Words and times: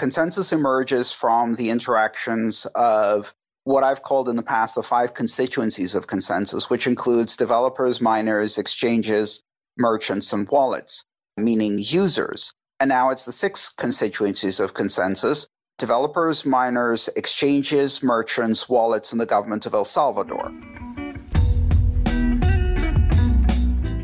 Consensus 0.00 0.50
emerges 0.50 1.12
from 1.12 1.56
the 1.56 1.68
interactions 1.68 2.64
of 2.74 3.34
what 3.64 3.84
I've 3.84 4.00
called 4.00 4.30
in 4.30 4.36
the 4.36 4.42
past 4.42 4.74
the 4.74 4.82
five 4.82 5.12
constituencies 5.12 5.94
of 5.94 6.06
consensus, 6.06 6.70
which 6.70 6.86
includes 6.86 7.36
developers, 7.36 8.00
miners, 8.00 8.56
exchanges, 8.56 9.44
merchants, 9.76 10.32
and 10.32 10.48
wallets, 10.48 11.04
meaning 11.36 11.76
users. 11.78 12.54
And 12.80 12.88
now 12.88 13.10
it's 13.10 13.26
the 13.26 13.32
six 13.32 13.68
constituencies 13.68 14.58
of 14.58 14.72
consensus 14.72 15.48
developers, 15.76 16.46
miners, 16.46 17.10
exchanges, 17.14 18.02
merchants, 18.02 18.70
wallets, 18.70 19.12
and 19.12 19.20
the 19.20 19.26
government 19.26 19.66
of 19.66 19.74
El 19.74 19.84
Salvador. 19.84 20.50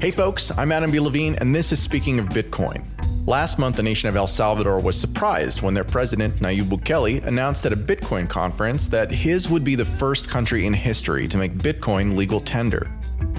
Hey 0.02 0.10
folks, 0.10 0.52
I'm 0.58 0.72
Adam 0.72 0.90
B. 0.90 1.00
Levine, 1.00 1.36
and 1.36 1.54
this 1.54 1.72
is 1.72 1.82
Speaking 1.82 2.18
of 2.18 2.26
Bitcoin. 2.26 2.95
Last 3.26 3.58
month, 3.58 3.74
the 3.74 3.82
nation 3.82 4.08
of 4.08 4.14
El 4.14 4.28
Salvador 4.28 4.78
was 4.78 4.96
surprised 4.96 5.60
when 5.60 5.74
their 5.74 5.82
president, 5.82 6.36
Nayib 6.36 6.68
Bukele, 6.68 7.26
announced 7.26 7.66
at 7.66 7.72
a 7.72 7.76
Bitcoin 7.76 8.28
conference 8.28 8.88
that 8.90 9.10
his 9.10 9.50
would 9.50 9.64
be 9.64 9.74
the 9.74 9.84
first 9.84 10.28
country 10.28 10.64
in 10.64 10.72
history 10.72 11.26
to 11.26 11.36
make 11.36 11.52
Bitcoin 11.58 12.14
legal 12.14 12.40
tender. 12.40 12.88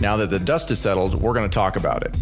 Now 0.02 0.18
that 0.18 0.30
the 0.30 0.40
dust 0.40 0.72
is 0.72 0.80
settled, 0.80 1.16
we're 1.16 1.34
going 1.34 1.50
to 1.50 1.56
talk 1.56 1.78
about 1.78 2.04
it. 2.04 2.14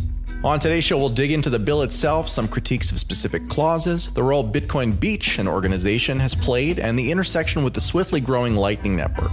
On 0.43 0.59
today's 0.59 0.83
show, 0.83 0.99
we'll 0.99 1.09
dig 1.09 1.31
into 1.31 1.49
the 1.49 1.57
bill 1.57 1.81
itself, 1.81 2.29
some 2.29 2.47
critiques 2.47 2.91
of 2.91 2.99
specific 2.99 3.49
clauses, 3.49 4.11
the 4.11 4.21
role 4.21 4.47
Bitcoin 4.47 4.99
Beach, 4.99 5.39
an 5.39 5.47
organization, 5.47 6.19
has 6.19 6.35
played, 6.35 6.77
and 6.77 6.99
the 6.99 7.09
intersection 7.09 7.63
with 7.63 7.73
the 7.73 7.81
swiftly 7.81 8.21
growing 8.21 8.55
Lightning 8.55 8.95
Network. 8.95 9.31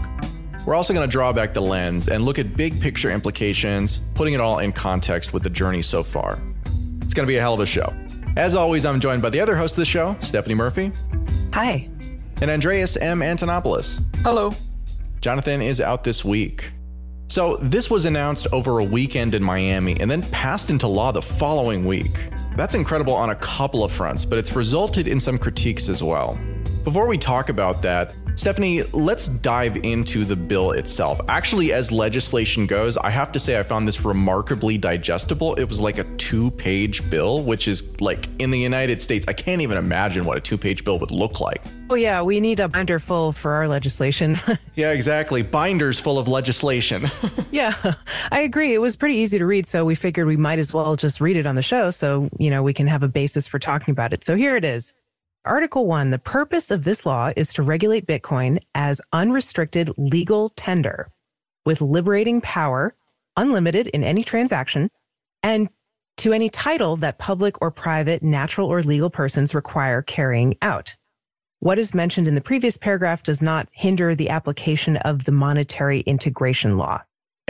We're 0.64 0.74
also 0.74 0.94
going 0.94 1.06
to 1.06 1.12
draw 1.12 1.34
back 1.34 1.52
the 1.52 1.60
lens 1.60 2.08
and 2.08 2.24
look 2.24 2.38
at 2.38 2.56
big 2.56 2.80
picture 2.80 3.10
implications, 3.10 4.00
putting 4.14 4.32
it 4.32 4.40
all 4.40 4.60
in 4.60 4.72
context 4.72 5.34
with 5.34 5.42
the 5.42 5.50
journey 5.50 5.82
so 5.82 6.02
far. 6.02 6.38
It's 7.02 7.12
going 7.12 7.26
to 7.26 7.30
be 7.30 7.36
a 7.36 7.40
hell 7.42 7.52
of 7.52 7.60
a 7.60 7.66
show. 7.66 7.92
As 8.36 8.54
always, 8.54 8.86
I'm 8.86 8.98
joined 8.98 9.20
by 9.20 9.28
the 9.28 9.40
other 9.40 9.56
host 9.56 9.74
of 9.74 9.80
the 9.80 9.84
show, 9.84 10.16
Stephanie 10.20 10.54
Murphy. 10.54 10.90
Hi. 11.52 11.88
And 12.40 12.50
Andreas 12.50 12.96
M. 12.96 13.20
Antonopoulos. 13.20 14.02
Hello. 14.22 14.54
Jonathan 15.20 15.60
is 15.60 15.82
out 15.82 16.02
this 16.02 16.24
week. 16.24 16.72
So, 17.28 17.56
this 17.60 17.90
was 17.90 18.06
announced 18.06 18.46
over 18.52 18.78
a 18.78 18.84
weekend 18.84 19.34
in 19.34 19.42
Miami 19.42 20.00
and 20.00 20.10
then 20.10 20.22
passed 20.30 20.70
into 20.70 20.86
law 20.86 21.12
the 21.12 21.20
following 21.20 21.84
week. 21.84 22.30
That's 22.56 22.74
incredible 22.74 23.14
on 23.14 23.30
a 23.30 23.34
couple 23.36 23.84
of 23.84 23.92
fronts, 23.92 24.24
but 24.24 24.38
it's 24.38 24.56
resulted 24.56 25.06
in 25.06 25.20
some 25.20 25.38
critiques 25.38 25.90
as 25.90 26.02
well. 26.02 26.38
Before 26.84 27.06
we 27.06 27.18
talk 27.18 27.50
about 27.50 27.82
that, 27.82 28.14
Stephanie, 28.34 28.82
let's 28.92 29.28
dive 29.28 29.76
into 29.84 30.24
the 30.24 30.34
bill 30.34 30.72
itself. 30.72 31.20
Actually, 31.28 31.72
as 31.72 31.92
legislation 31.92 32.66
goes, 32.66 32.96
I 32.96 33.10
have 33.10 33.30
to 33.32 33.38
say 33.38 33.58
I 33.58 33.62
found 33.62 33.86
this 33.86 34.04
remarkably 34.04 34.78
digestible. 34.78 35.54
It 35.54 35.64
was 35.64 35.80
like 35.80 35.98
a 35.98 36.04
two 36.16 36.50
page 36.52 37.08
bill, 37.10 37.42
which 37.42 37.68
is 37.68 38.00
like 38.00 38.28
in 38.38 38.50
the 38.50 38.58
United 38.58 39.00
States, 39.00 39.26
I 39.28 39.34
can't 39.34 39.60
even 39.60 39.76
imagine 39.76 40.24
what 40.24 40.38
a 40.38 40.40
two 40.40 40.56
page 40.56 40.82
bill 40.82 40.98
would 40.98 41.10
look 41.10 41.40
like. 41.40 41.62
Oh, 41.90 41.94
yeah, 41.94 42.22
we 42.22 42.40
need 42.40 42.58
a 42.58 42.68
binder 42.68 42.98
full 42.98 43.32
for 43.32 43.52
our 43.52 43.68
legislation. 43.68 44.36
yeah, 44.76 44.92
exactly. 44.92 45.42
Binders 45.42 46.00
full 46.00 46.18
of 46.18 46.26
legislation. 46.26 47.08
yeah, 47.50 47.74
I 48.30 48.40
agree. 48.40 48.72
It 48.72 48.78
was 48.78 48.96
pretty 48.96 49.16
easy 49.16 49.38
to 49.38 49.44
read, 49.44 49.66
so 49.66 49.84
we 49.84 49.94
figured 49.94 50.26
we 50.26 50.38
might 50.38 50.58
as 50.58 50.72
well 50.72 50.96
just 50.96 51.20
read 51.20 51.36
it 51.36 51.44
on 51.44 51.54
the 51.54 51.62
show 51.62 51.90
so, 51.90 52.30
you 52.38 52.48
know, 52.48 52.62
we 52.62 52.72
can 52.72 52.86
have 52.86 53.02
a 53.02 53.08
basis 53.08 53.46
for 53.46 53.58
talking 53.58 53.92
about 53.92 54.14
it. 54.14 54.24
So 54.24 54.36
here 54.36 54.56
it 54.56 54.64
is. 54.64 54.94
Article 55.44 55.86
1 55.86 56.10
The 56.10 56.20
purpose 56.20 56.70
of 56.70 56.84
this 56.84 57.04
law 57.04 57.32
is 57.34 57.52
to 57.54 57.64
regulate 57.64 58.06
Bitcoin 58.06 58.60
as 58.76 59.00
unrestricted 59.12 59.90
legal 59.96 60.50
tender 60.50 61.10
with 61.66 61.80
liberating 61.80 62.40
power, 62.40 62.94
unlimited 63.36 63.88
in 63.88 64.04
any 64.04 64.22
transaction, 64.22 64.88
and 65.42 65.68
to 66.18 66.32
any 66.32 66.48
title 66.48 66.94
that 66.98 67.18
public 67.18 67.60
or 67.60 67.72
private, 67.72 68.22
natural 68.22 68.68
or 68.68 68.84
legal 68.84 69.10
persons 69.10 69.52
require 69.52 70.00
carrying 70.00 70.56
out. 70.62 70.94
What 71.58 71.76
is 71.76 71.92
mentioned 71.92 72.28
in 72.28 72.36
the 72.36 72.40
previous 72.40 72.76
paragraph 72.76 73.24
does 73.24 73.42
not 73.42 73.68
hinder 73.72 74.14
the 74.14 74.30
application 74.30 74.96
of 74.98 75.24
the 75.24 75.32
monetary 75.32 76.02
integration 76.02 76.78
law. 76.78 77.02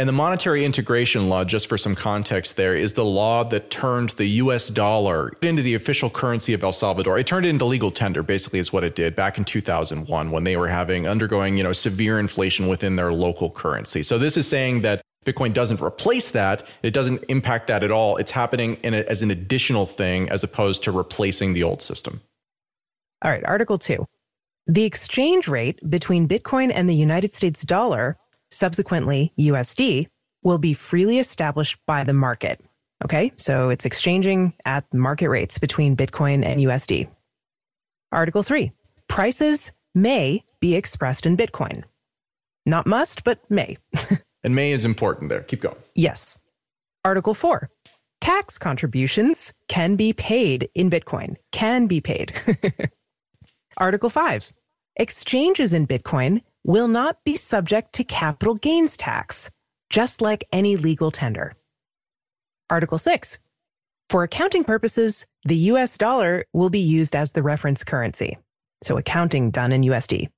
And 0.02 0.08
the 0.08 0.12
monetary 0.12 0.64
integration 0.64 1.28
law, 1.28 1.44
just 1.44 1.68
for 1.68 1.78
some 1.78 1.94
context 1.94 2.56
there, 2.56 2.74
is 2.74 2.94
the 2.94 3.04
law 3.04 3.44
that 3.44 3.70
turned 3.70 4.10
the 4.10 4.26
US 4.26 4.66
dollar 4.68 5.30
into 5.40 5.62
the 5.62 5.76
official 5.76 6.10
currency 6.10 6.52
of 6.54 6.64
El 6.64 6.72
Salvador. 6.72 7.18
It 7.18 7.28
turned 7.28 7.46
it 7.46 7.50
into 7.50 7.66
legal 7.66 7.92
tender, 7.92 8.24
basically, 8.24 8.58
is 8.58 8.72
what 8.72 8.82
it 8.82 8.96
did 8.96 9.14
back 9.14 9.38
in 9.38 9.44
2001 9.44 10.32
when 10.32 10.42
they 10.42 10.56
were 10.56 10.66
having 10.66 11.06
undergoing, 11.06 11.56
you 11.56 11.62
know, 11.62 11.70
severe 11.70 12.18
inflation 12.18 12.66
within 12.66 12.96
their 12.96 13.12
local 13.12 13.48
currency. 13.48 14.02
So 14.02 14.18
this 14.18 14.36
is 14.36 14.44
saying 14.44 14.82
that 14.82 15.02
Bitcoin 15.24 15.52
doesn't 15.52 15.80
replace 15.80 16.32
that. 16.32 16.66
It 16.82 16.94
doesn't 16.94 17.22
impact 17.28 17.69
that 17.69 17.84
at 17.84 17.92
all. 17.92 18.16
It's 18.16 18.32
happening 18.32 18.78
a, 18.82 19.08
as 19.08 19.22
an 19.22 19.30
additional 19.30 19.86
thing 19.86 20.28
as 20.30 20.42
opposed 20.42 20.82
to 20.82 20.90
replacing 20.90 21.52
the 21.52 21.62
old 21.62 21.80
system. 21.80 22.22
All 23.24 23.30
right, 23.30 23.44
Article 23.44 23.78
2. 23.78 24.04
The 24.66 24.82
exchange 24.82 25.46
rate 25.46 25.78
between 25.88 26.26
Bitcoin 26.26 26.72
and 26.74 26.88
the 26.88 26.94
United 26.96 27.32
States 27.32 27.62
dollar 27.62 28.16
subsequently 28.52 29.32
USD, 29.38 30.06
will 30.42 30.58
be 30.58 30.74
freely 30.74 31.18
established 31.18 31.78
by 31.86 32.04
the 32.04 32.12
market. 32.12 32.60
Okay, 33.04 33.32
so 33.36 33.70
it's 33.70 33.84
exchanging 33.84 34.52
at 34.64 34.92
market 34.94 35.28
rates 35.28 35.58
between 35.58 35.96
Bitcoin 35.96 36.44
and 36.44 36.60
USD. 36.60 37.08
Article 38.12 38.42
3 38.42 38.72
Prices 39.08 39.72
may 39.94 40.44
be 40.60 40.74
expressed 40.74 41.26
in 41.26 41.36
Bitcoin. 41.36 41.84
Not 42.64 42.86
must, 42.86 43.24
but 43.24 43.38
may. 43.50 43.76
and 44.44 44.54
may 44.54 44.72
is 44.72 44.84
important 44.84 45.30
there. 45.30 45.42
Keep 45.42 45.62
going. 45.62 45.76
Yes. 45.94 46.38
Article 47.04 47.34
4 47.34 47.70
Tax 48.20 48.56
contributions 48.56 49.52
can 49.66 49.96
be 49.96 50.12
paid 50.12 50.70
in 50.74 50.88
Bitcoin. 50.88 51.34
Can 51.50 51.88
be 51.88 52.00
paid. 52.00 52.32
Article 53.76 54.10
5 54.10 54.52
Exchanges 54.96 55.72
in 55.72 55.86
Bitcoin 55.86 56.42
will 56.64 56.88
not 56.88 57.18
be 57.24 57.36
subject 57.36 57.92
to 57.94 58.04
capital 58.04 58.54
gains 58.54 58.96
tax, 58.96 59.50
just 59.90 60.20
like 60.20 60.44
any 60.52 60.76
legal 60.76 61.10
tender. 61.10 61.54
Article 62.70 62.98
6. 62.98 63.38
For 64.08 64.22
accounting 64.22 64.64
purposes, 64.64 65.26
the 65.44 65.56
US 65.56 65.96
dollar 65.96 66.44
will 66.52 66.70
be 66.70 66.80
used 66.80 67.16
as 67.16 67.32
the 67.32 67.42
reference 67.42 67.82
currency. 67.82 68.38
So 68.82 68.96
accounting 68.98 69.50
done 69.50 69.72
in 69.72 69.82
USD. 69.82 70.28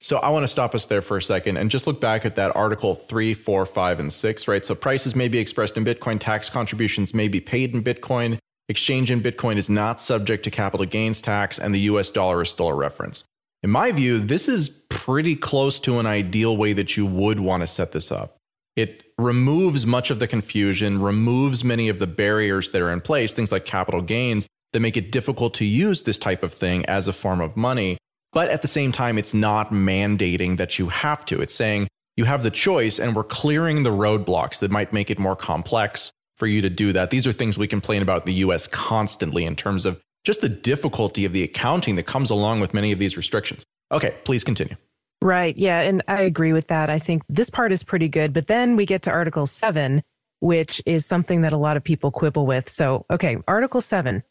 So 0.00 0.18
I 0.18 0.30
want 0.30 0.42
to 0.42 0.48
stop 0.48 0.74
us 0.74 0.86
there 0.86 1.00
for 1.00 1.16
a 1.16 1.22
second 1.22 1.58
and 1.58 1.70
just 1.70 1.86
look 1.86 2.00
back 2.00 2.26
at 2.26 2.34
that 2.34 2.56
article 2.56 2.96
three, 2.96 3.34
four, 3.34 3.64
five, 3.66 4.00
and 4.00 4.12
six, 4.12 4.48
right? 4.48 4.64
So 4.66 4.74
prices 4.74 5.14
may 5.14 5.28
be 5.28 5.38
expressed 5.38 5.76
in 5.76 5.84
Bitcoin, 5.84 6.18
tax 6.18 6.50
contributions 6.50 7.14
may 7.14 7.28
be 7.28 7.40
paid 7.40 7.72
in 7.72 7.84
Bitcoin, 7.84 8.38
exchange 8.68 9.12
in 9.12 9.20
Bitcoin 9.20 9.56
is 9.56 9.70
not 9.70 10.00
subject 10.00 10.42
to 10.44 10.50
capital 10.50 10.86
gains 10.86 11.20
tax, 11.20 11.58
and 11.58 11.72
the 11.72 11.80
US 11.80 12.10
dollar 12.10 12.42
is 12.42 12.50
still 12.50 12.68
a 12.68 12.74
reference. 12.74 13.24
In 13.62 13.70
my 13.70 13.92
view, 13.92 14.18
this 14.18 14.48
is 14.48 14.68
pretty 14.88 15.36
close 15.36 15.78
to 15.80 16.00
an 16.00 16.06
ideal 16.06 16.56
way 16.56 16.72
that 16.72 16.96
you 16.96 17.06
would 17.06 17.38
want 17.38 17.62
to 17.62 17.68
set 17.68 17.92
this 17.92 18.10
up. 18.10 18.36
It 18.74 19.04
removes 19.18 19.86
much 19.86 20.10
of 20.10 20.18
the 20.18 20.26
confusion, 20.26 21.00
removes 21.00 21.62
many 21.62 21.88
of 21.88 22.00
the 22.00 22.08
barriers 22.08 22.72
that 22.72 22.82
are 22.82 22.90
in 22.90 23.00
place, 23.00 23.32
things 23.32 23.52
like 23.52 23.64
capital 23.64 24.02
gains 24.02 24.48
that 24.72 24.80
make 24.80 24.96
it 24.96 25.12
difficult 25.12 25.54
to 25.54 25.64
use 25.64 26.02
this 26.02 26.18
type 26.18 26.42
of 26.42 26.52
thing 26.52 26.84
as 26.86 27.06
a 27.06 27.12
form 27.12 27.40
of 27.40 27.56
money. 27.56 27.98
But 28.32 28.50
at 28.50 28.62
the 28.62 28.68
same 28.68 28.90
time, 28.90 29.16
it's 29.16 29.34
not 29.34 29.70
mandating 29.70 30.56
that 30.56 30.78
you 30.80 30.88
have 30.88 31.24
to. 31.26 31.40
It's 31.40 31.54
saying 31.54 31.86
you 32.16 32.24
have 32.24 32.42
the 32.42 32.50
choice 32.50 32.98
and 32.98 33.14
we're 33.14 33.22
clearing 33.22 33.84
the 33.84 33.90
roadblocks 33.90 34.58
that 34.60 34.70
might 34.72 34.92
make 34.92 35.10
it 35.10 35.20
more 35.20 35.36
complex 35.36 36.10
for 36.36 36.48
you 36.48 36.62
to 36.62 36.70
do 36.70 36.92
that. 36.94 37.10
These 37.10 37.26
are 37.28 37.32
things 37.32 37.58
we 37.58 37.68
complain 37.68 38.02
about 38.02 38.22
in 38.22 38.26
the 38.26 38.40
US 38.40 38.66
constantly 38.66 39.44
in 39.44 39.54
terms 39.54 39.84
of 39.84 40.00
just 40.24 40.40
the 40.40 40.48
difficulty 40.48 41.24
of 41.24 41.32
the 41.32 41.42
accounting 41.42 41.96
that 41.96 42.04
comes 42.04 42.30
along 42.30 42.60
with 42.60 42.74
many 42.74 42.92
of 42.92 42.98
these 42.98 43.16
restrictions. 43.16 43.64
Okay, 43.90 44.16
please 44.24 44.44
continue. 44.44 44.76
Right. 45.20 45.56
Yeah. 45.56 45.80
And 45.80 46.02
I 46.08 46.22
agree 46.22 46.52
with 46.52 46.68
that. 46.68 46.90
I 46.90 46.98
think 46.98 47.22
this 47.28 47.48
part 47.48 47.70
is 47.70 47.84
pretty 47.84 48.08
good. 48.08 48.32
But 48.32 48.48
then 48.48 48.74
we 48.76 48.86
get 48.86 49.02
to 49.02 49.10
Article 49.10 49.46
7, 49.46 50.02
which 50.40 50.82
is 50.84 51.06
something 51.06 51.42
that 51.42 51.52
a 51.52 51.56
lot 51.56 51.76
of 51.76 51.84
people 51.84 52.10
quibble 52.10 52.44
with. 52.44 52.68
So, 52.68 53.06
okay, 53.10 53.36
Article 53.46 53.80
7 53.80 54.22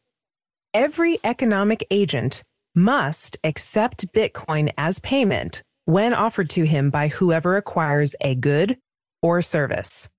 every 0.74 1.20
economic 1.24 1.86
agent 1.92 2.44
must 2.76 3.38
accept 3.44 4.12
Bitcoin 4.14 4.72
as 4.78 5.00
payment 5.00 5.64
when 5.86 6.14
offered 6.14 6.50
to 6.50 6.64
him 6.64 6.90
by 6.90 7.10
whoever 7.10 7.58
acquires 7.58 8.16
a 8.22 8.36
good 8.36 8.78
or 9.22 9.42
service. 9.42 10.10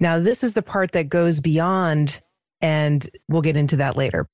Now, 0.00 0.18
this 0.18 0.42
is 0.42 0.54
the 0.54 0.62
part 0.62 0.92
that 0.92 1.08
goes 1.08 1.40
beyond, 1.40 2.20
and 2.60 3.06
we'll 3.28 3.42
get 3.42 3.56
into 3.56 3.76
that 3.76 3.96
later. 3.96 4.26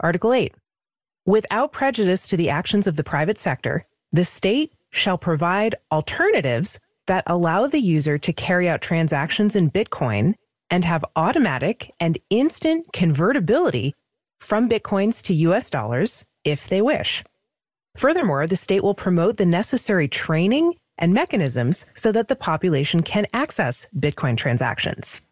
Article 0.00 0.32
8. 0.32 0.54
Without 1.26 1.72
prejudice 1.72 2.28
to 2.28 2.36
the 2.36 2.50
actions 2.50 2.86
of 2.86 2.96
the 2.96 3.04
private 3.04 3.38
sector, 3.38 3.86
the 4.12 4.24
state 4.24 4.72
shall 4.90 5.18
provide 5.18 5.74
alternatives 5.92 6.80
that 7.06 7.24
allow 7.26 7.66
the 7.66 7.80
user 7.80 8.18
to 8.18 8.32
carry 8.32 8.68
out 8.68 8.80
transactions 8.80 9.56
in 9.56 9.70
Bitcoin 9.70 10.34
and 10.70 10.84
have 10.84 11.04
automatic 11.16 11.92
and 11.98 12.18
instant 12.30 12.86
convertibility 12.92 13.94
from 14.38 14.68
Bitcoins 14.68 15.22
to 15.22 15.34
US 15.34 15.70
dollars 15.70 16.26
if 16.44 16.68
they 16.68 16.80
wish. 16.80 17.24
Furthermore, 17.96 18.46
the 18.46 18.56
state 18.56 18.82
will 18.82 18.94
promote 18.94 19.36
the 19.36 19.46
necessary 19.46 20.08
training 20.08 20.74
and 20.96 21.12
mechanisms 21.12 21.86
so 21.94 22.12
that 22.12 22.28
the 22.28 22.36
population 22.36 23.02
can 23.02 23.26
access 23.32 23.88
Bitcoin 23.96 24.36
transactions. 24.36 25.22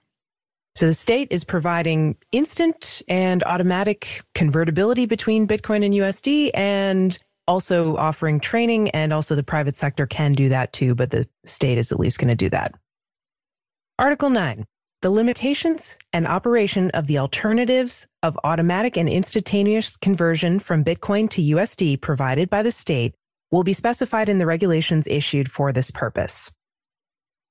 So 0.77 0.87
the 0.87 0.95
state 0.95 1.29
is 1.31 1.43
providing 1.43 2.17
instant 2.33 3.01
and 3.09 3.43
automatic 3.45 4.23
convertibility 4.35 5.07
between 5.07 5.49
Bitcoin 5.49 5.83
and 5.83 5.95
USD 5.95 6.51
and 6.53 7.17
also 7.49 7.97
offering 7.97 8.41
training 8.41 8.91
and 8.91 9.11
also 9.11 9.35
the 9.35 9.43
private 9.43 9.75
sector 9.75 10.07
can 10.07 10.35
do 10.35 10.51
that 10.51 10.75
too, 10.75 10.95
but 10.95 11.11
the 11.11 11.27
state 11.47 11.79
is 11.79 11.93
at 11.93 11.99
least 11.99 12.19
going 12.19 12.29
to 12.29 12.35
do 12.35 12.51
that. 12.51 12.75
Article 13.99 14.31
9 14.31 14.67
the 15.03 15.11
limitations 15.11 15.99
and 16.13 16.27
operation 16.27 16.91
of 16.93 17.07
the 17.07 17.19
alternatives 17.19 18.09
of 18.23 18.39
automatic 18.45 18.97
and 18.97 19.09
instantaneous 19.09 19.97
conversion 19.97 20.59
from 20.59 20.83
Bitcoin 20.83 21.29
to 21.31 21.43
USD 21.43 22.01
provided 22.01 22.49
by 22.51 22.63
the 22.63 22.73
state 22.73 23.15
will 23.51 23.63
be 23.63 23.75
specified 23.75 24.29
in 24.29 24.39
the 24.39 24.47
regulations 24.47 25.07
issued 25.07 25.51
for 25.51 25.71
this 25.71 25.91
purpose. 25.91 26.51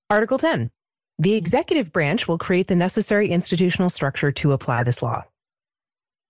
Article 0.10 0.40
10. 0.40 0.72
The 1.18 1.36
executive 1.36 1.94
branch 1.94 2.28
will 2.28 2.38
create 2.38 2.68
the 2.68 2.76
necessary 2.76 3.30
institutional 3.30 3.90
structure 3.90 4.32
to 4.34 4.52
apply 4.52 4.84
this 4.84 5.02
law. 5.02 5.24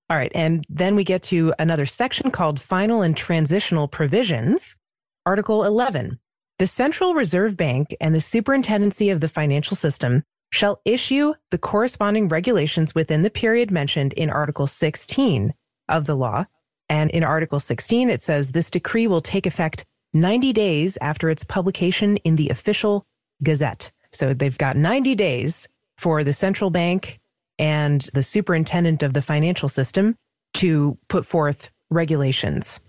All 0.09 0.17
right, 0.17 0.31
and 0.35 0.63
then 0.69 0.95
we 0.95 1.03
get 1.03 1.23
to 1.23 1.53
another 1.57 1.87
section 1.87 2.29
called 2.29 2.59
Final 2.59 3.01
and 3.01 3.17
Transitional 3.17 3.87
Provisions. 3.87 4.77
Article 5.25 5.63
11. 5.63 6.19
The 6.59 6.67
Central 6.67 7.15
Reserve 7.15 7.57
Bank 7.57 7.95
and 7.99 8.13
the 8.13 8.21
Superintendency 8.21 9.09
of 9.09 9.21
the 9.21 9.27
Financial 9.27 9.75
System 9.75 10.23
shall 10.51 10.79
issue 10.85 11.33
the 11.49 11.57
corresponding 11.57 12.27
regulations 12.27 12.93
within 12.93 13.23
the 13.23 13.31
period 13.31 13.71
mentioned 13.71 14.13
in 14.13 14.29
Article 14.29 14.67
16 14.67 15.55
of 15.89 16.05
the 16.05 16.15
law. 16.15 16.45
And 16.87 17.09
in 17.09 17.23
Article 17.23 17.59
16, 17.59 18.11
it 18.11 18.21
says 18.21 18.51
this 18.51 18.69
decree 18.69 19.07
will 19.07 19.21
take 19.21 19.47
effect 19.47 19.83
90 20.13 20.53
days 20.53 20.97
after 21.01 21.31
its 21.31 21.43
publication 21.43 22.17
in 22.17 22.35
the 22.35 22.49
official 22.49 23.07
gazette. 23.41 23.91
So 24.15 24.33
they've 24.33 24.57
got 24.57 24.77
90 24.77 25.15
days 25.15 25.67
for 25.97 26.23
the 26.23 26.33
central 26.33 26.69
bank 26.69 27.19
and 27.59 28.01
the 28.13 28.23
superintendent 28.23 29.03
of 29.03 29.13
the 29.13 29.21
financial 29.21 29.69
system 29.69 30.15
to 30.55 30.97
put 31.07 31.25
forth 31.25 31.71
regulations. 31.89 32.79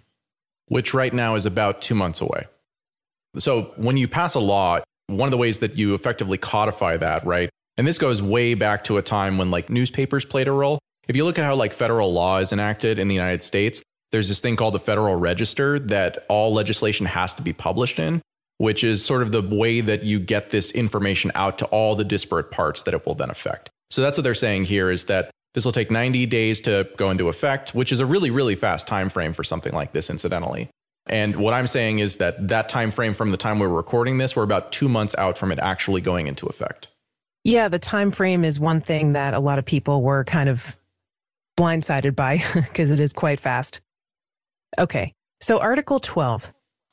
Which 0.69 0.95
right 0.95 1.13
now 1.13 1.37
is 1.37 1.47
about 1.47 1.83
two 1.83 1.95
months 1.95 2.21
away. 2.21 2.47
So 3.39 3.75
when 3.77 3.97
you 3.97 4.09
pass 4.09 4.35
a 4.35 4.41
law, 4.41 4.81
one 5.09 5.29
of 5.29 5.31
the 5.31 5.37
ways 5.37 5.61
that 5.61 5.77
you 5.77 5.95
effectively 5.95 6.39
codify 6.39 6.97
that, 6.97 7.25
right, 7.25 7.51
and 7.77 7.87
this 7.87 7.99
goes 7.99 8.23
way 8.23 8.55
back 8.55 8.85
to 8.85 8.97
a 8.97 9.03
time 9.03 9.39
when 9.39 9.51
like 9.51 9.71
newspapers 9.71 10.25
played 10.25 10.49
a 10.49 10.53
role. 10.53 10.79
If 11.07 11.15
you 11.15 11.25
look 11.25 11.39
at 11.39 11.45
how 11.45 11.55
like 11.55 11.73
federal 11.73 12.13
law 12.13 12.39
is 12.39 12.53
enacted 12.53 12.99
in 12.99 13.09
the 13.09 13.15
United 13.15 13.43
States, 13.43 13.83
there's 14.11 14.29
this 14.29 14.41
thing 14.41 14.57
called 14.57 14.75
the 14.75 14.81
Federal 14.81 15.15
Register 15.17 15.79
that 15.79 16.25
all 16.29 16.53
legislation 16.53 17.07
has 17.07 17.35
to 17.35 17.43
be 17.43 17.53
published 17.53 17.99
in, 17.99 18.23
which 18.59 18.83
is 18.83 19.05
sort 19.05 19.23
of 19.23 19.33
the 19.33 19.43
way 19.43 19.81
that 19.81 20.03
you 20.03 20.19
get 20.19 20.51
this 20.51 20.71
information 20.73 21.31
out 21.35 21.59
to 21.59 21.67
all 21.67 21.95
the 21.95 22.05
disparate 22.05 22.51
parts 22.51 22.85
that 22.85 22.95
it 22.95 23.07
will 23.07 23.15
then 23.15 23.31
affect. 23.31 23.71
So 23.91 24.03
that's 24.03 24.17
what 24.17 24.25
they're 24.25 24.35
saying 24.35 24.65
here 24.65 24.91
is 24.91 25.05
that 25.05 25.31
this 25.55 25.65
will 25.65 25.73
take 25.73 25.91
90 25.91 26.27
days 26.27 26.61
to 26.63 26.89
go 26.97 27.11
into 27.11 27.29
effect, 27.29 27.75
which 27.75 27.93
is 27.93 28.01
a 28.01 28.07
really 28.07 28.31
really 28.31 28.55
fast 28.55 28.87
time 28.87 29.09
frame 29.09 29.33
for 29.33 29.45
something 29.45 29.73
like 29.73 29.93
this 29.93 30.11
incidentally. 30.11 30.69
And 31.09 31.37
what 31.37 31.55
I'm 31.55 31.69
saying 31.69 32.01
is 32.01 32.17
that 32.17 32.49
that 32.49 32.69
time 32.69 32.91
frame 32.91 33.15
from 33.15 33.31
the 33.31 33.37
time 33.37 33.61
we're 33.61 33.69
recording 33.69 34.19
this, 34.19 34.35
we're 34.35 34.43
about 34.43 34.73
2 34.73 34.89
months 34.89 35.15
out 35.17 35.39
from 35.39 35.53
it 35.53 35.59
actually 35.61 36.01
going 36.01 36.27
into 36.27 36.47
effect. 36.47 36.89
Yeah, 37.45 37.69
the 37.69 37.79
time 37.79 38.11
frame 38.11 38.45
is 38.45 38.59
one 38.59 38.81
thing 38.81 39.13
that 39.13 39.33
a 39.33 39.39
lot 39.39 39.61
of 39.61 39.65
people 39.65 40.03
were 40.03 40.25
kind 40.25 40.49
of 40.49 40.77
blindsided 41.57 42.17
by 42.17 42.43
because 42.55 42.91
it 42.91 42.99
is 42.99 43.13
quite 43.13 43.39
fast. 43.39 43.81
Okay, 44.79 45.13
so 45.41 45.59
Article 45.59 46.01
12. 46.01 46.53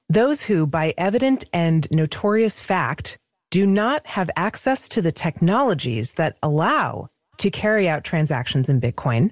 Those 0.09 0.43
who, 0.43 0.67
by 0.67 0.93
evident 0.97 1.45
and 1.53 1.87
notorious 1.91 2.59
fact, 2.59 3.17
do 3.51 3.65
not 3.65 4.05
have 4.07 4.29
access 4.35 4.89
to 4.89 5.01
the 5.01 5.11
technologies 5.11 6.13
that 6.13 6.37
allow 6.41 7.09
to 7.37 7.51
carry 7.51 7.87
out 7.87 8.03
transactions 8.03 8.69
in 8.69 8.81
Bitcoin 8.81 9.31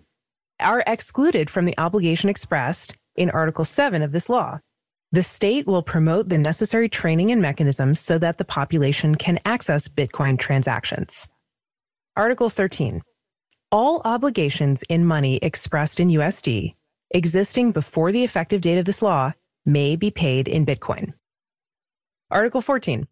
are 0.60 0.84
excluded 0.86 1.50
from 1.50 1.66
the 1.66 1.78
obligation 1.78 2.30
expressed 2.30 2.96
in 3.16 3.30
Article 3.30 3.64
7 3.64 4.02
of 4.02 4.12
this 4.12 4.30
law. 4.30 4.60
The 5.12 5.24
state 5.24 5.68
will 5.68 5.84
promote 5.84 6.30
the 6.30 6.38
necessary 6.38 6.88
training 6.88 7.32
and 7.32 7.42
mechanisms 7.42 8.00
so 8.00 8.18
that 8.20 8.38
the 8.38 8.46
population 8.46 9.16
can 9.16 9.40
access 9.44 9.88
Bitcoin 9.88 10.40
transactions. 10.40 11.28
Article 12.16 12.50
13. 12.50 13.02
All 13.72 14.02
obligations 14.06 14.84
in 14.88 15.06
money 15.06 15.38
expressed 15.38 16.00
in 16.00 16.10
USD 16.10 16.76
existing 17.14 17.74
before 17.74 18.12
the 18.12 18.24
effective 18.24 18.62
date 18.62 18.78
of 18.78 18.86
this 18.86 19.02
law 19.02 19.34
may 19.66 19.96
be 19.96 20.12
paid 20.12 20.48
in 20.48 20.66
Bitcoin. 20.66 21.14
Article 22.30 22.62
14. 22.62 23.08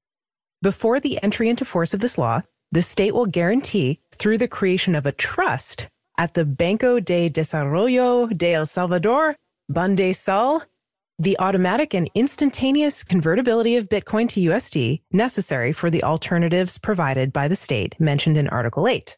Before 0.62 1.00
the 1.00 1.22
entry 1.24 1.50
into 1.50 1.66
force 1.66 1.94
of 1.94 2.00
this 2.00 2.18
law, 2.18 2.42
the 2.72 2.82
state 2.82 3.14
will 3.14 3.26
guarantee 3.26 4.00
through 4.14 4.38
the 4.38 4.48
creation 4.48 4.96
of 4.96 5.06
a 5.06 5.12
trust 5.12 5.88
at 6.18 6.34
the 6.34 6.46
Banco 6.46 7.00
de 7.00 7.30
Desarrollo 7.30 8.28
de 8.28 8.54
El 8.54 8.66
Salvador, 8.66 9.36
Bandesal, 9.72 10.66
the 11.18 11.38
automatic 11.40 11.94
and 11.94 12.10
instantaneous 12.16 13.04
convertibility 13.04 13.76
of 13.76 13.90
Bitcoin 13.90 14.30
to 14.30 14.42
USD 14.42 15.02
necessary 15.12 15.74
for 15.74 15.90
the 15.90 16.04
alternatives 16.04 16.78
provided 16.78 17.34
by 17.34 17.50
the 17.50 17.56
state 17.56 18.00
mentioned 18.00 18.38
in 18.38 18.48
Article 18.48 18.88
8. 18.88 19.18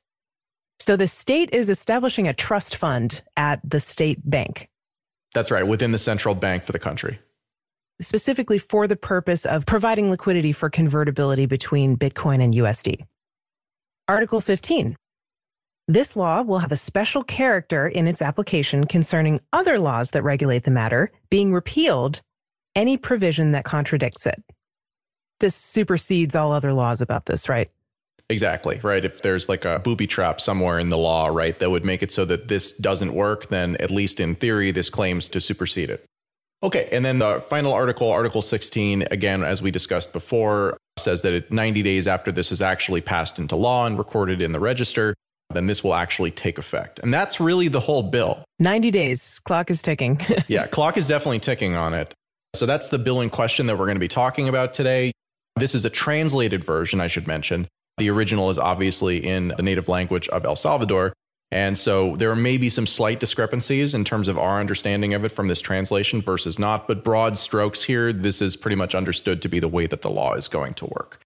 So 0.79 0.95
the 0.95 1.05
state 1.05 1.53
is 1.53 1.69
establishing 1.69 2.27
a 2.27 2.33
trust 2.33 2.75
fund 2.75 3.21
at 3.37 3.59
the 3.63 3.79
state 3.79 4.27
bank. 4.27 4.67
That's 5.33 5.51
right, 5.51 5.65
within 5.65 5.91
the 5.91 5.97
central 5.97 6.35
bank 6.35 6.63
for 6.63 6.71
the 6.71 6.79
country. 6.79 7.19
Specifically 7.99 8.57
for 8.57 8.87
the 8.87 8.95
purpose 8.95 9.45
of 9.45 9.65
providing 9.65 10.09
liquidity 10.09 10.51
for 10.51 10.69
convertibility 10.69 11.45
between 11.45 11.97
Bitcoin 11.97 12.41
and 12.43 12.53
USD. 12.53 13.05
Article 14.07 14.41
15 14.41 14.95
this 15.87 16.15
law 16.15 16.41
will 16.41 16.59
have 16.59 16.71
a 16.71 16.77
special 16.77 17.21
character 17.21 17.85
in 17.85 18.07
its 18.07 18.21
application 18.21 18.85
concerning 18.85 19.41
other 19.51 19.77
laws 19.77 20.11
that 20.11 20.23
regulate 20.23 20.63
the 20.63 20.71
matter, 20.71 21.11
being 21.29 21.51
repealed 21.51 22.21
any 22.75 22.95
provision 22.95 23.51
that 23.51 23.65
contradicts 23.65 24.25
it. 24.25 24.41
This 25.41 25.53
supersedes 25.53 26.33
all 26.33 26.53
other 26.53 26.71
laws 26.71 27.01
about 27.01 27.25
this, 27.25 27.49
right? 27.49 27.69
Exactly, 28.31 28.79
right? 28.81 29.03
If 29.03 29.21
there's 29.21 29.49
like 29.49 29.65
a 29.65 29.79
booby 29.79 30.07
trap 30.07 30.39
somewhere 30.39 30.79
in 30.79 30.89
the 30.89 30.97
law, 30.97 31.27
right, 31.27 31.57
that 31.59 31.69
would 31.69 31.83
make 31.83 32.01
it 32.01 32.11
so 32.11 32.23
that 32.25 32.47
this 32.47 32.71
doesn't 32.71 33.13
work, 33.13 33.49
then 33.49 33.75
at 33.77 33.91
least 33.91 34.21
in 34.21 34.35
theory, 34.35 34.71
this 34.71 34.89
claims 34.89 35.27
to 35.29 35.41
supersede 35.41 35.89
it. 35.89 36.05
Okay, 36.63 36.87
and 36.93 37.03
then 37.03 37.19
the 37.19 37.41
final 37.41 37.73
article, 37.73 38.09
Article 38.09 38.41
16, 38.41 39.05
again, 39.11 39.43
as 39.43 39.61
we 39.61 39.69
discussed 39.69 40.13
before, 40.13 40.77
says 40.97 41.23
that 41.23 41.33
it, 41.33 41.51
90 41.51 41.83
days 41.83 42.07
after 42.07 42.31
this 42.31 42.53
is 42.53 42.61
actually 42.61 43.01
passed 43.01 43.37
into 43.37 43.57
law 43.57 43.85
and 43.85 43.97
recorded 43.97 44.41
in 44.41 44.53
the 44.53 44.59
register, 44.59 45.13
then 45.53 45.67
this 45.67 45.83
will 45.83 45.95
actually 45.95 46.31
take 46.31 46.57
effect. 46.57 46.99
And 46.99 47.13
that's 47.13 47.41
really 47.41 47.67
the 47.67 47.81
whole 47.81 48.03
bill. 48.03 48.45
90 48.59 48.91
days. 48.91 49.41
Clock 49.43 49.69
is 49.69 49.81
ticking. 49.81 50.21
yeah, 50.47 50.67
clock 50.67 50.95
is 50.95 51.07
definitely 51.07 51.39
ticking 51.39 51.75
on 51.75 51.93
it. 51.93 52.13
So 52.55 52.65
that's 52.65 52.89
the 52.89 52.99
bill 52.99 53.19
in 53.19 53.29
question 53.29 53.65
that 53.65 53.77
we're 53.77 53.85
going 53.85 53.95
to 53.95 53.99
be 53.99 54.07
talking 54.07 54.47
about 54.47 54.73
today. 54.73 55.11
This 55.57 55.75
is 55.75 55.83
a 55.83 55.89
translated 55.89 56.63
version, 56.63 57.01
I 57.01 57.07
should 57.07 57.27
mention. 57.27 57.67
The 57.97 58.09
original 58.09 58.49
is 58.49 58.57
obviously 58.57 59.17
in 59.17 59.49
the 59.49 59.63
native 59.63 59.87
language 59.87 60.27
of 60.29 60.45
El 60.45 60.55
Salvador. 60.55 61.13
And 61.51 61.77
so 61.77 62.15
there 62.15 62.33
may 62.33 62.57
be 62.57 62.69
some 62.69 62.87
slight 62.87 63.19
discrepancies 63.19 63.93
in 63.93 64.05
terms 64.05 64.29
of 64.29 64.37
our 64.37 64.59
understanding 64.59 65.13
of 65.13 65.25
it 65.25 65.29
from 65.29 65.49
this 65.49 65.59
translation 65.61 66.21
versus 66.21 66.57
not, 66.57 66.87
but 66.87 67.03
broad 67.03 67.37
strokes 67.37 67.83
here, 67.83 68.13
this 68.13 68.41
is 68.41 68.55
pretty 68.55 68.77
much 68.77 68.95
understood 68.95 69.41
to 69.41 69.49
be 69.49 69.59
the 69.59 69.67
way 69.67 69.85
that 69.85 70.01
the 70.01 70.09
law 70.09 70.33
is 70.33 70.47
going 70.47 70.73
to 70.75 70.85
work. 70.85 71.19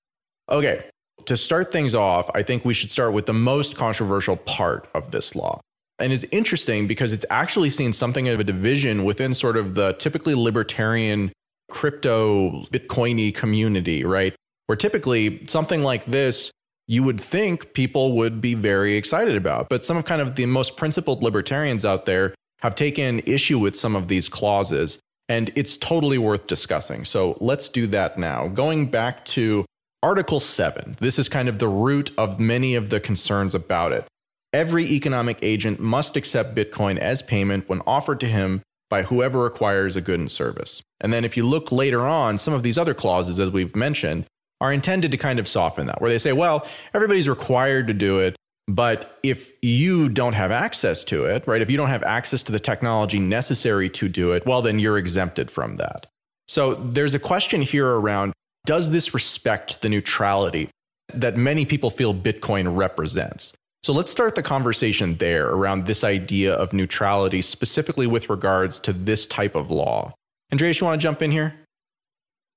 Okay, 0.50 0.84
to 1.26 1.38
start 1.38 1.72
things 1.72 1.94
off, 1.94 2.30
I 2.34 2.42
think 2.42 2.66
we 2.66 2.74
should 2.74 2.90
start 2.90 3.14
with 3.14 3.28
the 3.28 3.34
most 3.34 3.76
controversial 3.76 4.36
part 4.36 4.90
of 4.96 5.12
this 5.12 5.36
law. 5.36 5.60
And 6.00 6.12
it's 6.12 6.26
interesting 6.32 6.88
because 6.88 7.14
it's 7.14 7.26
actually 7.30 7.70
seen 7.70 7.94
something 7.94 8.28
of 8.28 8.40
a 8.40 8.44
division 8.44 9.04
within 9.06 9.34
sort 9.34 9.58
of 9.58 9.76
the 9.76 9.94
typically 9.94 10.36
libertarian 10.36 11.32
crypto 11.70 12.66
Bitcoiny 12.66 13.34
community, 13.34 14.04
right? 14.04 14.36
Where 14.68 14.76
typically 14.76 15.46
something 15.48 15.84
like 15.84 16.06
this, 16.06 16.52
you 16.88 17.04
would 17.04 17.20
think 17.20 17.74
people 17.74 18.16
would 18.18 18.42
be 18.42 18.54
very 18.54 18.96
excited 18.96 19.36
about. 19.36 19.70
But 19.70 19.84
some 19.84 19.98
of 19.98 20.06
kind 20.06 20.22
of 20.22 20.36
the 20.36 20.46
most 20.46 20.78
principled 20.78 21.24
libertarians 21.24 21.86
out 21.86 22.06
there 22.06 22.34
have 22.60 22.76
taken 22.76 23.20
issue 23.22 23.60
with 23.60 23.76
some 23.76 23.96
of 23.96 24.08
these 24.08 24.30
clauses, 24.30 25.00
and 25.28 25.52
it's 25.56 25.78
totally 25.78 26.18
worth 26.18 26.48
discussing. 26.48 27.06
So 27.06 27.38
let's 27.40 27.70
do 27.70 27.88
that 27.88 28.18
now. 28.18 28.48
Going 28.48 28.88
back 28.88 29.26
to 29.26 29.66
Article 30.02 30.40
7, 30.40 30.98
this 31.00 31.18
is 31.18 31.30
kind 31.30 31.50
of 31.50 31.60
the 31.60 31.68
root 31.68 32.12
of 32.18 32.40
many 32.40 32.76
of 32.76 32.90
the 32.90 33.00
concerns 33.00 33.56
about 33.56 33.92
it. 33.92 34.08
Every 34.54 34.86
economic 34.86 35.40
agent 35.42 35.80
must 35.80 36.16
accept 36.16 36.56
Bitcoin 36.56 36.98
as 36.98 37.22
payment 37.22 37.68
when 37.68 37.82
offered 37.86 38.20
to 38.22 38.28
him 38.28 38.62
by 38.90 39.02
whoever 39.04 39.46
acquires 39.46 39.96
a 39.96 40.02
good 40.02 40.20
and 40.20 40.32
service. 40.32 40.82
And 41.02 41.12
then 41.12 41.26
if 41.26 41.36
you 41.36 41.46
look 41.46 41.72
later 41.72 42.02
on, 42.08 42.38
some 42.38 42.54
of 42.54 42.64
these 42.64 42.78
other 42.78 42.94
clauses, 42.94 43.40
as 43.40 43.50
we've 43.50 43.76
mentioned, 43.76 44.26
are 44.62 44.72
intended 44.72 45.12
to 45.12 45.18
kind 45.18 45.40
of 45.40 45.48
soften 45.48 45.88
that, 45.88 46.02
where 46.02 46.10
they 46.10 46.18
say, 46.18 46.34
well, 46.34 46.68
everybody's 46.94 47.30
required 47.30 47.88
to 47.88 47.94
do 47.94 48.20
it. 48.20 48.36
But 48.68 49.20
if 49.22 49.52
you 49.62 50.10
don't 50.10 50.34
have 50.34 50.52
access 50.52 51.04
to 51.06 51.26
it, 51.26 51.46
right, 51.46 51.62
if 51.62 51.70
you 51.70 51.78
don't 51.78 51.90
have 51.90 52.04
access 52.04 52.42
to 52.44 52.52
the 52.52 52.60
technology 52.60 53.20
necessary 53.20 53.90
to 53.92 54.10
do 54.10 54.32
it, 54.32 54.46
well, 54.46 54.62
then 54.62 54.80
you're 54.80 54.98
exempted 54.98 55.52
from 55.52 55.76
that. 55.76 56.08
So 56.48 56.74
there's 56.76 57.14
a 57.14 57.20
question 57.20 57.62
here 57.62 57.88
around 57.88 58.34
does 58.66 58.90
this 58.90 59.14
respect 59.14 59.82
the 59.82 59.90
neutrality 59.90 60.70
that 61.14 61.38
many 61.38 61.66
people 61.66 61.92
feel 61.92 62.16
Bitcoin 62.16 62.76
represents? 62.76 63.54
So 63.84 63.94
let's 63.94 64.10
start 64.10 64.34
the 64.34 64.42
conversation 64.42 65.16
there 65.18 65.48
around 65.50 65.86
this 65.86 66.04
idea 66.04 66.56
of 66.56 66.74
neutrality, 66.74 67.44
specifically 67.44 68.08
with 68.08 68.32
regards 68.32 68.80
to 68.80 68.94
this 68.94 69.28
type 69.28 69.54
of 69.54 69.70
law. 69.70 70.16
Andreas, 70.52 70.82
you 70.82 70.88
want 70.88 71.00
to 71.00 71.04
jump 71.04 71.22
in 71.22 71.30
here? 71.30 71.54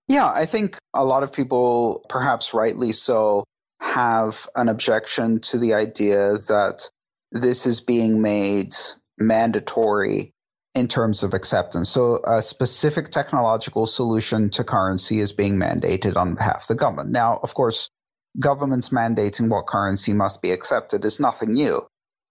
Yeah, 0.09 0.33
I 0.35 0.47
think 0.47 0.79
a 0.95 1.05
lot 1.05 1.23
of 1.23 1.33
people, 1.33 2.05
perhaps 2.09 2.55
rightly 2.55 2.93
so, 2.93 3.45
have 3.81 4.49
an 4.57 4.69
objection 4.69 5.41
to 5.41 5.59
the 5.59 5.75
idea 5.75 6.39
that 6.49 6.89
this 7.31 7.67
is 7.67 7.81
being 7.81 8.23
made 8.23 8.75
mandatory 9.19 10.33
in 10.75 10.89
terms 10.89 11.23
of 11.23 11.35
acceptance. 11.35 11.91
So, 11.91 12.21
a 12.27 12.41
specific 12.41 13.11
technological 13.11 13.85
solution 13.85 14.49
to 14.51 14.65
currency 14.65 15.21
is 15.21 15.33
being 15.33 15.59
mandated 15.59 16.17
on 16.17 16.35
behalf 16.35 16.63
of 16.63 16.67
the 16.69 16.75
government. 16.75 17.11
Now, 17.11 17.41
of 17.43 17.55
course, 17.55 17.91
governments 18.39 18.89
mandating 18.91 19.49
what 19.49 19.67
currency 19.67 20.13
must 20.13 20.41
be 20.41 20.53
accepted 20.53 21.05
is 21.05 21.21
nothing 21.21 21.53
new. 21.53 21.87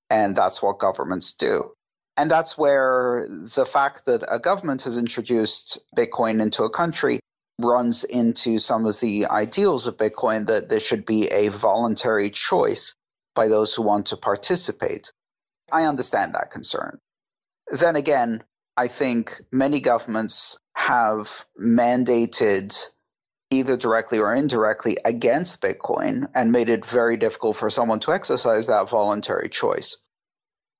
And 0.09 0.35
that's 0.35 0.61
what 0.61 0.79
governments 0.79 1.33
do. 1.33 1.73
And 2.15 2.31
that's 2.31 2.57
where 2.57 3.27
the 3.29 3.65
fact 3.65 4.05
that 4.05 4.23
a 4.29 4.39
government 4.39 4.83
has 4.83 4.97
introduced 4.97 5.77
Bitcoin 5.95 6.41
into 6.41 6.63
a 6.63 6.69
country 6.69 7.19
runs 7.59 8.03
into 8.03 8.59
some 8.59 8.85
of 8.85 8.99
the 8.99 9.25
ideals 9.27 9.87
of 9.87 9.97
Bitcoin 9.97 10.47
that 10.47 10.69
there 10.69 10.79
should 10.79 11.05
be 11.05 11.27
a 11.29 11.49
voluntary 11.49 12.29
choice 12.29 12.95
by 13.35 13.47
those 13.47 13.73
who 13.73 13.81
want 13.81 14.05
to 14.07 14.17
participate. 14.17 15.11
I 15.71 15.83
understand 15.83 16.33
that 16.33 16.51
concern. 16.51 16.99
Then 17.69 17.95
again, 17.95 18.43
I 18.77 18.87
think 18.87 19.41
many 19.51 19.79
governments 19.79 20.59
have 20.75 21.45
mandated 21.59 22.77
either 23.49 23.77
directly 23.77 24.19
or 24.19 24.33
indirectly 24.33 24.97
against 25.05 25.61
Bitcoin 25.61 26.27
and 26.35 26.51
made 26.51 26.69
it 26.69 26.85
very 26.85 27.17
difficult 27.17 27.55
for 27.55 27.69
someone 27.69 27.99
to 28.01 28.11
exercise 28.11 28.67
that 28.67 28.89
voluntary 28.89 29.49
choice. 29.49 29.97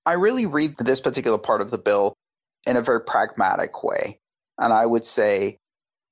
I 0.06 0.14
really 0.14 0.46
read 0.46 0.76
this 0.78 1.02
particular 1.02 1.38
part 1.38 1.62
of 1.62 1.72
the 1.72 1.78
bill 1.78 2.14
in 2.66 2.78
a 2.78 2.82
very 2.82 3.02
pragmatic 3.02 3.84
way. 3.84 4.20
And 4.60 4.74
I 4.74 4.86
would 4.86 5.06
say 5.06 5.58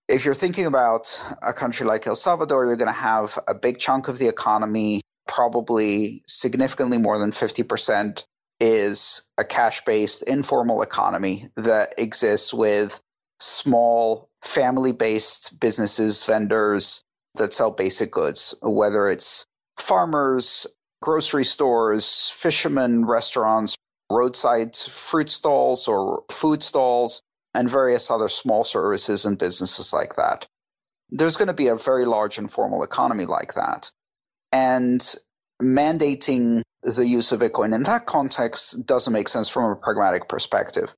if 0.07 0.23
you're 0.23 0.35
thinking 0.35 0.65
about 0.65 1.19
a 1.41 1.53
country 1.53 1.85
like 1.85 2.05
El 2.05 2.15
Salvador, 2.15 2.65
you're 2.65 2.77
going 2.77 2.87
to 2.87 2.93
have 2.93 3.39
a 3.47 3.55
big 3.55 3.79
chunk 3.79 4.07
of 4.07 4.19
the 4.19 4.27
economy, 4.27 5.01
probably 5.27 6.21
significantly 6.27 6.97
more 6.97 7.17
than 7.17 7.31
50%, 7.31 8.23
is 8.59 9.23
a 9.37 9.43
cash 9.43 9.83
based 9.83 10.23
informal 10.23 10.81
economy 10.81 11.49
that 11.57 11.93
exists 11.97 12.53
with 12.53 13.01
small 13.39 14.29
family 14.43 14.91
based 14.91 15.59
businesses, 15.59 16.23
vendors 16.23 17.01
that 17.35 17.53
sell 17.53 17.71
basic 17.71 18.11
goods, 18.11 18.55
whether 18.61 19.07
it's 19.07 19.43
farmers, 19.77 20.67
grocery 21.01 21.43
stores, 21.43 22.31
fishermen, 22.33 23.05
restaurants, 23.05 23.75
roadside 24.09 24.75
fruit 24.75 25.29
stalls 25.29 25.87
or 25.87 26.23
food 26.31 26.63
stalls, 26.63 27.21
and 27.55 27.71
various 27.71 28.11
other 28.11 28.29
small 28.29 28.63
services 28.63 29.25
and 29.25 29.37
businesses 29.37 29.93
like 29.93 30.15
that. 30.15 30.45
There's 31.09 31.37
going 31.37 31.47
to 31.47 31.53
be 31.53 31.67
a 31.67 31.75
very 31.75 32.05
large 32.05 32.37
informal 32.37 32.83
economy 32.83 33.25
like 33.25 33.53
that. 33.53 33.91
And 34.51 35.01
mandating 35.61 36.61
the 36.83 37.07
use 37.07 37.31
of 37.31 37.39
Bitcoin 37.39 37.73
in 37.73 37.83
that 37.83 38.05
context 38.05 38.85
doesn't 38.85 39.13
make 39.13 39.29
sense 39.29 39.49
from 39.49 39.71
a 39.71 39.75
pragmatic 39.75 40.27
perspective. 40.27 40.93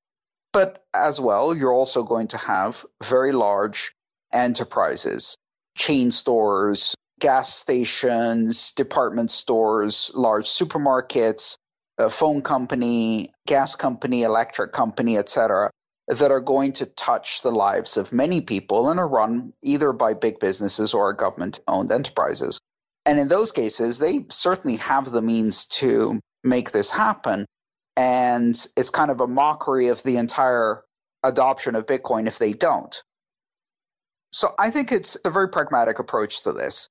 But 0.51 0.83
as 0.93 1.19
well, 1.19 1.55
you're 1.55 1.73
also 1.73 2.03
going 2.03 2.27
to 2.29 2.37
have 2.37 2.85
very 3.03 3.31
large 3.31 3.93
enterprises, 4.33 5.35
chain 5.77 6.09
stores, 6.09 6.95
gas 7.19 7.53
stations, 7.53 8.71
department 8.71 9.29
stores, 9.29 10.11
large 10.15 10.45
supermarkets, 10.45 11.55
phone 12.09 12.41
company, 12.41 13.31
gas 13.45 13.75
company, 13.75 14.23
electric 14.23 14.71
company, 14.71 15.17
etc., 15.17 15.69
that 16.07 16.31
are 16.31 16.41
going 16.41 16.71
to 16.73 16.85
touch 16.85 17.41
the 17.41 17.51
lives 17.51 17.97
of 17.97 18.13
many 18.13 18.39
people 18.41 18.89
and 18.89 18.99
are 18.99 19.07
run 19.07 19.53
either 19.61 19.91
by 19.91 20.13
big 20.13 20.39
businesses 20.39 20.93
or 20.93 21.11
government 21.13 21.59
owned 21.67 21.91
enterprises. 21.91 22.59
And 23.05 23.19
in 23.19 23.27
those 23.27 23.51
cases, 23.51 23.99
they 23.99 24.25
certainly 24.29 24.77
have 24.77 25.11
the 25.11 25.21
means 25.21 25.65
to 25.65 26.19
make 26.43 26.71
this 26.71 26.91
happen. 26.91 27.45
And 27.95 28.67
it's 28.77 28.89
kind 28.89 29.11
of 29.11 29.19
a 29.19 29.27
mockery 29.27 29.87
of 29.87 30.03
the 30.03 30.17
entire 30.17 30.83
adoption 31.23 31.75
of 31.75 31.85
Bitcoin 31.85 32.27
if 32.27 32.37
they 32.37 32.53
don't. 32.53 33.01
So 34.31 34.53
I 34.59 34.69
think 34.69 34.91
it's 34.91 35.17
a 35.25 35.29
very 35.29 35.49
pragmatic 35.49 35.99
approach 35.99 36.43
to 36.43 36.53
this. 36.53 36.89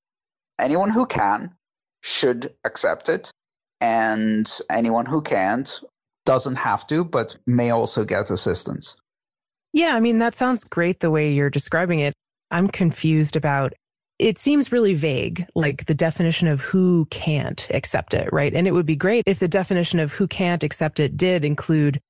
Anyone 0.59 0.91
who 0.91 1.07
can 1.07 1.55
should 2.03 2.55
accept 2.65 3.09
it, 3.09 3.31
and 3.81 4.51
anyone 4.71 5.07
who 5.07 5.21
can't 5.21 5.81
doesn't 6.25 6.57
have 6.57 6.87
to, 6.89 7.05
but 7.05 7.37
may 7.47 7.71
also 7.71 8.05
get 8.05 8.31
assistance. 8.31 8.97
Yeah, 9.77 9.95
I 9.95 10.01
mean, 10.01 10.21
that 10.21 10.35
sounds 10.35 10.65
great 10.65 11.01
the 11.01 11.11
way 11.11 11.35
you're 11.35 11.51
describing 11.51 12.01
it. 12.01 12.15
I'm 12.51 12.67
confused 12.67 13.37
about 13.37 13.75
it 14.19 14.39
seems 14.39 14.73
really 14.73 14.95
vague, 14.95 15.47
like 15.55 15.85
the 15.85 15.95
definition 15.95 16.49
of 16.49 16.63
who 16.63 17.05
can't 17.11 17.69
accept 17.69 18.15
it, 18.15 18.33
right? 18.33 18.55
And 18.55 18.67
it 18.67 18.71
would 18.71 18.87
be 18.87 18.97
great 18.97 19.25
if 19.27 19.39
the 19.39 19.47
definition 19.47 19.99
of 19.99 20.13
who 20.13 20.27
can't 20.27 20.65
accept 20.65 20.99
it 20.99 21.19
did 21.19 21.45
include 21.45 22.01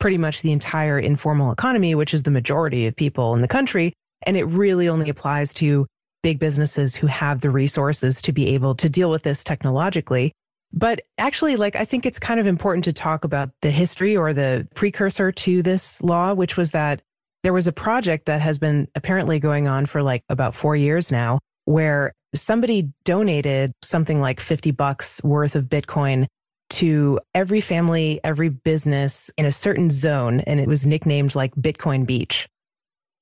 pretty 0.00 0.18
much 0.18 0.42
the 0.42 0.50
entire 0.50 0.98
informal 0.98 1.52
economy, 1.52 1.94
which 1.94 2.14
is 2.14 2.24
the 2.24 2.32
majority 2.32 2.84
of 2.88 2.96
people 2.96 3.32
in 3.32 3.42
the 3.42 3.46
country. 3.46 3.92
And 4.26 4.36
it 4.36 4.46
really 4.46 4.88
only 4.88 5.08
applies 5.08 5.54
to 5.54 5.86
big 6.24 6.40
businesses 6.40 6.96
who 6.96 7.06
have 7.06 7.42
the 7.42 7.50
resources 7.50 8.20
to 8.22 8.32
be 8.32 8.48
able 8.48 8.74
to 8.74 8.88
deal 8.88 9.08
with 9.08 9.22
this 9.22 9.44
technologically. 9.44 10.32
But 10.76 11.02
actually, 11.18 11.54
like, 11.54 11.76
I 11.76 11.84
think 11.84 12.04
it's 12.04 12.18
kind 12.18 12.40
of 12.40 12.46
important 12.46 12.84
to 12.84 12.92
talk 12.92 13.22
about 13.22 13.50
the 13.62 13.70
history 13.70 14.16
or 14.16 14.34
the 14.34 14.66
precursor 14.74 15.30
to 15.30 15.62
this 15.62 16.02
law, 16.02 16.34
which 16.34 16.56
was 16.56 16.72
that 16.72 17.00
there 17.44 17.52
was 17.52 17.68
a 17.68 17.72
project 17.72 18.26
that 18.26 18.40
has 18.40 18.58
been 18.58 18.88
apparently 18.96 19.38
going 19.38 19.68
on 19.68 19.86
for 19.86 20.02
like 20.02 20.24
about 20.28 20.54
four 20.54 20.74
years 20.74 21.12
now, 21.12 21.38
where 21.64 22.12
somebody 22.34 22.90
donated 23.04 23.70
something 23.82 24.20
like 24.20 24.40
50 24.40 24.72
bucks 24.72 25.22
worth 25.22 25.54
of 25.54 25.66
Bitcoin 25.66 26.26
to 26.70 27.20
every 27.34 27.60
family, 27.60 28.18
every 28.24 28.48
business 28.48 29.30
in 29.36 29.46
a 29.46 29.52
certain 29.52 29.90
zone. 29.90 30.40
And 30.40 30.58
it 30.58 30.66
was 30.66 30.86
nicknamed 30.86 31.36
like 31.36 31.54
Bitcoin 31.54 32.04
Beach. 32.04 32.48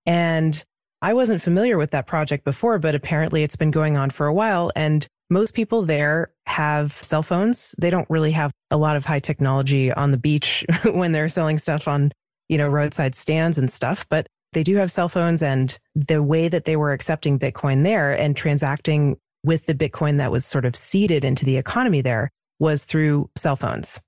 And 0.07 0.65
I 1.03 1.13
wasn't 1.13 1.43
familiar 1.43 1.77
with 1.77 1.91
that 1.91 2.07
project 2.07 2.45
before, 2.45 2.79
but 2.79 2.95
apparently 2.95 3.43
it's 3.43 3.57
been 3.57 3.71
going 3.71 3.97
on 3.97 4.09
for 4.11 4.27
a 4.27 4.33
while. 4.33 4.73
And 4.75 5.07
most 5.29 5.53
people 5.53 5.83
there 5.83 6.33
have 6.47 6.93
cell 6.93 7.23
phones. 7.23 7.75
They 7.79 7.91
don't 7.91 8.09
really 8.09 8.31
have 8.33 8.53
a 8.71 8.77
lot 8.77 8.97
of 8.97 9.05
high 9.05 9.21
technology 9.21 9.93
on 9.93 10.13
the 10.13 10.17
beach 10.17 10.65
when 10.85 11.13
they're 11.13 11.29
selling 11.29 11.59
stuff 11.59 11.87
on 11.89 12.13
you 12.53 12.59
know, 12.59 12.69
roadside 12.69 13.15
stands 13.15 13.57
and 13.57 13.71
stuff, 13.71 14.07
but 14.11 14.27
they 14.53 14.63
do 14.63 14.77
have 14.77 14.93
cell 14.93 15.09
phones 15.09 15.43
and 15.43 15.79
the 15.95 16.23
way 16.23 16.49
that 16.49 16.67
they 16.67 16.77
were 16.77 16.93
accepting 16.93 17.39
Bitcoin 17.39 17.83
there 17.83 18.13
and 18.13 18.37
transacting 18.37 19.17
with 19.43 19.65
the 19.65 19.75
Bitcoin 19.75 20.19
that 20.19 20.31
was 20.31 20.45
sort 20.45 20.67
of 20.67 20.77
seeded 20.77 21.25
into 21.25 21.47
the 21.47 21.57
economy 21.57 22.03
there 22.03 22.31
was 22.59 22.85
through 22.85 23.31
cell 23.39 23.57
phones. 23.57 23.99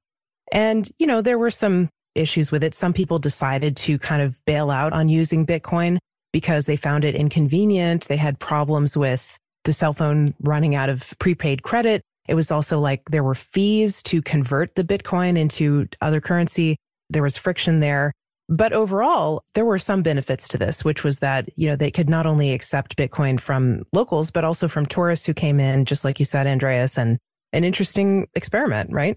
And, 0.53 0.91
you 0.99 1.07
know, 1.07 1.23
there 1.23 1.39
were 1.39 1.51
some 1.51 1.89
issues 2.15 2.53
with 2.53 2.63
it. 2.63 2.75
Some 2.75 2.93
people 2.93 3.19
decided 3.19 3.79
to 3.79 3.99
kind 3.99 4.21
of 4.21 4.39
bail 4.45 4.71
out 4.71 4.93
on 4.93 5.09
using 5.09 5.47
Bitcoin 5.47 5.97
because 6.35 6.65
they 6.65 6.75
found 6.75 7.05
it 7.05 7.15
inconvenient. 7.15 8.09
They 8.09 8.17
had 8.17 8.41
problems 8.41 8.97
with 8.97 9.39
the 9.63 9.73
cell 9.73 9.93
phone 9.93 10.35
running 10.41 10.75
out 10.75 10.89
of 10.89 11.15
prepaid 11.21 11.63
credit. 11.63 12.03
It 12.27 12.35
was 12.35 12.51
also 12.51 12.81
like 12.81 13.03
there 13.09 13.23
were 13.23 13.37
fees 13.37 14.03
to 14.03 14.21
convert 14.21 14.75
the 14.75 14.83
Bitcoin 14.83 15.39
into 15.39 15.87
other 16.01 16.21
currency. 16.21 16.77
There 17.09 17.23
was 17.23 17.37
friction 17.37 17.79
there. 17.79 18.13
But 18.49 18.73
overall, 18.73 19.45
there 19.55 19.65
were 19.65 19.79
some 19.79 20.03
benefits 20.03 20.49
to 20.49 20.59
this, 20.59 20.85
which 20.85 21.05
was 21.05 21.21
that, 21.21 21.49
you 21.55 21.69
know, 21.69 21.77
they 21.77 21.93
could 21.93 22.11
not 22.11 22.27
only 22.27 22.51
accept 22.51 22.97
Bitcoin 22.97 23.39
from 23.39 23.85
locals, 23.93 24.33
but 24.33 24.43
also 24.43 24.67
from 24.67 24.87
tourists 24.87 25.27
who 25.27 25.35
came 25.35 25.61
in, 25.61 25.85
just 25.85 26.05
like 26.05 26.19
you 26.19 26.25
said, 26.25 26.49
Andreas, 26.49 26.99
and 26.99 27.17
an 27.53 27.63
interesting 27.63 28.27
experiment, 28.35 28.91
right? 28.93 29.17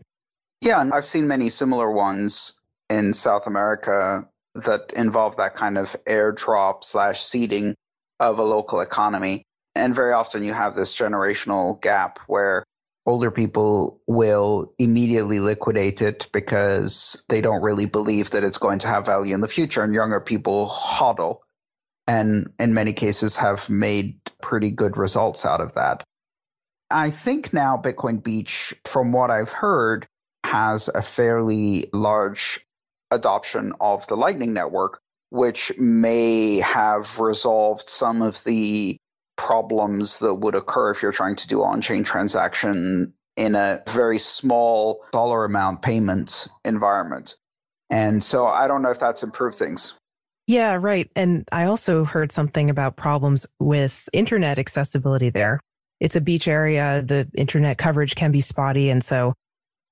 Yeah, 0.61 0.81
and 0.81 0.93
I've 0.93 1.07
seen 1.07 1.27
many 1.27 1.49
similar 1.49 1.89
ones 1.89 2.61
in 2.91 3.11
South 3.15 3.47
America 3.47 4.29
that 4.63 4.91
involve 4.95 5.37
that 5.37 5.55
kind 5.55 5.77
of 5.77 5.95
airdrop 6.05 6.83
slash 6.83 7.21
seeding 7.21 7.75
of 8.19 8.39
a 8.39 8.43
local 8.43 8.79
economy. 8.79 9.43
And 9.75 9.93
very 9.93 10.13
often 10.13 10.43
you 10.43 10.53
have 10.53 10.75
this 10.75 10.95
generational 10.95 11.79
gap 11.81 12.19
where 12.27 12.63
older 13.05 13.31
people 13.31 14.01
will 14.07 14.73
immediately 14.79 15.39
liquidate 15.39 16.01
it 16.01 16.27
because 16.33 17.23
they 17.29 17.41
don't 17.41 17.61
really 17.61 17.85
believe 17.85 18.31
that 18.31 18.43
it's 18.43 18.57
going 18.57 18.79
to 18.79 18.87
have 18.87 19.05
value 19.05 19.33
in 19.33 19.41
the 19.41 19.47
future. 19.47 19.83
And 19.83 19.93
younger 19.93 20.19
people 20.19 20.67
hodl 20.69 21.37
and 22.07 22.51
in 22.59 22.73
many 22.73 22.93
cases 22.93 23.35
have 23.35 23.69
made 23.69 24.19
pretty 24.41 24.71
good 24.71 24.97
results 24.97 25.45
out 25.45 25.61
of 25.61 25.73
that. 25.73 26.03
I 26.89 27.09
think 27.09 27.51
now 27.51 27.77
Bitcoin 27.77 28.23
Beach, 28.23 28.73
from 28.85 29.11
what 29.11 29.29
I've 29.29 29.51
heard, 29.51 30.07
has 30.45 30.89
a 30.95 31.01
fairly 31.01 31.85
large 31.93 32.65
adoption 33.11 33.73
of 33.79 34.05
the 34.07 34.17
Lightning 34.17 34.53
Network, 34.53 34.99
which 35.29 35.71
may 35.77 36.59
have 36.59 37.19
resolved 37.19 37.89
some 37.89 38.21
of 38.21 38.43
the 38.43 38.97
problems 39.35 40.19
that 40.19 40.35
would 40.35 40.55
occur 40.55 40.91
if 40.91 41.01
you're 41.01 41.11
trying 41.11 41.35
to 41.35 41.47
do 41.47 41.63
on 41.63 41.81
chain 41.81 42.03
transaction 42.03 43.13
in 43.35 43.55
a 43.55 43.81
very 43.89 44.17
small 44.17 45.05
dollar 45.11 45.45
amount 45.45 45.81
payment 45.83 46.47
environment. 46.65 47.35
And 47.89 48.21
so 48.21 48.47
I 48.47 48.67
don't 48.67 48.81
know 48.81 48.89
if 48.89 48.99
that's 48.99 49.23
improved 49.23 49.55
things. 49.55 49.93
Yeah, 50.47 50.77
right. 50.79 51.09
And 51.15 51.47
I 51.51 51.65
also 51.65 52.03
heard 52.03 52.31
something 52.31 52.69
about 52.69 52.95
problems 52.95 53.45
with 53.59 54.09
internet 54.13 54.57
accessibility 54.57 55.29
there. 55.29 55.59
It's 55.99 56.15
a 56.15 56.21
beach 56.21 56.47
area. 56.47 57.01
The 57.01 57.27
internet 57.35 57.77
coverage 57.77 58.15
can 58.15 58.31
be 58.31 58.41
spotty. 58.41 58.89
And 58.89 59.03
so 59.03 59.33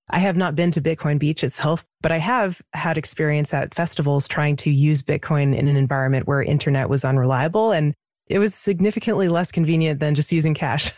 I 0.10 0.20
have 0.20 0.38
not 0.38 0.56
been 0.56 0.72
to 0.72 0.82
Bitcoin 0.82 1.18
Beach 1.18 1.44
itself, 1.44 1.86
but 2.02 2.12
I 2.12 2.18
have 2.20 2.62
had 2.74 2.98
experience 2.98 3.54
at 3.54 3.74
festivals 3.74 4.28
trying 4.28 4.56
to 4.58 4.72
use 4.72 5.02
Bitcoin 5.02 5.56
in 5.58 5.68
an 5.68 5.76
environment 5.76 6.28
where 6.28 6.42
internet 6.42 6.90
was 6.90 7.04
unreliable 7.04 7.72
and 7.72 7.96
it 8.28 8.40
was 8.40 8.54
significantly 8.54 9.30
less 9.30 9.52
convenient 9.52 10.00
than 10.00 10.16
just 10.16 10.32
using 10.32 10.54
cash. 10.54 10.92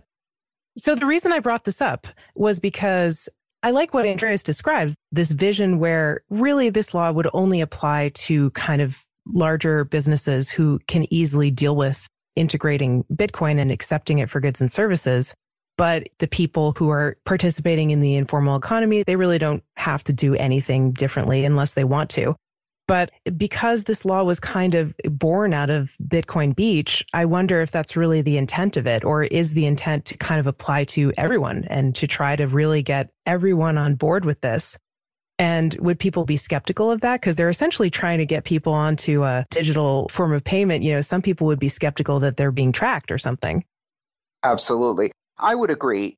so 0.76 0.94
the 0.94 1.06
reason 1.06 1.32
I 1.32 1.40
brought 1.40 1.64
this 1.64 1.80
up 1.80 2.06
was 2.34 2.60
because 2.60 3.28
I 3.62 3.70
like 3.70 3.94
what 3.94 4.06
Andreas 4.06 4.42
describes 4.42 4.94
this 5.10 5.32
vision 5.32 5.78
where 5.78 6.22
really 6.28 6.68
this 6.68 6.92
law 6.92 7.10
would 7.10 7.28
only 7.32 7.62
apply 7.62 8.10
to 8.14 8.50
kind 8.50 8.82
of 8.82 9.02
larger 9.26 9.84
businesses 9.84 10.50
who 10.50 10.80
can 10.86 11.06
easily 11.12 11.50
deal 11.50 11.74
with 11.74 12.06
integrating 12.36 13.04
Bitcoin 13.12 13.58
and 13.58 13.70
accepting 13.70 14.18
it 14.18 14.28
for 14.28 14.40
goods 14.40 14.60
and 14.60 14.70
services. 14.70 15.34
But 15.76 16.08
the 16.18 16.28
people 16.28 16.72
who 16.76 16.90
are 16.90 17.16
participating 17.24 17.90
in 17.90 18.00
the 18.00 18.14
informal 18.14 18.56
economy, 18.56 19.02
they 19.02 19.16
really 19.16 19.38
don't 19.38 19.64
have 19.76 20.04
to 20.04 20.12
do 20.12 20.34
anything 20.34 20.92
differently 20.92 21.44
unless 21.44 21.72
they 21.74 21.84
want 21.84 22.10
to. 22.10 22.36
But 22.86 23.10
because 23.36 23.84
this 23.84 24.04
law 24.04 24.22
was 24.24 24.38
kind 24.38 24.74
of 24.74 24.94
born 25.04 25.54
out 25.54 25.70
of 25.70 25.96
Bitcoin 26.06 26.54
Beach, 26.54 27.04
I 27.14 27.24
wonder 27.24 27.62
if 27.62 27.70
that's 27.70 27.96
really 27.96 28.20
the 28.20 28.36
intent 28.36 28.76
of 28.76 28.86
it, 28.86 29.04
or 29.04 29.24
is 29.24 29.54
the 29.54 29.64
intent 29.64 30.04
to 30.06 30.18
kind 30.18 30.38
of 30.38 30.46
apply 30.46 30.84
to 30.84 31.10
everyone 31.16 31.64
and 31.70 31.94
to 31.96 32.06
try 32.06 32.36
to 32.36 32.46
really 32.46 32.82
get 32.82 33.10
everyone 33.24 33.78
on 33.78 33.94
board 33.94 34.24
with 34.24 34.42
this? 34.42 34.78
And 35.38 35.74
would 35.80 35.98
people 35.98 36.24
be 36.24 36.36
skeptical 36.36 36.90
of 36.90 37.00
that? 37.00 37.20
Because 37.20 37.36
they're 37.36 37.48
essentially 37.48 37.90
trying 37.90 38.18
to 38.18 38.26
get 38.26 38.44
people 38.44 38.72
onto 38.72 39.24
a 39.24 39.46
digital 39.50 40.08
form 40.08 40.32
of 40.32 40.44
payment. 40.44 40.84
You 40.84 40.94
know, 40.94 41.00
some 41.00 41.22
people 41.22 41.46
would 41.48 41.58
be 41.58 41.68
skeptical 41.68 42.20
that 42.20 42.36
they're 42.36 42.52
being 42.52 42.70
tracked 42.70 43.10
or 43.10 43.18
something. 43.18 43.64
Absolutely. 44.44 45.10
I 45.38 45.54
would 45.54 45.70
agree. 45.70 46.16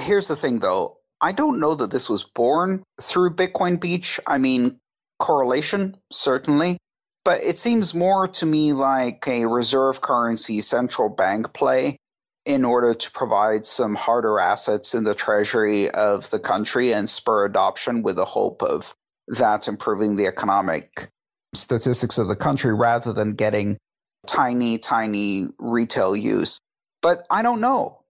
Here's 0.00 0.28
the 0.28 0.36
thing, 0.36 0.60
though. 0.60 0.98
I 1.20 1.32
don't 1.32 1.60
know 1.60 1.74
that 1.74 1.90
this 1.90 2.08
was 2.08 2.24
born 2.24 2.82
through 3.00 3.34
Bitcoin 3.34 3.80
Beach. 3.80 4.20
I 4.26 4.38
mean, 4.38 4.78
correlation, 5.18 5.96
certainly. 6.12 6.78
But 7.24 7.42
it 7.42 7.56
seems 7.56 7.94
more 7.94 8.28
to 8.28 8.46
me 8.46 8.72
like 8.72 9.26
a 9.26 9.46
reserve 9.46 10.02
currency 10.02 10.60
central 10.60 11.08
bank 11.08 11.54
play 11.54 11.96
in 12.44 12.64
order 12.64 12.92
to 12.92 13.10
provide 13.12 13.64
some 13.64 13.94
harder 13.94 14.38
assets 14.38 14.94
in 14.94 15.04
the 15.04 15.14
treasury 15.14 15.90
of 15.92 16.28
the 16.30 16.38
country 16.38 16.92
and 16.92 17.08
spur 17.08 17.46
adoption 17.46 18.02
with 18.02 18.16
the 18.16 18.26
hope 18.26 18.62
of 18.62 18.94
that 19.28 19.66
improving 19.66 20.16
the 20.16 20.26
economic 20.26 21.08
statistics 21.54 22.18
of 22.18 22.28
the 22.28 22.36
country 22.36 22.74
rather 22.74 23.12
than 23.12 23.32
getting 23.32 23.78
tiny, 24.26 24.76
tiny 24.76 25.46
retail 25.58 26.14
use. 26.14 26.58
But 27.00 27.26
I 27.30 27.42
don't 27.42 27.60
know. 27.60 28.03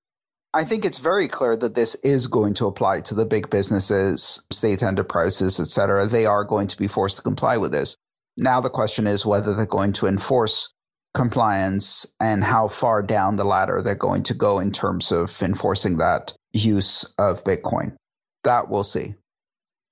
I 0.54 0.62
think 0.62 0.84
it's 0.84 0.98
very 0.98 1.26
clear 1.26 1.56
that 1.56 1.74
this 1.74 1.96
is 1.96 2.28
going 2.28 2.54
to 2.54 2.66
apply 2.66 3.00
to 3.02 3.14
the 3.14 3.26
big 3.26 3.50
businesses, 3.50 4.40
state 4.52 4.84
enterprises, 4.84 5.58
et 5.58 5.66
cetera. 5.66 6.06
They 6.06 6.26
are 6.26 6.44
going 6.44 6.68
to 6.68 6.76
be 6.76 6.86
forced 6.86 7.16
to 7.16 7.22
comply 7.22 7.56
with 7.56 7.72
this. 7.72 7.96
Now 8.36 8.60
the 8.60 8.70
question 8.70 9.08
is 9.08 9.26
whether 9.26 9.52
they're 9.52 9.66
going 9.66 9.92
to 9.94 10.06
enforce 10.06 10.72
compliance 11.12 12.06
and 12.20 12.44
how 12.44 12.68
far 12.68 13.02
down 13.02 13.34
the 13.34 13.44
ladder 13.44 13.82
they're 13.82 13.96
going 13.96 14.22
to 14.24 14.34
go 14.34 14.60
in 14.60 14.70
terms 14.70 15.10
of 15.10 15.42
enforcing 15.42 15.96
that 15.96 16.34
use 16.52 17.04
of 17.18 17.42
Bitcoin. 17.42 17.96
That 18.44 18.68
we'll 18.68 18.84
see. 18.84 19.14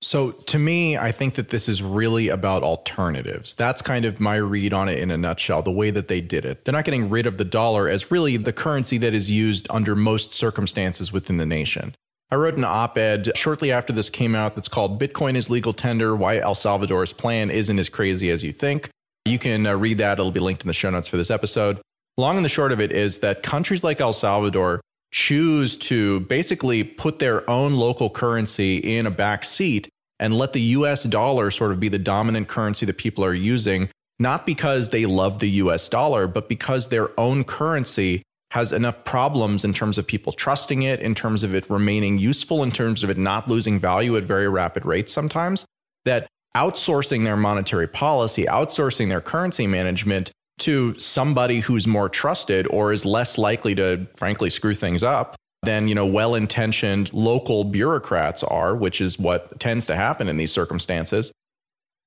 So 0.03 0.31
to 0.31 0.59
me, 0.59 0.97
I 0.97 1.13
think 1.13 1.35
that 1.35 1.49
this 1.49 1.69
is 1.69 1.81
really 1.81 2.27
about 2.27 2.61
alternatives. 2.61 3.55
That's 3.55 3.81
kind 3.81 4.03
of 4.03 4.19
my 4.19 4.35
read 4.35 4.73
on 4.73 4.89
it 4.89 4.99
in 4.99 5.09
a 5.11 5.17
nutshell, 5.17 5.61
the 5.61 5.71
way 5.71 5.91
that 5.91 6.09
they 6.09 6.19
did 6.19 6.43
it. 6.43 6.65
They're 6.65 6.73
not 6.73 6.83
getting 6.83 7.09
rid 7.09 7.25
of 7.25 7.37
the 7.37 7.45
dollar 7.45 7.87
as 7.87 8.11
really 8.11 8.35
the 8.35 8.51
currency 8.51 8.97
that 8.97 9.13
is 9.13 9.31
used 9.31 9.65
under 9.69 9.95
most 9.95 10.33
circumstances 10.33 11.13
within 11.13 11.37
the 11.37 11.45
nation. 11.45 11.95
I 12.29 12.35
wrote 12.35 12.55
an 12.55 12.65
op 12.65 12.97
ed 12.97 13.31
shortly 13.37 13.71
after 13.71 13.93
this 13.93 14.09
came 14.09 14.35
out 14.35 14.55
that's 14.55 14.67
called 14.67 14.99
Bitcoin 14.99 15.35
is 15.35 15.49
Legal 15.49 15.71
Tender 15.71 16.13
Why 16.17 16.37
El 16.37 16.55
Salvador's 16.55 17.13
Plan 17.13 17.49
Isn't 17.49 17.79
as 17.79 17.87
Crazy 17.87 18.29
as 18.29 18.43
You 18.43 18.51
Think. 18.51 18.89
You 19.23 19.39
can 19.39 19.65
uh, 19.65 19.75
read 19.77 19.99
that, 19.99 20.19
it'll 20.19 20.31
be 20.31 20.41
linked 20.41 20.63
in 20.63 20.67
the 20.67 20.73
show 20.73 20.89
notes 20.89 21.07
for 21.07 21.15
this 21.15 21.31
episode. 21.31 21.79
Long 22.17 22.35
and 22.35 22.43
the 22.43 22.49
short 22.49 22.73
of 22.73 22.81
it 22.81 22.91
is 22.91 23.19
that 23.19 23.41
countries 23.41 23.85
like 23.85 24.01
El 24.01 24.11
Salvador 24.11 24.81
choose 25.11 25.77
to 25.77 26.19
basically 26.21 26.83
put 26.83 27.19
their 27.19 27.49
own 27.49 27.75
local 27.75 28.09
currency 28.09 28.77
in 28.77 29.05
a 29.05 29.11
back 29.11 29.45
seat 29.45 29.87
and 30.23 30.37
let 30.37 30.53
the 30.53 30.61
US 30.61 31.03
dollar 31.03 31.51
sort 31.51 31.73
of 31.73 31.81
be 31.81 31.89
the 31.89 31.99
dominant 31.99 32.47
currency 32.47 32.85
that 32.85 32.97
people 32.97 33.25
are 33.25 33.33
using, 33.33 33.89
not 34.19 34.45
because 34.45 34.89
they 34.89 35.05
love 35.05 35.39
the 35.39 35.49
US 35.49 35.89
dollar, 35.89 36.27
but 36.27 36.47
because 36.47 36.87
their 36.87 37.09
own 37.19 37.43
currency 37.43 38.23
has 38.51 38.71
enough 38.71 39.03
problems 39.03 39.65
in 39.65 39.73
terms 39.73 39.97
of 39.97 40.07
people 40.07 40.31
trusting 40.31 40.81
it, 40.81 41.01
in 41.01 41.13
terms 41.13 41.43
of 41.43 41.53
it 41.53 41.69
remaining 41.69 42.19
useful, 42.19 42.63
in 42.63 42.71
terms 42.71 43.03
of 43.03 43.09
it 43.09 43.17
not 43.17 43.49
losing 43.49 43.77
value 43.77 44.15
at 44.15 44.23
very 44.23 44.47
rapid 44.47 44.85
rates 44.85 45.11
sometimes, 45.11 45.65
that 46.05 46.25
outsourcing 46.55 47.25
their 47.25 47.35
monetary 47.35 47.87
policy, 47.87 48.45
outsourcing 48.45 49.09
their 49.09 49.19
currency 49.19 49.67
management 49.67 50.31
to 50.59 50.97
somebody 50.97 51.59
who's 51.59 51.85
more 51.85 52.07
trusted 52.07 52.65
or 52.69 52.93
is 52.93 53.05
less 53.05 53.37
likely 53.37 53.75
to, 53.75 54.07
frankly, 54.15 54.49
screw 54.49 54.73
things 54.73 55.03
up 55.03 55.35
than 55.63 55.87
you 55.87 55.95
know 55.95 56.05
well-intentioned 56.05 57.11
local 57.13 57.63
bureaucrats 57.63 58.43
are, 58.43 58.75
which 58.75 59.01
is 59.01 59.17
what 59.17 59.59
tends 59.59 59.85
to 59.87 59.95
happen 59.95 60.27
in 60.27 60.37
these 60.37 60.51
circumstances. 60.51 61.31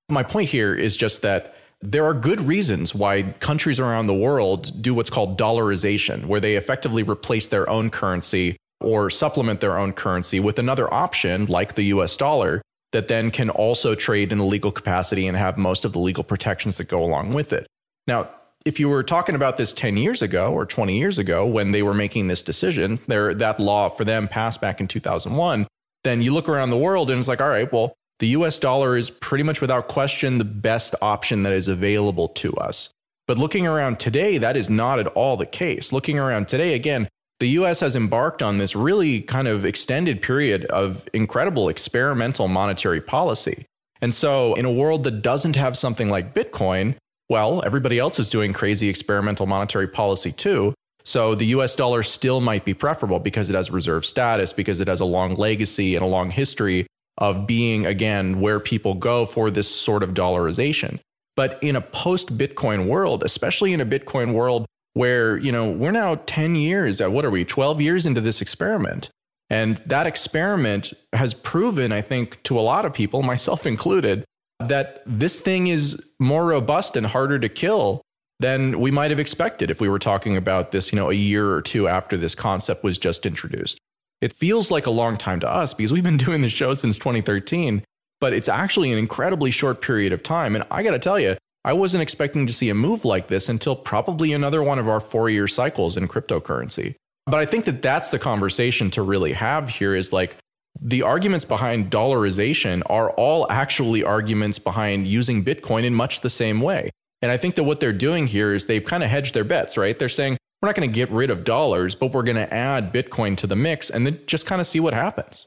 My 0.08 0.22
point 0.22 0.48
here 0.48 0.74
is 0.74 0.96
just 0.96 1.22
that 1.22 1.54
there 1.82 2.04
are 2.04 2.14
good 2.14 2.40
reasons 2.40 2.94
why 2.94 3.22
countries 3.40 3.80
around 3.80 4.06
the 4.06 4.14
world 4.14 4.82
do 4.82 4.94
what's 4.94 5.10
called 5.10 5.38
dollarization, 5.38 6.26
where 6.26 6.40
they 6.40 6.56
effectively 6.56 7.02
replace 7.02 7.48
their 7.48 7.68
own 7.68 7.90
currency 7.90 8.56
or 8.80 9.10
supplement 9.10 9.60
their 9.60 9.78
own 9.78 9.92
currency 9.92 10.38
with 10.40 10.58
another 10.58 10.92
option 10.92 11.46
like 11.46 11.74
the 11.74 11.84
US 11.84 12.16
dollar 12.16 12.62
that 12.92 13.08
then 13.08 13.30
can 13.30 13.50
also 13.50 13.94
trade 13.94 14.32
in 14.32 14.38
a 14.38 14.46
legal 14.46 14.70
capacity 14.70 15.26
and 15.26 15.36
have 15.36 15.58
most 15.58 15.84
of 15.84 15.92
the 15.92 15.98
legal 15.98 16.24
protections 16.24 16.76
that 16.78 16.88
go 16.88 17.02
along 17.02 17.34
with 17.34 17.52
it. 17.52 17.66
Now, 18.06 18.30
if 18.66 18.80
you 18.80 18.88
were 18.88 19.04
talking 19.04 19.36
about 19.36 19.56
this 19.56 19.72
10 19.72 19.96
years 19.96 20.20
ago 20.20 20.52
or 20.52 20.66
20 20.66 20.98
years 20.98 21.20
ago 21.20 21.46
when 21.46 21.70
they 21.70 21.84
were 21.84 21.94
making 21.94 22.26
this 22.26 22.42
decision, 22.42 22.98
there 23.06 23.32
that 23.32 23.60
law 23.60 23.88
for 23.88 24.04
them 24.04 24.26
passed 24.26 24.60
back 24.60 24.80
in 24.80 24.88
2001, 24.88 25.68
then 26.02 26.20
you 26.20 26.34
look 26.34 26.48
around 26.48 26.70
the 26.70 26.76
world 26.76 27.08
and 27.08 27.18
it's 27.20 27.28
like, 27.28 27.40
all 27.40 27.48
right, 27.48 27.72
well, 27.72 27.94
the 28.18 28.26
US 28.28 28.58
dollar 28.58 28.96
is 28.96 29.08
pretty 29.08 29.44
much 29.44 29.60
without 29.60 29.86
question 29.86 30.38
the 30.38 30.44
best 30.44 30.96
option 31.00 31.44
that 31.44 31.52
is 31.52 31.68
available 31.68 32.26
to 32.28 32.52
us. 32.54 32.90
But 33.28 33.38
looking 33.38 33.68
around 33.68 34.00
today, 34.00 34.36
that 34.38 34.56
is 34.56 34.68
not 34.68 34.98
at 34.98 35.06
all 35.08 35.36
the 35.36 35.46
case. 35.46 35.92
Looking 35.92 36.18
around 36.18 36.48
today, 36.48 36.74
again, 36.74 37.08
the 37.38 37.48
US 37.60 37.80
has 37.80 37.94
embarked 37.94 38.42
on 38.42 38.58
this 38.58 38.74
really 38.74 39.20
kind 39.20 39.46
of 39.46 39.64
extended 39.64 40.22
period 40.22 40.64
of 40.66 41.08
incredible 41.12 41.68
experimental 41.68 42.48
monetary 42.48 43.00
policy. 43.00 43.64
And 44.00 44.12
so, 44.12 44.54
in 44.54 44.64
a 44.64 44.72
world 44.72 45.04
that 45.04 45.22
doesn't 45.22 45.56
have 45.56 45.76
something 45.76 46.10
like 46.10 46.34
Bitcoin, 46.34 46.96
well, 47.28 47.62
everybody 47.64 47.98
else 47.98 48.18
is 48.18 48.28
doing 48.28 48.52
crazy 48.52 48.88
experimental 48.88 49.46
monetary 49.46 49.88
policy 49.88 50.32
too. 50.32 50.74
So 51.04 51.34
the 51.34 51.46
US 51.46 51.76
dollar 51.76 52.02
still 52.02 52.40
might 52.40 52.64
be 52.64 52.74
preferable 52.74 53.20
because 53.20 53.48
it 53.48 53.54
has 53.54 53.70
reserve 53.70 54.04
status, 54.04 54.52
because 54.52 54.80
it 54.80 54.88
has 54.88 55.00
a 55.00 55.04
long 55.04 55.34
legacy 55.34 55.94
and 55.94 56.04
a 56.04 56.08
long 56.08 56.30
history 56.30 56.86
of 57.18 57.46
being, 57.46 57.86
again, 57.86 58.40
where 58.40 58.60
people 58.60 58.94
go 58.94 59.24
for 59.24 59.50
this 59.50 59.68
sort 59.68 60.02
of 60.02 60.14
dollarization. 60.14 60.98
But 61.36 61.58
in 61.62 61.76
a 61.76 61.80
post 61.80 62.36
Bitcoin 62.36 62.86
world, 62.86 63.22
especially 63.24 63.72
in 63.72 63.80
a 63.80 63.86
Bitcoin 63.86 64.32
world 64.32 64.66
where, 64.94 65.36
you 65.36 65.52
know, 65.52 65.70
we're 65.70 65.90
now 65.90 66.16
10 66.26 66.56
years, 66.56 67.00
uh, 67.00 67.10
what 67.10 67.24
are 67.24 67.30
we, 67.30 67.44
12 67.44 67.80
years 67.80 68.06
into 68.06 68.20
this 68.20 68.40
experiment. 68.40 69.10
And 69.48 69.76
that 69.86 70.06
experiment 70.06 70.92
has 71.12 71.34
proven, 71.34 71.92
I 71.92 72.00
think, 72.00 72.42
to 72.44 72.58
a 72.58 72.62
lot 72.62 72.84
of 72.84 72.92
people, 72.92 73.22
myself 73.22 73.66
included, 73.66 74.24
that 74.60 75.02
this 75.06 75.40
thing 75.40 75.66
is 75.66 76.02
more 76.18 76.46
robust 76.46 76.96
and 76.96 77.06
harder 77.06 77.38
to 77.38 77.48
kill 77.48 78.02
than 78.40 78.80
we 78.80 78.90
might 78.90 79.10
have 79.10 79.20
expected 79.20 79.70
if 79.70 79.80
we 79.80 79.88
were 79.88 79.98
talking 79.98 80.36
about 80.36 80.72
this, 80.72 80.92
you 80.92 80.96
know, 80.96 81.10
a 81.10 81.14
year 81.14 81.50
or 81.50 81.62
two 81.62 81.88
after 81.88 82.16
this 82.16 82.34
concept 82.34 82.84
was 82.84 82.98
just 82.98 83.26
introduced. 83.26 83.78
It 84.20 84.32
feels 84.32 84.70
like 84.70 84.86
a 84.86 84.90
long 84.90 85.16
time 85.16 85.40
to 85.40 85.50
us 85.50 85.74
because 85.74 85.92
we've 85.92 86.04
been 86.04 86.16
doing 86.16 86.42
the 86.42 86.48
show 86.48 86.74
since 86.74 86.98
2013, 86.98 87.84
but 88.20 88.32
it's 88.32 88.48
actually 88.48 88.92
an 88.92 88.98
incredibly 88.98 89.50
short 89.50 89.80
period 89.80 90.12
of 90.12 90.22
time. 90.22 90.54
And 90.54 90.64
I 90.70 90.82
got 90.82 90.92
to 90.92 90.98
tell 90.98 91.18
you, 91.18 91.36
I 91.64 91.72
wasn't 91.72 92.02
expecting 92.02 92.46
to 92.46 92.52
see 92.52 92.70
a 92.70 92.74
move 92.74 93.04
like 93.04 93.26
this 93.26 93.48
until 93.48 93.74
probably 93.74 94.32
another 94.32 94.62
one 94.62 94.78
of 94.78 94.88
our 94.88 95.00
four 95.00 95.28
year 95.28 95.48
cycles 95.48 95.96
in 95.96 96.06
cryptocurrency. 96.06 96.94
But 97.26 97.40
I 97.40 97.46
think 97.46 97.64
that 97.64 97.82
that's 97.82 98.10
the 98.10 98.20
conversation 98.20 98.90
to 98.92 99.02
really 99.02 99.32
have 99.32 99.68
here 99.68 99.94
is 99.94 100.12
like 100.12 100.36
the 100.80 101.02
arguments 101.02 101.44
behind 101.44 101.90
dollarization 101.90 102.82
are 102.86 103.10
all 103.10 103.50
actually 103.50 104.04
arguments 104.04 104.58
behind 104.58 105.06
using 105.08 105.44
Bitcoin 105.44 105.84
in 105.84 105.94
much 105.94 106.20
the 106.20 106.30
same 106.30 106.60
way. 106.60 106.90
And 107.22 107.32
I 107.32 107.36
think 107.36 107.54
that 107.54 107.64
what 107.64 107.80
they're 107.80 107.92
doing 107.92 108.26
here 108.26 108.52
is 108.52 108.66
they've 108.66 108.84
kind 108.84 109.02
of 109.02 109.10
hedged 109.10 109.34
their 109.34 109.44
bets, 109.44 109.76
right? 109.76 109.98
They're 109.98 110.08
saying, 110.08 110.36
we're 110.60 110.68
not 110.68 110.76
going 110.76 110.88
to 110.88 110.94
get 110.94 111.10
rid 111.10 111.30
of 111.30 111.44
dollars, 111.44 111.94
but 111.94 112.12
we're 112.12 112.22
going 112.22 112.36
to 112.36 112.52
add 112.52 112.92
Bitcoin 112.92 113.36
to 113.38 113.46
the 113.46 113.56
mix 113.56 113.90
and 113.90 114.06
then 114.06 114.20
just 114.26 114.46
kind 114.46 114.60
of 114.60 114.66
see 114.66 114.80
what 114.80 114.94
happens. 114.94 115.46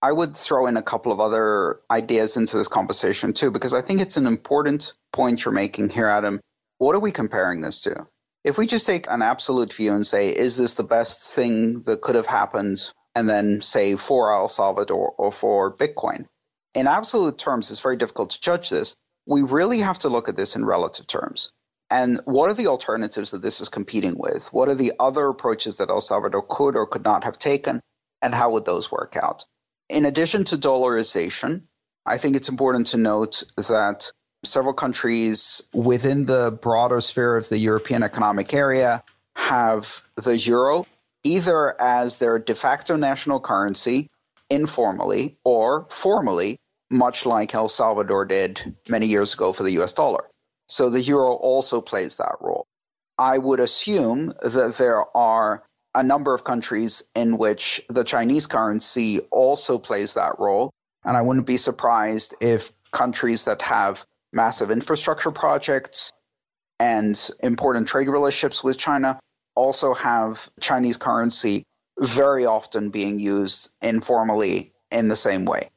I 0.00 0.12
would 0.12 0.36
throw 0.36 0.66
in 0.66 0.76
a 0.76 0.82
couple 0.82 1.12
of 1.12 1.20
other 1.20 1.80
ideas 1.90 2.36
into 2.36 2.56
this 2.56 2.68
conversation 2.68 3.32
too, 3.32 3.50
because 3.50 3.74
I 3.74 3.80
think 3.80 4.00
it's 4.00 4.16
an 4.16 4.26
important 4.26 4.92
point 5.12 5.44
you're 5.44 5.52
making 5.52 5.90
here, 5.90 6.06
Adam. 6.06 6.40
What 6.78 6.94
are 6.94 7.00
we 7.00 7.10
comparing 7.10 7.62
this 7.62 7.82
to? 7.82 8.06
If 8.44 8.56
we 8.56 8.66
just 8.66 8.86
take 8.86 9.10
an 9.10 9.22
absolute 9.22 9.72
view 9.72 9.92
and 9.92 10.06
say, 10.06 10.30
is 10.30 10.56
this 10.56 10.74
the 10.74 10.84
best 10.84 11.34
thing 11.34 11.80
that 11.80 12.02
could 12.02 12.14
have 12.14 12.26
happened? 12.26 12.92
And 13.18 13.28
then 13.28 13.60
say 13.60 13.96
for 13.96 14.32
El 14.32 14.48
Salvador 14.48 15.12
or 15.18 15.32
for 15.32 15.74
Bitcoin. 15.74 16.26
In 16.74 16.86
absolute 16.86 17.36
terms, 17.36 17.70
it's 17.70 17.80
very 17.80 17.96
difficult 17.96 18.30
to 18.30 18.40
judge 18.40 18.70
this 18.70 18.94
we 19.28 19.42
really 19.42 19.80
have 19.80 19.98
to 20.00 20.08
look 20.08 20.28
at 20.28 20.36
this 20.36 20.56
in 20.56 20.64
relative 20.64 21.06
terms. 21.06 21.52
And 21.90 22.20
what 22.24 22.50
are 22.50 22.54
the 22.54 22.66
alternatives 22.66 23.30
that 23.30 23.42
this 23.42 23.60
is 23.60 23.68
competing 23.68 24.16
with? 24.16 24.48
What 24.52 24.68
are 24.68 24.74
the 24.74 24.92
other 24.98 25.28
approaches 25.28 25.76
that 25.76 25.90
El 25.90 26.00
Salvador 26.00 26.44
could 26.48 26.74
or 26.74 26.86
could 26.86 27.04
not 27.04 27.24
have 27.24 27.38
taken? 27.38 27.80
And 28.22 28.34
how 28.34 28.50
would 28.50 28.64
those 28.64 28.90
work 28.90 29.16
out? 29.22 29.44
In 29.88 30.04
addition 30.04 30.44
to 30.44 30.56
dollarization, 30.56 31.62
I 32.06 32.16
think 32.16 32.36
it's 32.36 32.48
important 32.48 32.86
to 32.88 32.96
note 32.96 33.44
that 33.56 34.10
several 34.44 34.74
countries 34.74 35.62
within 35.74 36.24
the 36.24 36.58
broader 36.62 37.00
sphere 37.00 37.36
of 37.36 37.48
the 37.48 37.58
European 37.58 38.02
Economic 38.02 38.54
Area 38.54 39.04
have 39.36 40.02
the 40.16 40.36
euro 40.38 40.86
either 41.24 41.80
as 41.80 42.18
their 42.18 42.38
de 42.38 42.54
facto 42.54 42.96
national 42.96 43.40
currency 43.40 44.08
informally 44.50 45.36
or 45.44 45.86
formally 45.90 46.56
much 46.90 47.26
like 47.26 47.54
El 47.54 47.68
Salvador 47.68 48.24
did 48.24 48.74
many 48.88 49.06
years 49.06 49.34
ago 49.34 49.52
for 49.52 49.62
the 49.62 49.72
US 49.72 49.92
dollar. 49.92 50.24
So 50.68 50.88
the 50.88 51.02
euro 51.02 51.32
also 51.32 51.80
plays 51.80 52.16
that 52.16 52.36
role. 52.40 52.66
I 53.18 53.38
would 53.38 53.60
assume 53.60 54.32
that 54.42 54.76
there 54.78 55.04
are 55.16 55.64
a 55.94 56.02
number 56.02 56.34
of 56.34 56.44
countries 56.44 57.02
in 57.14 57.38
which 57.38 57.80
the 57.88 58.04
Chinese 58.04 58.46
currency 58.46 59.20
also 59.30 59.78
plays 59.78 60.14
that 60.14 60.38
role. 60.38 60.70
And 61.04 61.16
I 61.16 61.22
wouldn't 61.22 61.46
be 61.46 61.56
surprised 61.56 62.34
if 62.40 62.72
countries 62.92 63.44
that 63.44 63.62
have 63.62 64.04
massive 64.32 64.70
infrastructure 64.70 65.30
projects 65.30 66.12
and 66.78 67.30
important 67.42 67.88
trade 67.88 68.08
relationships 68.08 68.62
with 68.62 68.78
China 68.78 69.18
also 69.58 69.92
have 69.92 70.48
Chinese 70.60 70.96
currency 70.96 71.64
very 71.98 72.46
often 72.46 72.90
being 72.90 73.18
used 73.18 73.70
informally 73.82 74.72
in 74.92 75.08
the 75.08 75.16
same 75.16 75.44
way. 75.44 75.68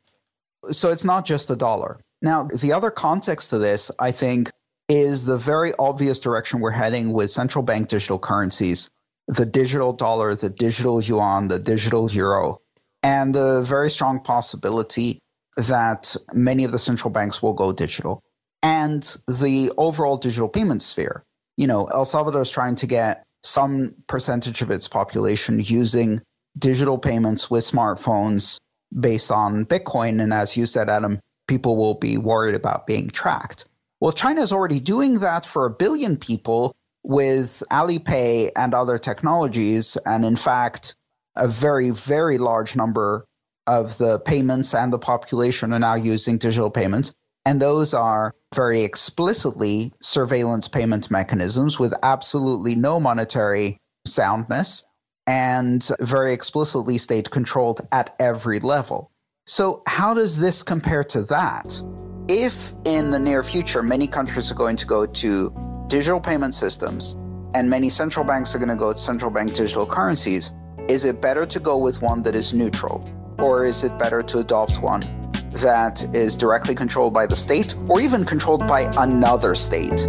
So 0.70 0.92
it's 0.92 1.04
not 1.04 1.26
just 1.26 1.48
the 1.48 1.56
dollar. 1.56 2.00
Now, 2.22 2.44
the 2.44 2.72
other 2.72 2.92
context 2.92 3.50
to 3.50 3.58
this, 3.58 3.90
I 3.98 4.12
think, 4.12 4.52
is 4.88 5.26
the 5.26 5.38
very 5.38 5.74
obvious 5.80 6.20
direction 6.20 6.60
we're 6.60 6.70
heading 6.72 7.12
with 7.12 7.32
central 7.32 7.64
bank 7.64 7.88
digital 7.88 8.20
currencies 8.20 8.90
the 9.28 9.46
digital 9.46 9.94
dollar, 9.94 10.36
the 10.36 10.50
digital 10.50 11.02
yuan, 11.02 11.48
the 11.48 11.60
digital 11.60 12.12
euro, 12.12 12.60
and 13.02 13.34
the 13.34 13.62
very 13.62 13.90
strong 13.90 14.20
possibility 14.20 15.20
that 15.56 16.16
many 16.34 16.66
of 16.66 16.72
the 16.74 16.80
central 16.80 17.10
banks 17.10 17.42
will 17.42 17.54
go 17.54 17.72
digital. 17.72 18.20
And 18.62 19.04
the 19.28 19.72
overall 19.78 20.18
digital 20.18 20.50
payment 20.50 20.82
sphere. 20.82 21.24
You 21.56 21.68
know, 21.68 21.86
El 21.86 22.04
Salvador 22.06 22.42
is 22.42 22.52
trying 22.52 22.76
to 22.76 22.88
get 22.88 23.24
some 23.44 23.96
percentage 24.08 24.62
of 24.62 24.72
its 24.72 24.88
population 24.88 25.60
using 25.60 26.22
digital 26.58 26.98
payments 26.98 27.50
with 27.50 27.64
smartphones 27.64 28.58
based 29.00 29.32
on 29.32 29.66
Bitcoin. 29.66 30.22
And 30.22 30.34
as 30.34 30.58
you 30.58 30.66
said, 30.66 30.90
Adam, 30.90 31.20
people 31.48 31.78
will 31.78 31.96
be 31.96 32.18
worried 32.18 32.56
about 32.56 32.88
being 32.88 33.10
tracked. 33.10 33.66
Well, 34.00 34.12
China 34.12 34.42
is 34.42 34.52
already 34.52 34.80
doing 34.80 35.20
that 35.20 35.46
for 35.46 35.66
a 35.66 35.70
billion 35.70 36.18
people 36.18 36.74
with 37.04 37.64
Alipay 37.72 38.52
and 38.56 38.74
other 38.74 38.98
technologies. 38.98 39.98
And 40.06 40.26
in 40.26 40.36
fact, 40.36 40.96
a 41.36 41.48
very, 41.48 41.92
very 41.92 42.38
large 42.38 42.76
number 42.76 43.26
of 43.68 43.98
the 43.98 44.20
payments 44.20 44.74
and 44.74 44.92
the 44.92 45.00
population 45.00 45.72
are 45.72 45.80
now 45.80 45.96
using 45.96 46.38
digital 46.38 46.72
payments. 46.72 47.14
And 47.46 47.62
those 47.62 47.94
are 47.94 48.34
very 48.54 48.84
explicitly 48.84 49.94
surveillance 50.02 50.68
payment 50.68 51.10
mechanisms 51.10 51.80
with 51.80 51.94
absolutely 52.04 52.76
no 52.76 53.00
monetary 53.00 53.78
soundness 54.06 54.84
and 55.28 55.90
very 56.02 56.34
explicitly 56.34 56.98
state 56.98 57.30
controlled 57.30 57.82
at 57.92 58.14
every 58.20 58.60
level. 58.60 59.12
So, 59.48 59.84
how 59.88 60.14
does 60.14 60.40
this 60.40 60.64
compare 60.64 61.04
to 61.06 61.22
that? 61.24 61.82
If 62.28 62.74
in 62.86 63.12
the 63.12 63.20
near 63.20 63.44
future 63.44 63.82
many 63.82 64.08
countries 64.08 64.52
are 64.52 64.56
going 64.56 64.76
to 64.78 64.86
go 64.86 65.06
to 65.06 65.86
digital 65.88 66.20
payment 66.20 66.54
systems 66.54 67.18
and 67.54 67.70
many 67.70 67.90
central 67.90 68.26
banks 68.26 68.54
are 68.56 68.60
going 68.60 68.70
to 68.70 68.76
go 68.76 68.92
to 68.92 68.98
central 68.98 69.32
bank 69.32 69.54
digital 69.54 69.86
currencies, 69.86 70.54
is 70.90 71.06
it 71.06 71.22
better 71.22 71.46
to 71.46 71.60
go 71.60 71.78
with 71.78 72.02
one 72.02 72.22
that 72.24 72.36
is 72.36 72.54
neutral? 72.54 73.08
Or 73.40 73.66
is 73.66 73.84
it 73.84 73.98
better 73.98 74.22
to 74.22 74.40
adopt 74.40 74.82
one 74.82 75.21
that 75.54 76.04
is 76.16 76.38
directly 76.38 76.76
controlled 76.76 77.14
by 77.14 77.26
the 77.26 77.36
state 77.36 77.76
or 77.88 78.02
even 78.02 78.26
controlled 78.26 78.68
by 78.68 78.92
another 78.98 79.56
state? 79.56 80.08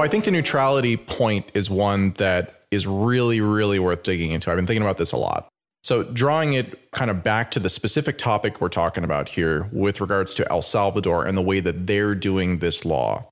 So 0.00 0.04
I 0.04 0.08
think 0.08 0.24
the 0.24 0.30
neutrality 0.30 0.96
point 0.96 1.50
is 1.52 1.68
one 1.68 2.12
that 2.12 2.62
is 2.70 2.86
really, 2.86 3.42
really 3.42 3.78
worth 3.78 4.02
digging 4.02 4.30
into. 4.30 4.50
I've 4.50 4.56
been 4.56 4.66
thinking 4.66 4.80
about 4.80 4.96
this 4.96 5.12
a 5.12 5.18
lot. 5.18 5.46
So, 5.82 6.04
drawing 6.04 6.54
it 6.54 6.90
kind 6.92 7.10
of 7.10 7.22
back 7.22 7.50
to 7.50 7.60
the 7.60 7.68
specific 7.68 8.16
topic 8.16 8.62
we're 8.62 8.70
talking 8.70 9.04
about 9.04 9.28
here 9.28 9.68
with 9.72 10.00
regards 10.00 10.34
to 10.36 10.50
El 10.50 10.62
Salvador 10.62 11.26
and 11.26 11.36
the 11.36 11.42
way 11.42 11.60
that 11.60 11.86
they're 11.86 12.14
doing 12.14 12.60
this 12.60 12.86
law. 12.86 13.28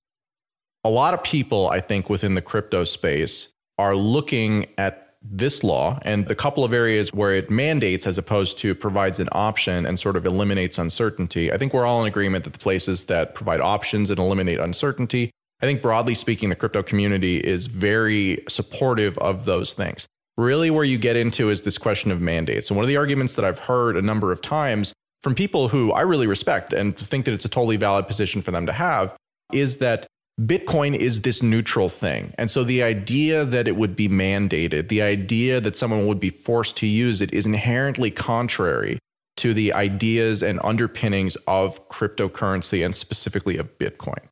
A 0.85 0.90
lot 0.90 1.14
of 1.14 1.22
people, 1.22 1.70
I 1.70 1.81
think, 1.81 2.11
within 2.11 2.35
the 2.35 2.42
crypto 2.42 2.85
space 2.85 3.48
are 3.78 3.96
looking 3.96 4.66
at 4.76 5.16
this 5.22 5.64
law 5.64 5.98
and 6.02 6.28
the 6.28 6.35
couple 6.35 6.64
of 6.64 6.74
areas 6.74 7.14
where 7.14 7.35
it 7.35 7.48
mandates 7.48 8.07
as 8.07 8.18
opposed 8.18 8.59
to 8.59 8.74
provides 8.74 9.18
an 9.18 9.31
option 9.33 9.87
and 9.87 9.98
sort 9.98 10.16
of 10.16 10.26
eliminates 10.26 10.78
uncertainty. 10.78 11.50
I 11.50 11.57
think 11.57 11.72
we're 11.72 11.87
all 11.87 12.02
in 12.02 12.09
agreement 12.09 12.44
that 12.44 12.52
the 12.52 12.59
places 12.59 13.07
that 13.07 13.35
provide 13.35 13.62
options 13.62 14.11
and 14.11 14.18
eliminate 14.18 14.59
uncertainty 14.59 15.31
I 15.60 15.66
think 15.66 15.82
broadly 15.82 16.14
speaking, 16.14 16.50
the 16.50 16.56
crypto 16.56 16.82
community 16.82 17.38
is 17.38 17.66
very 17.66 18.44
supportive 18.48 19.18
of 19.18 19.44
those 19.44 19.72
things. 19.72 20.06
Really, 20.36 20.70
where 20.70 20.84
you 20.84 20.98
get 20.98 21.16
into 21.16 21.50
is 21.50 21.62
this 21.62 21.78
question 21.78 22.12
of 22.12 22.20
mandates. 22.20 22.70
And 22.70 22.76
one 22.76 22.84
of 22.84 22.88
the 22.88 22.96
arguments 22.96 23.34
that 23.34 23.44
I've 23.44 23.58
heard 23.58 23.96
a 23.96 24.02
number 24.02 24.30
of 24.30 24.40
times 24.40 24.92
from 25.20 25.34
people 25.34 25.68
who 25.68 25.90
I 25.92 26.02
really 26.02 26.28
respect 26.28 26.72
and 26.72 26.96
think 26.96 27.24
that 27.24 27.34
it's 27.34 27.44
a 27.44 27.48
totally 27.48 27.76
valid 27.76 28.06
position 28.06 28.40
for 28.40 28.52
them 28.52 28.66
to 28.66 28.72
have 28.72 29.16
is 29.52 29.78
that 29.78 30.06
Bitcoin 30.40 30.94
is 30.94 31.22
this 31.22 31.42
neutral 31.42 31.88
thing. 31.88 32.32
And 32.38 32.48
so 32.48 32.62
the 32.62 32.84
idea 32.84 33.44
that 33.44 33.66
it 33.66 33.74
would 33.74 33.96
be 33.96 34.08
mandated, 34.08 34.88
the 34.88 35.02
idea 35.02 35.60
that 35.60 35.74
someone 35.74 36.06
would 36.06 36.20
be 36.20 36.30
forced 36.30 36.76
to 36.76 36.86
use 36.86 37.20
it 37.20 37.34
is 37.34 37.44
inherently 37.44 38.12
contrary 38.12 39.00
to 39.38 39.52
the 39.52 39.72
ideas 39.72 40.42
and 40.44 40.60
underpinnings 40.62 41.36
of 41.48 41.88
cryptocurrency 41.88 42.84
and 42.84 42.94
specifically 42.94 43.56
of 43.56 43.76
Bitcoin. 43.78 44.28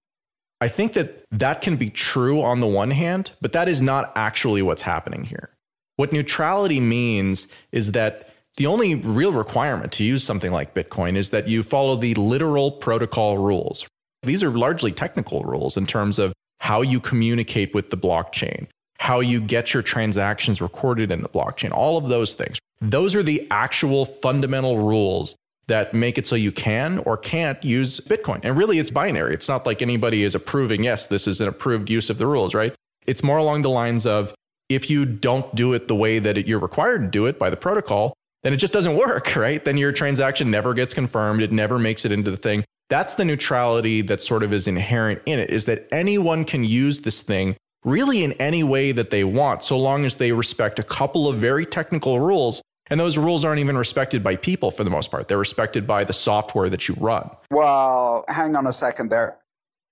I 0.60 0.68
think 0.68 0.94
that 0.94 1.24
that 1.30 1.60
can 1.60 1.76
be 1.76 1.90
true 1.90 2.42
on 2.42 2.60
the 2.60 2.66
one 2.66 2.90
hand, 2.90 3.32
but 3.40 3.52
that 3.52 3.68
is 3.68 3.82
not 3.82 4.12
actually 4.16 4.62
what's 4.62 4.82
happening 4.82 5.24
here. 5.24 5.50
What 5.96 6.12
neutrality 6.12 6.80
means 6.80 7.46
is 7.72 7.92
that 7.92 8.30
the 8.56 8.66
only 8.66 8.94
real 8.94 9.32
requirement 9.32 9.92
to 9.92 10.04
use 10.04 10.24
something 10.24 10.50
like 10.50 10.74
Bitcoin 10.74 11.16
is 11.16 11.30
that 11.30 11.46
you 11.48 11.62
follow 11.62 11.96
the 11.96 12.14
literal 12.14 12.70
protocol 12.70 13.36
rules, 13.36 13.86
these 14.22 14.42
are 14.42 14.50
largely 14.50 14.92
technical 14.92 15.42
rules 15.42 15.76
in 15.76 15.86
terms 15.86 16.18
of 16.18 16.32
how 16.60 16.80
you 16.80 17.00
communicate 17.00 17.74
with 17.74 17.90
the 17.90 17.96
blockchain, 17.96 18.66
how 18.98 19.20
you 19.20 19.40
get 19.40 19.74
your 19.74 19.82
transactions 19.82 20.60
recorded 20.60 21.12
in 21.12 21.20
the 21.20 21.28
blockchain, 21.28 21.70
all 21.70 21.98
of 21.98 22.08
those 22.08 22.34
things. 22.34 22.58
Those 22.80 23.14
are 23.14 23.22
the 23.22 23.46
actual 23.50 24.04
fundamental 24.04 24.78
rules 24.78 25.36
that 25.68 25.94
make 25.94 26.18
it 26.18 26.26
so 26.26 26.36
you 26.36 26.52
can 26.52 26.98
or 26.98 27.16
can't 27.16 27.62
use 27.64 28.00
Bitcoin. 28.00 28.40
And 28.42 28.56
really, 28.56 28.78
it's 28.78 28.90
binary. 28.90 29.34
It's 29.34 29.48
not 29.48 29.66
like 29.66 29.82
anybody 29.82 30.22
is 30.22 30.34
approving, 30.34 30.84
yes, 30.84 31.06
this 31.06 31.26
is 31.26 31.40
an 31.40 31.48
approved 31.48 31.90
use 31.90 32.08
of 32.10 32.18
the 32.18 32.26
rules, 32.26 32.54
right? 32.54 32.74
It's 33.06 33.22
more 33.22 33.38
along 33.38 33.62
the 33.62 33.70
lines 33.70 34.06
of 34.06 34.34
if 34.68 34.90
you 34.90 35.04
don't 35.04 35.54
do 35.54 35.74
it 35.74 35.88
the 35.88 35.94
way 35.94 36.18
that 36.18 36.46
you're 36.46 36.58
required 36.58 37.02
to 37.02 37.08
do 37.08 37.26
it 37.26 37.38
by 37.38 37.50
the 37.50 37.56
protocol, 37.56 38.14
then 38.42 38.52
it 38.52 38.56
just 38.56 38.72
doesn't 38.72 38.96
work, 39.06 39.34
right? 39.36 39.64
Then 39.64 39.76
your 39.76 39.92
transaction 39.92 40.50
never 40.50 40.74
gets 40.74 40.94
confirmed. 40.94 41.42
It 41.42 41.52
never 41.52 41.78
makes 41.78 42.04
it 42.04 42.12
into 42.12 42.30
the 42.30 42.36
thing. 42.36 42.64
That's 42.88 43.14
the 43.14 43.24
neutrality 43.24 44.02
that 44.02 44.20
sort 44.20 44.44
of 44.44 44.52
is 44.52 44.68
inherent 44.68 45.20
in 45.26 45.40
it 45.40 45.50
is 45.50 45.64
that 45.66 45.88
anyone 45.90 46.44
can 46.44 46.62
use 46.62 47.00
this 47.00 47.22
thing 47.22 47.56
really 47.84 48.22
in 48.22 48.32
any 48.34 48.62
way 48.62 48.92
that 48.92 49.10
they 49.10 49.24
want, 49.24 49.62
so 49.62 49.78
long 49.78 50.04
as 50.04 50.16
they 50.16 50.32
respect 50.32 50.78
a 50.78 50.82
couple 50.82 51.28
of 51.28 51.36
very 51.36 51.66
technical 51.66 52.20
rules. 52.20 52.62
And 52.88 53.00
those 53.00 53.18
rules 53.18 53.44
aren't 53.44 53.60
even 53.60 53.76
respected 53.76 54.22
by 54.22 54.36
people 54.36 54.70
for 54.70 54.84
the 54.84 54.90
most 54.90 55.10
part. 55.10 55.28
They're 55.28 55.38
respected 55.38 55.86
by 55.86 56.04
the 56.04 56.12
software 56.12 56.68
that 56.68 56.88
you 56.88 56.94
run. 56.98 57.28
Well, 57.50 58.24
hang 58.28 58.54
on 58.54 58.66
a 58.66 58.72
second 58.72 59.10
there. 59.10 59.38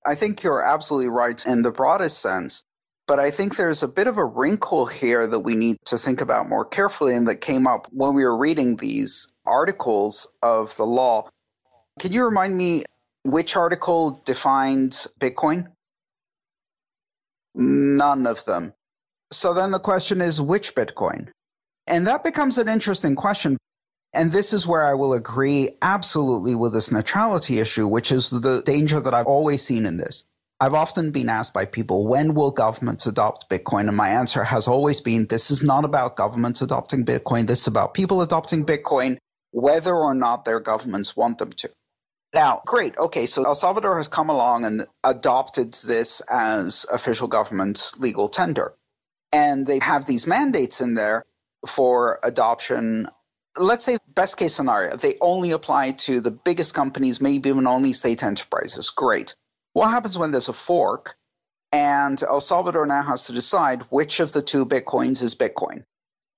I 0.06 0.14
think 0.14 0.42
you're 0.42 0.62
absolutely 0.62 1.08
right 1.08 1.44
in 1.46 1.62
the 1.62 1.72
broadest 1.72 2.20
sense. 2.20 2.62
But 3.06 3.20
I 3.20 3.30
think 3.30 3.56
there's 3.56 3.82
a 3.82 3.88
bit 3.88 4.06
of 4.06 4.16
a 4.16 4.24
wrinkle 4.24 4.86
here 4.86 5.26
that 5.26 5.40
we 5.40 5.54
need 5.54 5.76
to 5.86 5.98
think 5.98 6.20
about 6.20 6.48
more 6.48 6.64
carefully 6.64 7.14
and 7.14 7.28
that 7.28 7.42
came 7.42 7.66
up 7.66 7.86
when 7.92 8.14
we 8.14 8.24
were 8.24 8.36
reading 8.36 8.76
these 8.76 9.30
articles 9.44 10.26
of 10.42 10.74
the 10.76 10.86
law. 10.86 11.28
Can 11.98 12.12
you 12.12 12.24
remind 12.24 12.56
me 12.56 12.84
which 13.24 13.56
article 13.56 14.22
defined 14.24 15.06
Bitcoin? 15.20 15.68
None 17.54 18.26
of 18.26 18.44
them. 18.46 18.72
So 19.30 19.52
then 19.52 19.70
the 19.70 19.78
question 19.78 20.20
is 20.20 20.40
which 20.40 20.74
Bitcoin? 20.74 21.28
And 21.86 22.06
that 22.06 22.24
becomes 22.24 22.58
an 22.58 22.68
interesting 22.68 23.14
question. 23.14 23.58
And 24.14 24.30
this 24.32 24.52
is 24.52 24.66
where 24.66 24.84
I 24.84 24.94
will 24.94 25.12
agree 25.12 25.70
absolutely 25.82 26.54
with 26.54 26.72
this 26.72 26.92
neutrality 26.92 27.58
issue, 27.58 27.86
which 27.86 28.12
is 28.12 28.30
the 28.30 28.62
danger 28.62 29.00
that 29.00 29.12
I've 29.12 29.26
always 29.26 29.62
seen 29.62 29.86
in 29.86 29.96
this. 29.96 30.24
I've 30.60 30.74
often 30.74 31.10
been 31.10 31.28
asked 31.28 31.52
by 31.52 31.64
people, 31.64 32.06
when 32.06 32.32
will 32.32 32.52
governments 32.52 33.06
adopt 33.06 33.50
Bitcoin? 33.50 33.88
And 33.88 33.96
my 33.96 34.08
answer 34.08 34.44
has 34.44 34.68
always 34.68 35.00
been, 35.00 35.26
this 35.26 35.50
is 35.50 35.64
not 35.64 35.84
about 35.84 36.16
governments 36.16 36.62
adopting 36.62 37.04
Bitcoin. 37.04 37.48
This 37.48 37.62
is 37.62 37.66
about 37.66 37.92
people 37.92 38.22
adopting 38.22 38.64
Bitcoin, 38.64 39.18
whether 39.50 39.94
or 39.94 40.14
not 40.14 40.44
their 40.44 40.60
governments 40.60 41.16
want 41.16 41.38
them 41.38 41.50
to. 41.52 41.70
Now, 42.32 42.62
great. 42.66 42.96
Okay, 42.98 43.26
so 43.26 43.44
El 43.44 43.54
Salvador 43.54 43.96
has 43.96 44.08
come 44.08 44.30
along 44.30 44.64
and 44.64 44.86
adopted 45.02 45.74
this 45.74 46.22
as 46.28 46.86
official 46.92 47.28
government 47.28 47.92
legal 47.98 48.28
tender. 48.28 48.74
And 49.32 49.66
they 49.66 49.80
have 49.80 50.06
these 50.06 50.26
mandates 50.26 50.80
in 50.80 50.94
there 50.94 51.24
for 51.66 52.18
adoption. 52.22 53.08
Let's 53.58 53.84
say, 53.84 53.98
best 54.14 54.36
case 54.36 54.54
scenario, 54.54 54.96
they 54.96 55.16
only 55.20 55.52
apply 55.52 55.92
to 55.92 56.20
the 56.20 56.30
biggest 56.30 56.74
companies, 56.74 57.20
maybe 57.20 57.48
even 57.48 57.66
only 57.66 57.92
state 57.92 58.22
enterprises. 58.22 58.90
Great. 58.90 59.34
What 59.74 59.90
happens 59.90 60.18
when 60.18 60.30
there's 60.30 60.48
a 60.48 60.52
fork 60.52 61.16
and 61.72 62.22
El 62.22 62.40
Salvador 62.40 62.86
now 62.86 63.02
has 63.02 63.24
to 63.26 63.32
decide 63.32 63.82
which 63.90 64.20
of 64.20 64.32
the 64.32 64.42
two 64.42 64.64
Bitcoins 64.64 65.22
is 65.22 65.34
Bitcoin? 65.34 65.84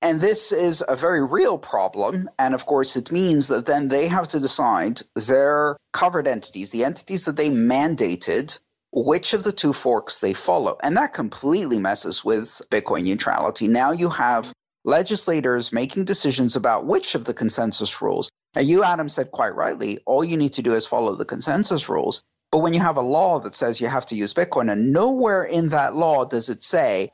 And 0.03 0.21
this 0.21 0.53
is 0.53 0.85
a 0.89 0.97
very 0.97 1.25
real 1.25 1.59
problem. 1.59 2.29
And 2.39 2.55
of 2.55 2.67
course, 2.67 2.97
it 2.97 3.11
means 3.11 3.49
that 3.49 3.67
then 3.67 3.89
they 3.89 4.09
have 4.09 4.29
to 4.29 4.41
decide 4.41 5.01
their 5.15 5.77
covered 5.93 6.29
entities, 6.29 6.71
the 6.71 6.85
entities 6.85 7.25
that 7.25 7.37
they 7.37 7.51
mandated, 7.51 8.59
which 8.93 9.35
of 9.35 9.45
the 9.45 9.53
two 9.53 9.73
forks 9.73 10.21
they 10.21 10.33
follow. 10.33 10.77
And 10.83 10.97
that 10.97 11.13
completely 11.13 11.79
messes 11.79 12.25
with 12.25 12.61
Bitcoin 12.71 13.05
neutrality. 13.05 13.69
Now 13.69 13.91
you 13.91 14.11
have 14.11 14.53
legislators 14.87 15.73
making 15.73 16.05
decisions 16.05 16.57
about 16.57 16.87
which 16.87 17.15
of 17.15 17.27
the 17.27 17.35
consensus 17.35 18.01
rules. 18.01 18.31
Now, 18.55 18.63
you, 18.63 18.85
Adam, 18.85 19.09
said 19.09 19.33
quite 19.33 19.55
rightly, 19.55 19.99
all 20.07 20.25
you 20.25 20.37
need 20.37 20.55
to 20.55 20.63
do 20.63 20.73
is 20.73 20.87
follow 20.87 21.15
the 21.15 21.25
consensus 21.27 21.89
rules. 21.89 22.23
But 22.51 22.61
when 22.61 22.73
you 22.73 22.81
have 22.81 22.97
a 22.97 23.03
law 23.03 23.41
that 23.41 23.55
says 23.55 23.81
you 23.81 23.89
have 23.89 24.07
to 24.07 24.17
use 24.17 24.33
Bitcoin, 24.33 24.73
and 24.73 24.93
nowhere 24.93 25.43
in 25.43 25.69
that 25.69 25.97
law 25.97 26.25
does 26.25 26.49
it 26.49 26.63
say 26.63 27.11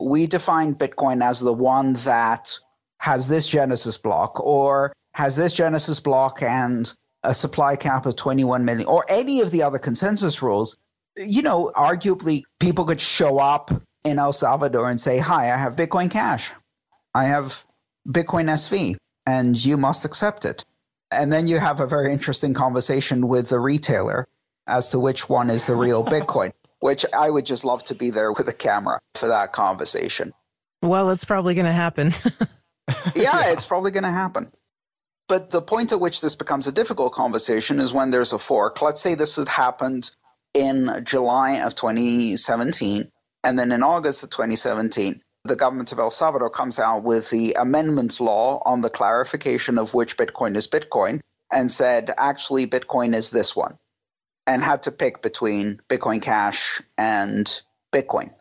we 0.00 0.26
define 0.26 0.74
Bitcoin 0.74 1.24
as 1.24 1.40
the 1.40 1.52
one 1.52 1.94
that 1.94 2.58
has 2.98 3.28
this 3.28 3.46
Genesis 3.46 3.96
block 3.96 4.38
or 4.40 4.92
has 5.14 5.36
this 5.36 5.52
Genesis 5.52 6.00
block 6.00 6.42
and 6.42 6.92
a 7.22 7.32
supply 7.32 7.76
cap 7.76 8.04
of 8.04 8.16
21 8.16 8.64
million 8.64 8.86
or 8.88 9.06
any 9.08 9.40
of 9.40 9.52
the 9.52 9.62
other 9.62 9.78
consensus 9.78 10.42
rules, 10.42 10.76
you 11.16 11.42
know, 11.42 11.70
arguably 11.76 12.42
people 12.58 12.84
could 12.84 13.00
show 13.00 13.38
up 13.38 13.70
in 14.04 14.18
El 14.18 14.32
Salvador 14.32 14.90
and 14.90 15.00
say, 15.00 15.18
Hi, 15.18 15.52
I 15.52 15.56
have 15.56 15.76
Bitcoin 15.76 16.10
Cash. 16.10 16.50
I 17.14 17.24
have 17.24 17.64
Bitcoin 18.08 18.48
SV, 18.48 18.96
and 19.26 19.62
you 19.64 19.76
must 19.76 20.04
accept 20.04 20.44
it. 20.44 20.64
And 21.10 21.32
then 21.32 21.46
you 21.46 21.58
have 21.58 21.80
a 21.80 21.86
very 21.86 22.12
interesting 22.12 22.54
conversation 22.54 23.28
with 23.28 23.48
the 23.48 23.60
retailer 23.60 24.26
as 24.66 24.90
to 24.90 24.98
which 24.98 25.28
one 25.28 25.50
is 25.50 25.66
the 25.66 25.76
real 25.76 26.04
Bitcoin 26.16 26.52
which 26.82 27.06
I 27.14 27.30
would 27.30 27.46
just 27.46 27.64
love 27.64 27.84
to 27.84 27.94
be 27.94 28.10
there 28.10 28.32
with 28.32 28.48
a 28.48 28.52
camera 28.52 28.98
for 29.14 29.28
that 29.28 29.52
conversation. 29.52 30.34
Well, 30.82 31.10
it's 31.10 31.24
probably 31.24 31.54
going 31.54 31.66
to 31.66 31.72
happen. 31.72 32.12
yeah, 33.14 33.52
it's 33.52 33.66
probably 33.66 33.92
going 33.92 34.02
to 34.02 34.10
happen. 34.10 34.50
But 35.28 35.50
the 35.50 35.62
point 35.62 35.92
at 35.92 36.00
which 36.00 36.20
this 36.20 36.34
becomes 36.34 36.66
a 36.66 36.72
difficult 36.72 37.12
conversation 37.12 37.78
is 37.78 37.94
when 37.94 38.10
there's 38.10 38.32
a 38.32 38.38
fork. 38.38 38.82
Let's 38.82 39.00
say 39.00 39.14
this 39.14 39.36
had 39.36 39.48
happened 39.48 40.10
in 40.54 40.90
July 41.04 41.60
of 41.60 41.76
2017, 41.76 43.08
and 43.44 43.58
then 43.58 43.70
in 43.70 43.84
August 43.84 44.24
of 44.24 44.30
2017, 44.30 45.22
the 45.44 45.56
government 45.56 45.92
of 45.92 45.98
El 45.98 46.10
Salvador 46.10 46.50
comes 46.50 46.78
out 46.78 47.02
with 47.02 47.30
the 47.30 47.52
amendment 47.54 48.20
law 48.20 48.62
on 48.64 48.80
the 48.80 48.90
clarification 48.90 49.78
of 49.78 49.94
which 49.94 50.16
Bitcoin 50.16 50.56
is 50.56 50.68
Bitcoin 50.68 51.20
and 51.52 51.70
said, 51.70 52.12
actually, 52.16 52.66
Bitcoin 52.66 53.14
is 53.14 53.30
this 53.30 53.56
one 53.56 53.78
and 54.46 54.62
had 54.62 54.82
to 54.84 54.90
pick 54.90 55.22
between 55.22 55.80
Bitcoin 55.88 56.22
Cash 56.22 56.80
and 56.96 57.62
Bitcoin. 57.92 58.32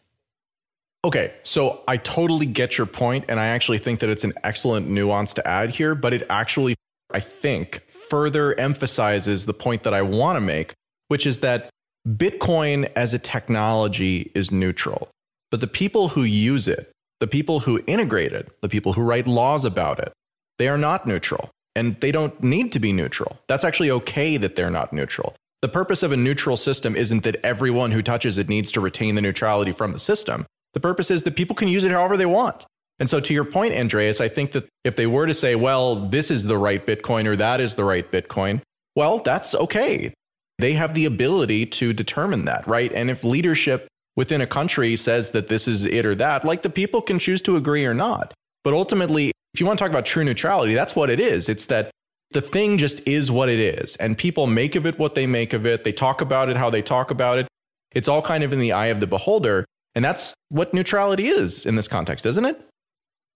Okay, 1.04 1.34
so 1.44 1.82
I 1.88 1.98
totally 1.98 2.46
get 2.46 2.78
your 2.78 2.86
point, 2.86 3.26
and 3.28 3.40
I 3.40 3.48
actually 3.48 3.80
think 3.80 4.02
that 4.02 4.10
it's 4.10 4.24
an 4.24 4.34
excellent 4.44 4.88
nuance 4.88 5.34
to 5.36 5.48
add 5.48 5.72
here, 5.72 5.96
but 5.96 6.14
it 6.14 6.24
actually, 6.30 6.76
I 7.12 7.20
think, 7.20 7.84
further 7.90 8.58
emphasizes 8.60 9.48
the 9.48 9.54
point 9.54 9.82
that 9.84 9.96
I 9.96 10.04
want 10.04 10.36
to 10.38 10.42
make, 10.42 10.74
which 11.08 11.26
is 11.26 11.40
that 11.40 11.72
Bitcoin 12.08 12.92
as 12.96 13.16
a 13.16 13.20
technology 13.20 14.32
is 14.36 14.52
neutral, 14.52 15.10
but 15.52 15.60
the 15.60 15.68
people 15.68 16.10
who 16.10 16.24
use 16.24 16.68
it, 16.68 16.92
the 17.20 17.28
people 17.28 17.62
who 17.62 17.84
integrate 17.86 18.32
it, 18.32 18.50
the 18.62 18.70
people 18.70 18.94
who 18.94 19.04
write 19.04 19.28
laws 19.28 19.64
about 19.66 20.00
it, 20.00 20.12
they 20.58 20.68
are 20.68 20.78
not 20.78 21.06
neutral. 21.06 21.52
And 21.76 21.96
they 22.02 22.12
don't 22.12 22.42
need 22.44 22.72
to 22.74 22.80
be 22.80 22.92
neutral. 22.92 23.40
That's 23.48 23.64
actually 23.64 23.92
okay 23.92 24.38
that 24.38 24.56
they're 24.56 24.72
not 24.72 24.92
neutral. 24.92 25.36
The 25.62 25.70
purpose 25.70 26.04
of 26.04 26.12
a 26.12 26.18
neutral 26.18 26.58
system 26.58 26.96
isn't 26.96 27.24
that 27.24 27.38
everyone 27.46 27.92
who 27.92 28.02
touches 28.02 28.38
it 28.38 28.50
needs 28.50 28.72
to 28.74 28.82
retain 28.82 29.16
the 29.16 29.22
neutrality 29.22 29.72
from 29.72 29.94
the 29.94 30.00
system. 30.00 30.46
The 30.74 30.80
purpose 30.80 31.12
is 31.12 31.24
that 31.24 31.36
people 31.36 31.56
can 31.56 31.68
use 31.68 31.84
it 31.84 31.92
however 31.92 32.18
they 32.18 32.26
want. 32.26 32.66
And 33.00 33.10
so, 33.10 33.20
to 33.20 33.34
your 33.34 33.46
point, 33.46 33.74
Andreas, 33.74 34.20
I 34.20 34.28
think 34.28 34.52
that 34.52 34.68
if 34.84 34.96
they 34.96 35.08
were 35.08 35.26
to 35.26 35.34
say, 35.34 35.56
well, 35.56 35.96
this 35.96 36.30
is 36.30 36.46
the 36.46 36.58
right 36.58 36.86
Bitcoin 36.86 37.26
or 37.26 37.36
that 37.36 37.60
is 37.60 37.76
the 37.76 37.84
right 37.84 38.10
Bitcoin, 38.12 38.62
well, 38.96 39.20
that's 39.20 39.56
okay. 39.56 40.14
They 40.60 40.74
have 40.74 40.94
the 40.94 41.06
ability 41.06 41.66
to 41.68 41.94
determine 41.94 42.46
that, 42.46 42.68
right? 42.68 42.92
And 42.94 43.10
if 43.10 43.24
leadership 43.24 43.88
within 44.16 44.42
a 44.42 44.48
country 44.48 44.96
says 44.96 45.32
that 45.32 45.48
this 45.48 45.68
is 45.68 45.86
it 45.86 46.06
or 46.06 46.16
that, 46.16 46.46
like 46.46 46.62
the 46.62 46.70
people 46.70 47.02
can 47.02 47.20
choose 47.20 47.42
to 47.44 47.56
agree 47.56 47.86
or 47.86 47.94
not. 47.94 48.34
But 48.64 48.74
ultimately, 48.74 49.32
if 49.54 49.60
you 49.60 49.66
want 49.66 49.80
to 49.80 49.84
talk 49.84 49.92
about 49.92 50.06
true 50.06 50.24
neutrality, 50.24 50.74
that's 50.74 50.96
what 50.96 51.10
it 51.10 51.20
is. 51.20 51.50
It's 51.50 51.66
that 51.68 51.92
the 52.32 52.42
thing 52.42 52.78
just 52.78 53.06
is 53.08 53.32
what 53.32 53.50
it 53.50 53.60
is. 53.60 53.96
And 53.98 54.18
people 54.18 54.48
make 54.48 54.76
of 54.76 54.86
it 54.86 54.98
what 55.00 55.16
they 55.16 55.28
make 55.28 55.54
of 55.54 55.66
it. 55.66 55.84
They 55.84 55.92
talk 55.92 56.22
about 56.22 56.50
it 56.50 56.58
how 56.58 56.70
they 56.70 56.82
talk 56.82 57.12
about 57.12 57.40
it. 57.40 57.48
It's 57.92 58.08
all 58.08 58.22
kind 58.22 58.44
of 58.44 58.54
in 58.54 58.60
the 58.60 58.72
eye 58.72 58.88
of 58.88 59.00
the 59.00 59.08
beholder. 59.08 59.66
And 59.96 60.06
that's 60.06 60.34
what 60.50 60.74
neutrality 60.74 61.28
is 61.28 61.66
in 61.66 61.76
this 61.76 61.88
context, 61.88 62.26
isn't 62.26 62.46
it? 62.46 62.62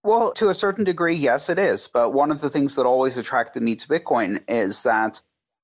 Well, 0.02 0.32
to 0.34 0.48
a 0.48 0.54
certain 0.54 0.84
degree, 0.84 1.14
yes, 1.14 1.50
it 1.50 1.58
is. 1.58 1.88
But 1.88 2.12
one 2.12 2.30
of 2.30 2.40
the 2.40 2.48
things 2.48 2.76
that 2.76 2.86
always 2.86 3.18
attracted 3.18 3.62
me 3.62 3.74
to 3.76 3.88
Bitcoin 3.88 4.42
is 4.48 4.84
that 4.84 5.20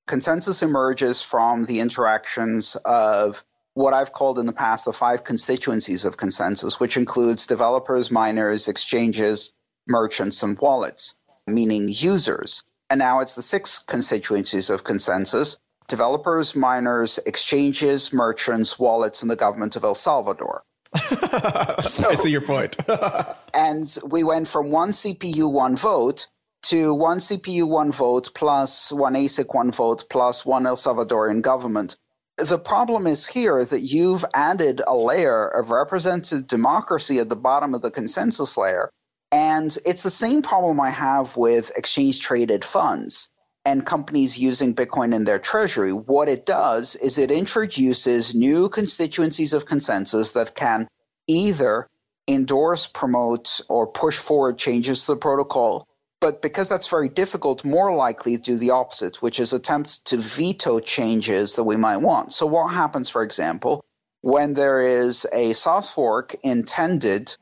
consensus 0.06 0.62
emerges 0.62 1.22
from 1.22 1.64
the 1.64 1.80
interactions 1.80 2.76
of 2.84 3.44
what 3.74 3.94
I've 3.94 4.12
called 4.12 4.38
in 4.38 4.46
the 4.46 4.52
past 4.52 4.84
the 4.84 4.92
five 4.92 5.24
constituencies 5.24 6.04
of 6.04 6.16
consensus, 6.16 6.78
which 6.78 6.96
includes 6.96 7.46
developers, 7.46 8.10
miners, 8.10 8.68
exchanges, 8.68 9.52
merchants, 9.86 10.42
and 10.42 10.58
wallets, 10.58 11.14
meaning 11.46 11.88
users. 11.88 12.62
And 12.90 12.98
now 12.98 13.20
it's 13.20 13.34
the 13.34 13.42
six 13.42 13.78
constituencies 13.78 14.68
of 14.68 14.84
consensus 14.84 15.58
developers, 15.88 16.54
miners, 16.54 17.18
exchanges, 17.26 18.12
merchants, 18.12 18.78
wallets, 18.78 19.20
and 19.20 19.30
the 19.30 19.36
government 19.36 19.76
of 19.76 19.84
El 19.84 19.94
Salvador. 19.94 20.62
so, 21.82 22.10
I 22.10 22.14
see 22.14 22.30
your 22.30 22.40
point. 22.40 22.76
and 23.54 23.98
we 24.06 24.22
went 24.22 24.48
from 24.48 24.70
one 24.70 24.90
CPU, 24.90 25.50
one 25.50 25.76
vote 25.76 26.28
to 26.64 26.94
one 26.94 27.18
CPU, 27.18 27.68
one 27.68 27.92
vote 27.92 28.30
plus 28.34 28.92
one 28.92 29.14
ASIC, 29.14 29.54
one 29.54 29.70
vote 29.70 30.04
plus 30.08 30.46
one 30.46 30.66
El 30.66 30.76
Salvadorian 30.76 31.42
government. 31.42 31.96
The 32.42 32.58
problem 32.58 33.06
is 33.06 33.28
here 33.28 33.64
that 33.64 33.82
you've 33.82 34.24
added 34.34 34.82
a 34.88 34.96
layer 34.96 35.46
of 35.46 35.70
representative 35.70 36.48
democracy 36.48 37.20
at 37.20 37.28
the 37.28 37.36
bottom 37.36 37.72
of 37.72 37.82
the 37.82 37.90
consensus 37.90 38.56
layer. 38.56 38.90
And 39.30 39.78
it's 39.86 40.02
the 40.02 40.10
same 40.10 40.42
problem 40.42 40.80
I 40.80 40.90
have 40.90 41.36
with 41.36 41.70
exchange 41.76 42.20
traded 42.20 42.64
funds 42.64 43.28
and 43.64 43.86
companies 43.86 44.40
using 44.40 44.74
Bitcoin 44.74 45.14
in 45.14 45.22
their 45.22 45.38
treasury. 45.38 45.92
What 45.92 46.28
it 46.28 46.44
does 46.44 46.96
is 46.96 47.16
it 47.16 47.30
introduces 47.30 48.34
new 48.34 48.68
constituencies 48.68 49.52
of 49.52 49.66
consensus 49.66 50.32
that 50.32 50.56
can 50.56 50.88
either 51.28 51.86
endorse, 52.26 52.88
promote, 52.88 53.60
or 53.68 53.86
push 53.86 54.18
forward 54.18 54.58
changes 54.58 55.04
to 55.04 55.12
the 55.12 55.16
protocol. 55.16 55.86
But 56.22 56.40
because 56.40 56.68
that's 56.68 56.86
very 56.86 57.08
difficult, 57.08 57.64
more 57.64 57.92
likely 57.92 58.36
do 58.36 58.56
the 58.56 58.70
opposite, 58.70 59.20
which 59.22 59.40
is 59.40 59.52
attempt 59.52 60.04
to 60.04 60.16
veto 60.16 60.78
changes 60.78 61.56
that 61.56 61.64
we 61.64 61.74
might 61.74 61.96
want. 61.96 62.30
So, 62.30 62.46
what 62.46 62.68
happens, 62.68 63.10
for 63.10 63.24
example, 63.24 63.84
when 64.20 64.54
there 64.54 64.80
is 64.80 65.26
a 65.32 65.52
soft 65.52 65.92
fork 65.92 66.36
intended 66.44 67.36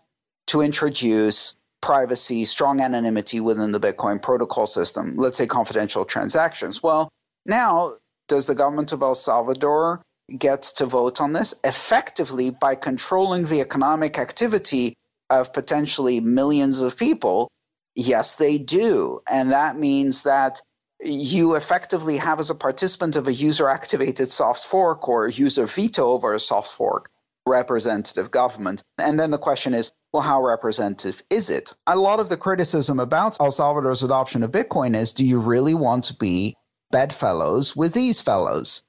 to 0.46 0.62
introduce 0.62 1.54
privacy, 1.82 2.46
strong 2.46 2.80
anonymity 2.80 3.38
within 3.38 3.72
the 3.72 3.80
Bitcoin 3.80 4.20
protocol 4.20 4.66
system, 4.66 5.14
let's 5.16 5.36
say 5.36 5.46
confidential 5.46 6.06
transactions. 6.06 6.82
Well, 6.82 7.10
now 7.44 7.96
does 8.28 8.46
the 8.46 8.54
government 8.54 8.92
of 8.92 9.02
El 9.02 9.14
Salvador 9.14 10.00
get 10.38 10.62
to 10.62 10.86
vote 10.86 11.20
on 11.20 11.34
this 11.34 11.54
effectively 11.64 12.48
by 12.48 12.76
controlling 12.76 13.44
the 13.44 13.60
economic 13.60 14.18
activity 14.18 14.94
of 15.28 15.52
potentially 15.52 16.18
millions 16.20 16.80
of 16.80 16.96
people? 16.96 17.50
Yes, 18.00 18.36
they 18.36 18.56
do. 18.56 19.20
And 19.28 19.52
that 19.52 19.78
means 19.78 20.22
that 20.22 20.62
you 21.02 21.54
effectively 21.54 22.16
have 22.16 22.40
as 22.40 22.48
a 22.48 22.54
participant 22.54 23.14
of 23.14 23.28
a 23.28 23.32
user 23.32 23.68
activated 23.68 24.30
soft 24.30 24.64
fork 24.64 25.06
or 25.06 25.28
user 25.28 25.66
veto 25.66 26.08
over 26.08 26.34
a 26.34 26.40
soft 26.40 26.72
fork 26.72 27.10
representative 27.46 28.30
government. 28.30 28.82
And 28.96 29.20
then 29.20 29.32
the 29.32 29.38
question 29.38 29.74
is, 29.74 29.92
well, 30.14 30.22
how 30.22 30.42
representative 30.42 31.22
is 31.28 31.50
it? 31.50 31.74
A 31.86 31.96
lot 31.96 32.20
of 32.20 32.30
the 32.30 32.38
criticism 32.38 32.98
about 32.98 33.38
El 33.38 33.52
Salvador's 33.52 34.02
adoption 34.02 34.42
of 34.42 34.50
Bitcoin 34.50 34.96
is 34.96 35.12
do 35.12 35.24
you 35.24 35.38
really 35.38 35.74
want 35.74 36.04
to 36.04 36.14
be 36.14 36.56
bedfellows 36.90 37.76
with 37.76 37.92
these 37.92 38.18
fellows? 38.20 38.82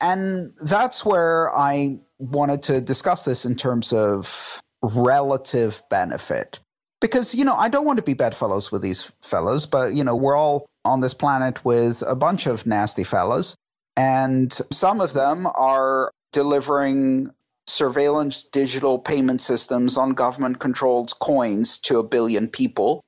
And 0.00 0.54
that's 0.62 1.04
where 1.04 1.54
I 1.54 1.98
wanted 2.18 2.62
to 2.64 2.80
discuss 2.80 3.26
this 3.26 3.44
in 3.44 3.56
terms 3.56 3.92
of 3.92 4.62
relative 4.82 5.82
benefit. 5.90 6.60
Because, 7.04 7.34
you 7.34 7.44
know, 7.44 7.54
I 7.54 7.68
don't 7.68 7.84
want 7.84 7.98
to 7.98 8.02
be 8.02 8.14
bedfellows 8.14 8.72
with 8.72 8.80
these 8.80 9.12
fellows, 9.20 9.66
but, 9.66 9.92
you 9.92 10.02
know, 10.02 10.16
we're 10.16 10.38
all 10.38 10.64
on 10.86 11.02
this 11.02 11.12
planet 11.12 11.62
with 11.62 12.02
a 12.06 12.16
bunch 12.16 12.46
of 12.46 12.64
nasty 12.64 13.04
fellows. 13.04 13.56
And 13.94 14.50
some 14.72 15.02
of 15.02 15.12
them 15.12 15.46
are 15.54 16.10
delivering 16.32 17.30
surveillance 17.66 18.42
digital 18.42 18.98
payment 18.98 19.42
systems 19.42 19.98
on 19.98 20.14
government 20.14 20.60
controlled 20.60 21.12
coins 21.18 21.78
to 21.80 21.98
a 21.98 22.02
billion 22.02 22.48
people 22.48 23.02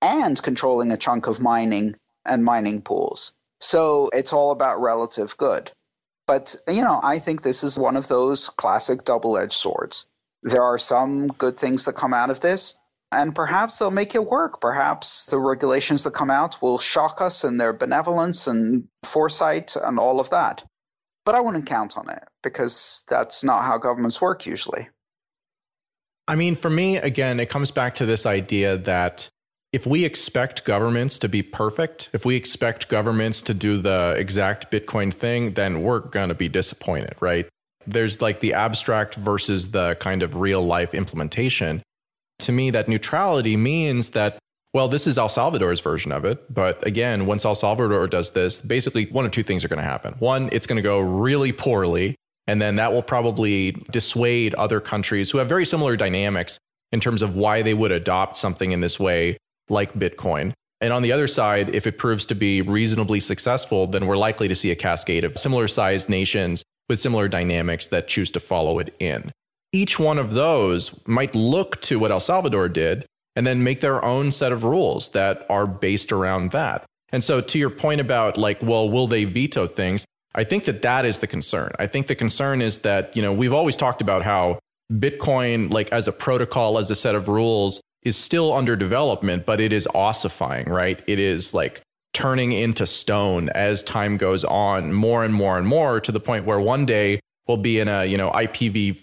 and 0.00 0.40
controlling 0.40 0.92
a 0.92 0.96
chunk 0.96 1.26
of 1.26 1.40
mining 1.40 1.96
and 2.24 2.44
mining 2.44 2.80
pools. 2.80 3.32
So 3.58 4.08
it's 4.12 4.32
all 4.32 4.52
about 4.52 4.80
relative 4.80 5.36
good. 5.36 5.72
But, 6.28 6.54
you 6.68 6.82
know, 6.82 7.00
I 7.02 7.18
think 7.18 7.42
this 7.42 7.64
is 7.64 7.76
one 7.76 7.96
of 7.96 8.06
those 8.06 8.50
classic 8.50 9.04
double 9.04 9.36
edged 9.36 9.54
swords. 9.54 10.06
There 10.44 10.62
are 10.62 10.78
some 10.78 11.26
good 11.26 11.58
things 11.58 11.86
that 11.86 11.96
come 11.96 12.14
out 12.14 12.30
of 12.30 12.38
this, 12.38 12.78
and 13.12 13.34
perhaps 13.34 13.78
they'll 13.78 13.90
make 13.90 14.14
it 14.14 14.26
work. 14.26 14.60
Perhaps 14.60 15.26
the 15.26 15.38
regulations 15.38 16.04
that 16.04 16.12
come 16.12 16.30
out 16.30 16.60
will 16.62 16.78
shock 16.78 17.20
us 17.20 17.44
in 17.44 17.58
their 17.58 17.72
benevolence 17.72 18.46
and 18.46 18.88
foresight 19.04 19.76
and 19.76 19.98
all 19.98 20.20
of 20.20 20.30
that. 20.30 20.64
But 21.24 21.34
I 21.34 21.40
wouldn't 21.40 21.66
count 21.66 21.96
on 21.96 22.08
it 22.10 22.24
because 22.42 23.04
that's 23.08 23.44
not 23.44 23.62
how 23.62 23.78
governments 23.78 24.20
work 24.20 24.46
usually. 24.46 24.88
I 26.26 26.34
mean, 26.34 26.56
for 26.56 26.70
me, 26.70 26.96
again, 26.96 27.40
it 27.40 27.48
comes 27.48 27.70
back 27.70 27.94
to 27.96 28.06
this 28.06 28.26
idea 28.26 28.76
that 28.78 29.28
if 29.72 29.86
we 29.86 30.04
expect 30.04 30.64
governments 30.64 31.18
to 31.20 31.28
be 31.28 31.42
perfect, 31.42 32.10
if 32.12 32.24
we 32.24 32.36
expect 32.36 32.88
governments 32.88 33.42
to 33.42 33.54
do 33.54 33.78
the 33.78 34.14
exact 34.18 34.70
Bitcoin 34.70 35.12
thing, 35.12 35.54
then 35.54 35.82
we're 35.82 36.00
going 36.00 36.28
to 36.28 36.34
be 36.34 36.48
disappointed, 36.48 37.14
right? 37.20 37.48
There's 37.86 38.20
like 38.20 38.40
the 38.40 38.54
abstract 38.54 39.14
versus 39.14 39.70
the 39.70 39.96
kind 39.96 40.22
of 40.22 40.36
real 40.36 40.62
life 40.62 40.94
implementation. 40.94 41.82
To 42.40 42.52
me, 42.52 42.70
that 42.70 42.88
neutrality 42.88 43.56
means 43.56 44.10
that 44.10 44.38
well, 44.74 44.88
this 44.88 45.06
is 45.06 45.18
El 45.18 45.28
Salvador's 45.28 45.80
version 45.80 46.12
of 46.12 46.24
it. 46.24 46.52
But 46.52 46.86
again, 46.86 47.26
once 47.26 47.44
El 47.44 47.54
Salvador 47.54 48.06
does 48.08 48.30
this, 48.30 48.60
basically 48.60 49.04
one 49.06 49.26
of 49.26 49.30
two 49.30 49.42
things 49.42 49.64
are 49.64 49.68
going 49.68 49.82
to 49.82 49.84
happen. 49.84 50.14
One, 50.18 50.48
it's 50.50 50.66
going 50.66 50.76
to 50.76 50.82
go 50.82 50.98
really 50.98 51.52
poorly. 51.52 52.14
And 52.46 52.60
then 52.60 52.76
that 52.76 52.92
will 52.92 53.02
probably 53.02 53.72
dissuade 53.90 54.54
other 54.54 54.80
countries 54.80 55.30
who 55.30 55.38
have 55.38 55.48
very 55.48 55.66
similar 55.66 55.96
dynamics 55.96 56.58
in 56.90 57.00
terms 57.00 57.22
of 57.22 57.36
why 57.36 57.62
they 57.62 57.74
would 57.74 57.92
adopt 57.92 58.36
something 58.36 58.72
in 58.72 58.80
this 58.80 58.98
way, 58.98 59.36
like 59.68 59.92
Bitcoin. 59.92 60.52
And 60.80 60.92
on 60.92 61.02
the 61.02 61.12
other 61.12 61.28
side, 61.28 61.74
if 61.74 61.86
it 61.86 61.98
proves 61.98 62.26
to 62.26 62.34
be 62.34 62.60
reasonably 62.60 63.20
successful, 63.20 63.86
then 63.86 64.06
we're 64.06 64.16
likely 64.16 64.48
to 64.48 64.54
see 64.54 64.70
a 64.70 64.76
cascade 64.76 65.22
of 65.22 65.38
similar 65.38 65.68
sized 65.68 66.08
nations 66.08 66.64
with 66.88 66.98
similar 66.98 67.28
dynamics 67.28 67.86
that 67.88 68.08
choose 68.08 68.30
to 68.32 68.40
follow 68.40 68.78
it 68.78 68.94
in. 68.98 69.30
Each 69.72 69.98
one 69.98 70.18
of 70.18 70.32
those 70.32 70.94
might 71.06 71.34
look 71.34 71.80
to 71.82 71.98
what 71.98 72.10
El 72.10 72.20
Salvador 72.20 72.68
did 72.68 73.06
and 73.34 73.46
then 73.46 73.64
make 73.64 73.80
their 73.80 74.04
own 74.04 74.30
set 74.30 74.52
of 74.52 74.64
rules 74.64 75.10
that 75.10 75.46
are 75.48 75.66
based 75.66 76.12
around 76.12 76.50
that. 76.50 76.84
And 77.10 77.24
so, 77.24 77.40
to 77.40 77.58
your 77.58 77.70
point 77.70 78.00
about 78.00 78.36
like, 78.36 78.62
well, 78.62 78.88
will 78.88 79.06
they 79.06 79.24
veto 79.24 79.66
things? 79.66 80.04
I 80.34 80.44
think 80.44 80.64
that 80.64 80.82
that 80.82 81.04
is 81.04 81.20
the 81.20 81.26
concern. 81.26 81.72
I 81.78 81.86
think 81.86 82.06
the 82.06 82.14
concern 82.14 82.62
is 82.62 82.80
that, 82.80 83.14
you 83.16 83.22
know, 83.22 83.32
we've 83.32 83.52
always 83.52 83.76
talked 83.76 84.00
about 84.00 84.22
how 84.22 84.58
Bitcoin, 84.90 85.70
like 85.70 85.92
as 85.92 86.08
a 86.08 86.12
protocol, 86.12 86.78
as 86.78 86.90
a 86.90 86.94
set 86.94 87.14
of 87.14 87.28
rules, 87.28 87.80
is 88.02 88.16
still 88.16 88.52
under 88.52 88.76
development, 88.76 89.46
but 89.46 89.60
it 89.60 89.72
is 89.72 89.86
ossifying, 89.94 90.68
right? 90.68 91.02
It 91.06 91.18
is 91.18 91.54
like 91.54 91.82
turning 92.12 92.52
into 92.52 92.86
stone 92.86 93.48
as 93.50 93.82
time 93.82 94.16
goes 94.16 94.44
on 94.44 94.92
more 94.92 95.24
and 95.24 95.34
more 95.34 95.58
and 95.58 95.66
more 95.66 96.00
to 96.00 96.12
the 96.12 96.20
point 96.20 96.44
where 96.44 96.60
one 96.60 96.84
day 96.84 97.20
we'll 97.46 97.56
be 97.56 97.80
in 97.80 97.88
a, 97.88 98.04
you 98.04 98.16
know, 98.16 98.30
IPv4, 98.30 98.94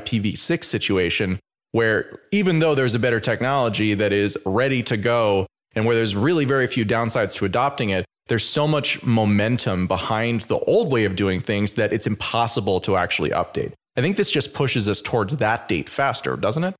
IPv6 0.00 0.64
situation 0.64 1.38
where 1.74 2.20
even 2.30 2.60
though 2.60 2.76
there's 2.76 2.94
a 2.94 3.00
better 3.00 3.18
technology 3.18 3.94
that 3.94 4.12
is 4.12 4.38
ready 4.46 4.80
to 4.80 4.96
go 4.96 5.44
and 5.74 5.84
where 5.84 5.96
there's 5.96 6.14
really 6.14 6.44
very 6.44 6.68
few 6.68 6.86
downsides 6.86 7.34
to 7.34 7.44
adopting 7.44 7.90
it, 7.90 8.04
there's 8.28 8.44
so 8.44 8.68
much 8.68 9.02
momentum 9.02 9.88
behind 9.88 10.42
the 10.42 10.58
old 10.60 10.92
way 10.92 11.04
of 11.04 11.16
doing 11.16 11.40
things 11.40 11.74
that 11.74 11.92
it's 11.92 12.06
impossible 12.06 12.80
to 12.80 12.96
actually 12.96 13.30
update. 13.30 13.72
I 13.96 14.02
think 14.02 14.16
this 14.16 14.30
just 14.30 14.54
pushes 14.54 14.88
us 14.88 15.02
towards 15.02 15.38
that 15.38 15.66
date 15.66 15.88
faster, 15.88 16.36
doesn't 16.36 16.62
it? 16.62 16.76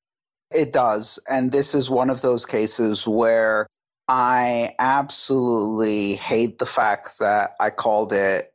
It 0.53 0.71
does. 0.71 1.19
And 1.29 1.51
this 1.51 1.75
is 1.75 1.89
one 1.89 2.09
of 2.09 2.21
those 2.21 2.45
cases 2.45 3.05
where 3.05 3.67
I 4.07 4.75
absolutely 4.79 6.13
hate 6.15 6.57
the 6.59 6.65
fact 6.65 7.19
that 7.19 7.55
I 7.59 7.69
called 7.69 8.13
it 8.13 8.53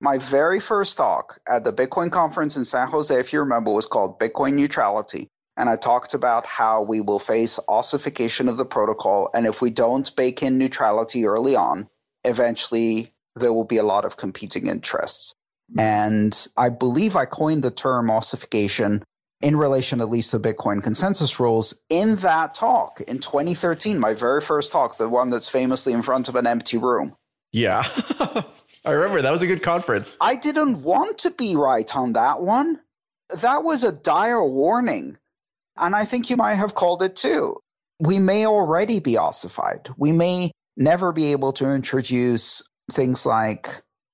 my 0.00 0.18
very 0.18 0.60
first 0.60 0.96
talk 0.96 1.38
at 1.48 1.64
the 1.64 1.72
Bitcoin 1.72 2.10
conference 2.10 2.56
in 2.56 2.64
San 2.64 2.88
Jose, 2.88 3.14
if 3.14 3.32
you 3.32 3.40
remember, 3.40 3.72
was 3.72 3.86
called 3.86 4.18
Bitcoin 4.18 4.54
Neutrality. 4.54 5.28
And 5.56 5.68
I 5.68 5.76
talked 5.76 6.14
about 6.14 6.46
how 6.46 6.82
we 6.82 7.00
will 7.00 7.20
face 7.20 7.60
ossification 7.68 8.48
of 8.48 8.56
the 8.56 8.66
protocol. 8.66 9.30
And 9.34 9.46
if 9.46 9.62
we 9.62 9.70
don't 9.70 10.14
bake 10.16 10.42
in 10.42 10.58
neutrality 10.58 11.26
early 11.26 11.54
on, 11.54 11.88
eventually 12.24 13.12
there 13.36 13.52
will 13.52 13.64
be 13.64 13.76
a 13.76 13.84
lot 13.84 14.04
of 14.04 14.16
competing 14.16 14.66
interests. 14.66 15.34
Hmm. 15.72 15.80
And 15.80 16.48
I 16.56 16.70
believe 16.70 17.16
I 17.16 17.24
coined 17.24 17.62
the 17.62 17.70
term 17.70 18.10
ossification 18.10 19.04
in 19.40 19.56
relation 19.56 20.00
at 20.00 20.08
least 20.08 20.30
to 20.30 20.40
Bitcoin 20.40 20.82
consensus 20.82 21.38
rules 21.38 21.82
in 21.90 22.16
that 22.16 22.54
talk 22.54 23.00
in 23.02 23.18
2013, 23.18 23.98
my 23.98 24.14
very 24.14 24.40
first 24.40 24.72
talk, 24.72 24.96
the 24.96 25.08
one 25.08 25.28
that's 25.30 25.48
famously 25.48 25.92
in 25.92 26.02
front 26.02 26.28
of 26.28 26.34
an 26.34 26.46
empty 26.46 26.78
room. 26.78 27.14
Yeah. 27.52 27.84
I 28.84 28.92
remember 28.92 29.22
that 29.22 29.32
was 29.32 29.42
a 29.42 29.46
good 29.46 29.62
conference. 29.62 30.16
I 30.20 30.36
didn't 30.36 30.82
want 30.82 31.18
to 31.18 31.30
be 31.30 31.56
right 31.56 31.94
on 31.96 32.12
that 32.14 32.42
one. 32.42 32.80
That 33.40 33.64
was 33.64 33.82
a 33.82 33.92
dire 33.92 34.44
warning 34.44 35.16
and 35.76 35.94
I 35.94 36.04
think 36.04 36.30
you 36.30 36.36
might 36.36 36.54
have 36.54 36.74
called 36.74 37.02
it 37.02 37.16
too. 37.16 37.56
we 38.00 38.18
may 38.18 38.44
already 38.44 38.98
be 39.00 39.16
ossified. 39.16 39.88
We 39.96 40.10
may 40.12 40.50
never 40.76 41.12
be 41.12 41.30
able 41.32 41.52
to 41.54 41.70
introduce 41.70 42.62
things 42.90 43.24
like 43.24 43.68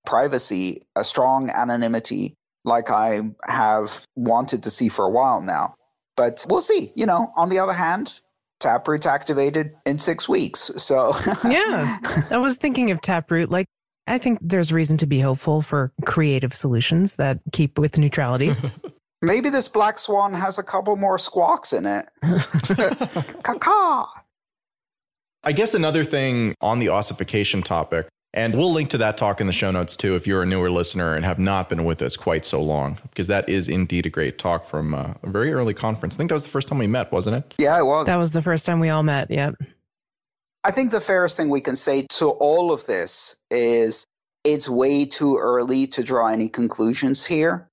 privacy, 0.07 0.83
a 0.97 1.03
strong 1.05 1.49
anonymity, 1.51 2.35
like 2.65 2.91
I 2.91 3.23
have 3.47 4.05
wanted 4.17 4.63
to 4.65 4.71
see 4.71 4.89
for 4.89 5.07
a 5.07 5.11
while 5.11 5.41
now. 5.41 5.75
But 6.17 6.45
we'll 6.49 6.61
see. 6.61 6.93
You 6.95 7.07
know, 7.07 7.33
on 7.37 7.49
the 7.49 7.59
other 7.59 7.73
hand, 7.73 8.21
Taproot's 8.61 9.07
activated 9.07 9.73
in 9.87 9.97
six 9.99 10.29
weeks. 10.29 10.71
So, 10.77 11.15
yeah, 11.49 11.99
I 12.31 12.37
was 12.37 12.57
thinking 12.57 12.91
of 12.91 13.01
Taproot. 13.01 13.51
Like, 13.51 13.67
I 14.11 14.19
think 14.19 14.41
there's 14.43 14.73
reason 14.73 14.97
to 14.99 15.07
be 15.07 15.21
hopeful 15.21 15.63
for 15.63 15.93
creative 16.05 16.53
solutions 16.53 17.15
that 17.15 17.39
keep 17.53 17.79
with 17.79 17.97
neutrality. 17.97 18.55
Maybe 19.23 19.51
this 19.51 19.69
black 19.69 19.99
swan 19.99 20.35
has 20.35 20.59
a 20.59 20.65
couple 20.65 20.97
more 20.97 21.17
squawks 21.17 21.73
in 21.73 21.87
it. 21.87 22.09
Caw 23.45 24.07
I 25.45 25.53
guess 25.53 25.75
another 25.75 26.03
thing 26.05 26.55
on 26.61 26.81
the 26.81 26.89
ossification 26.89 27.63
topic, 27.63 28.09
and 28.35 28.57
we'll 28.57 28.73
link 28.73 28.91
to 28.91 28.99
that 28.99 29.17
talk 29.17 29.41
in 29.41 29.47
the 29.47 29.53
show 29.53 29.71
notes 29.71 29.95
too 29.97 30.17
if 30.17 30.27
you're 30.27 30.43
a 30.43 30.47
newer 30.47 30.71
listener 30.71 31.15
and 31.15 31.25
have 31.25 31.39
not 31.39 31.69
been 31.69 31.85
with 31.85 32.03
us 32.03 32.17
quite 32.17 32.45
so 32.45 32.61
long, 32.61 32.99
because 33.05 33.29
that 33.29 33.49
is 33.49 33.69
indeed 33.69 34.07
a 34.07 34.11
great 34.11 34.39
talk 34.39 34.65
from 34.65 34.93
uh, 34.93 35.15
a 35.23 35.31
very 35.31 35.53
early 35.53 35.73
conference. 35.73 36.17
I 36.17 36.19
think 36.19 36.31
that 36.31 36.35
was 36.35 36.45
the 36.45 36.51
first 36.51 36.67
time 36.67 36.79
we 36.79 36.89
met, 36.89 37.13
wasn't 37.13 37.37
it? 37.37 37.55
Yeah, 37.59 37.79
it 37.79 37.85
was. 37.85 38.07
That 38.07 38.19
was 38.19 38.33
the 38.33 38.43
first 38.43 38.67
time 38.67 38.81
we 38.81 38.89
all 38.89 39.05
met. 39.05 39.31
Yep. 39.31 39.55
I 40.63 40.71
think 40.71 40.91
the 40.91 41.01
fairest 41.01 41.37
thing 41.37 41.49
we 41.49 41.63
can 41.63 41.77
say 41.77 42.07
to 42.11 42.31
all 42.31 42.71
of 42.71 42.85
this 42.87 43.35
is 43.51 44.05
it's 44.45 44.69
way 44.69 45.07
too 45.07 45.39
early 45.39 45.87
to 45.89 46.03
draw 46.03 46.29
any 46.29 46.49
conclusions 46.49 47.25
here. 47.27 47.69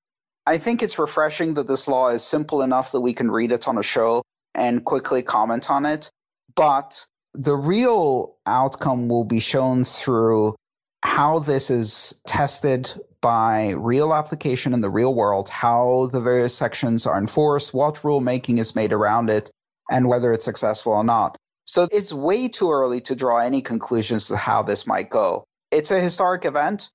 I 0.45 0.57
think 0.57 0.81
it's 0.81 0.97
refreshing 0.97 1.55
that 1.55 1.67
this 1.67 1.89
law 1.89 2.09
is 2.09 2.23
simple 2.23 2.61
enough 2.61 2.93
that 2.93 3.01
we 3.01 3.13
can 3.13 3.29
read 3.29 3.51
it 3.51 3.67
on 3.67 3.77
a 3.77 3.83
show 3.83 4.21
and 4.55 4.85
quickly 4.85 5.21
comment 5.21 5.69
on 5.69 5.85
it. 5.85 6.09
But 6.55 7.05
the 7.33 7.57
real 7.57 8.37
outcome 8.45 9.09
will 9.09 9.25
be 9.25 9.41
shown 9.41 9.83
through 9.83 10.55
how 11.03 11.39
this 11.39 11.69
is 11.69 12.21
tested 12.25 12.93
by 13.21 13.73
real 13.77 14.13
application 14.13 14.73
in 14.73 14.79
the 14.79 14.89
real 14.89 15.13
world, 15.13 15.49
how 15.49 16.09
the 16.13 16.21
various 16.21 16.55
sections 16.55 17.05
are 17.05 17.17
enforced, 17.17 17.73
what 17.73 17.95
rulemaking 17.95 18.57
is 18.59 18.75
made 18.75 18.93
around 18.93 19.29
it, 19.29 19.51
and 19.91 20.07
whether 20.07 20.31
it's 20.31 20.45
successful 20.45 20.93
or 20.93 21.03
not. 21.03 21.37
So 21.67 21.85
it's 21.91 22.13
way 22.13 22.47
too 22.47 22.71
early 22.71 23.01
to 23.01 23.15
draw 23.15 23.39
any 23.39 23.61
conclusions 23.61 24.27
to 24.29 24.37
how 24.37 24.63
this 24.63 24.87
might 24.87 25.09
go. 25.09 25.43
It's 25.69 25.91
a 25.91 25.99
historic 25.99 26.45
event. 26.45 26.89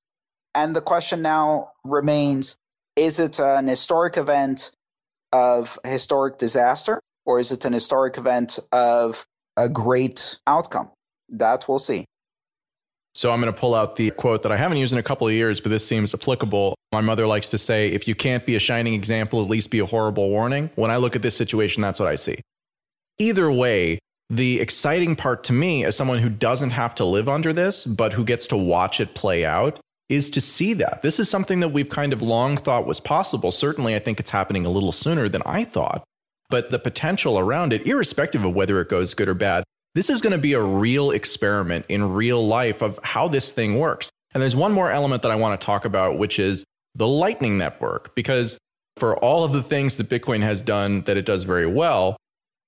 And 0.55 0.75
the 0.75 0.81
question 0.81 1.21
now 1.23 1.73
remains 1.85 2.57
is 2.97 3.21
it 3.21 3.39
an 3.39 3.69
historic 3.69 4.17
event 4.17 4.73
of 5.33 5.79
historic 5.85 6.39
disaster 6.39 7.01
or 7.25 7.39
is 7.39 7.53
it 7.53 7.65
an 7.65 7.73
historic 7.75 8.17
event 8.17 8.59
of 8.73 9.27
a 9.57 9.69
great 9.69 10.39
outcome? 10.47 10.91
That 11.29 11.67
we'll 11.69 11.79
see. 11.79 12.07
So 13.15 13.31
I'm 13.31 13.41
going 13.43 13.53
to 13.53 13.59
pull 13.59 13.75
out 13.75 13.97
the 13.97 14.11
quote 14.11 14.43
that 14.43 14.53
I 14.53 14.57
haven't 14.57 14.79
used 14.79 14.95
in 14.95 14.99
a 14.99 15.03
couple 15.03 15.27
of 15.27 15.35
years, 15.35 15.61
but 15.61 15.69
this 15.69 15.87
seems 15.87 16.15
applicable. 16.15 16.75
My 16.93 17.03
mother 17.03 17.27
likes 17.27 17.51
to 17.51 17.59
say, 17.59 17.89
if 17.89 18.09
you 18.09 18.15
can't 18.15 18.47
be 18.47 18.57
a 18.57 18.59
shining 18.59 18.95
example, 18.95 19.43
at 19.43 19.49
least 19.49 19.71
be 19.71 19.81
a 19.81 19.87
horrible 19.87 20.31
warning. 20.31 20.71
When 20.77 20.91
I 20.91 20.97
look 20.97 21.15
at 21.15 21.21
this 21.21 21.37
situation, 21.37 21.83
that's 21.83 22.01
what 22.01 22.09
I 22.09 22.15
see. 22.15 22.41
Either 23.19 23.53
way, 23.53 23.99
the 24.33 24.61
exciting 24.61 25.15
part 25.15 25.45
to 25.45 25.53
me, 25.53 25.85
as 25.85 25.95
someone 25.95 26.19
who 26.19 26.31
doesn't 26.31 26.71
have 26.71 26.95
to 26.95 27.05
live 27.05 27.29
under 27.29 27.53
this, 27.53 27.85
but 27.85 28.15
who 28.15 28.25
gets 28.25 28.47
to 28.47 28.57
watch 28.57 28.99
it 28.99 29.15
play 29.15 29.45
out, 29.45 29.79
is 30.09 30.31
to 30.31 30.41
see 30.41 30.73
that. 30.73 31.03
This 31.03 31.21
is 31.21 31.29
something 31.29 31.61
that 31.61 31.69
we've 31.69 31.91
kind 31.91 32.15
of 32.15 32.23
long 32.23 32.57
thought 32.57 32.87
was 32.87 32.99
possible. 32.99 33.53
Certainly, 33.53 33.95
I 33.95 33.99
think 33.99 34.19
it's 34.19 34.31
happening 34.31 34.65
a 34.65 34.71
little 34.71 34.91
sooner 34.91 35.29
than 35.29 35.43
I 35.45 35.65
thought. 35.65 36.03
But 36.49 36.71
the 36.71 36.79
potential 36.79 37.39
around 37.39 37.75
it, 37.75 37.87
irrespective 37.87 38.43
of 38.43 38.55
whether 38.55 38.81
it 38.81 38.89
goes 38.89 39.13
good 39.13 39.29
or 39.29 39.35
bad, 39.35 39.65
this 39.95 40.09
is 40.09 40.23
going 40.23 40.33
to 40.33 40.39
be 40.39 40.55
a 40.55 40.63
real 40.63 41.11
experiment 41.11 41.85
in 41.91 42.15
real 42.15 42.47
life 42.47 42.81
of 42.81 42.99
how 43.03 43.29
this 43.29 43.53
thing 43.53 43.79
works. 43.79 44.09
And 44.33 44.43
there's 44.43 44.57
one 44.57 44.73
more 44.73 44.91
element 44.91 45.21
that 45.23 45.31
I 45.31 45.37
want 45.37 45.61
to 45.61 45.65
talk 45.65 45.85
about, 45.85 46.19
which 46.19 46.39
is 46.39 46.65
the 46.95 47.07
Lightning 47.07 47.59
Network. 47.59 48.15
Because 48.15 48.57
for 48.97 49.15
all 49.19 49.45
of 49.45 49.53
the 49.53 49.63
things 49.63 49.99
that 49.99 50.09
Bitcoin 50.09 50.41
has 50.41 50.63
done 50.63 51.03
that 51.03 51.19
it 51.19 51.27
does 51.27 51.45
very 51.45 51.67
well, 51.67 52.17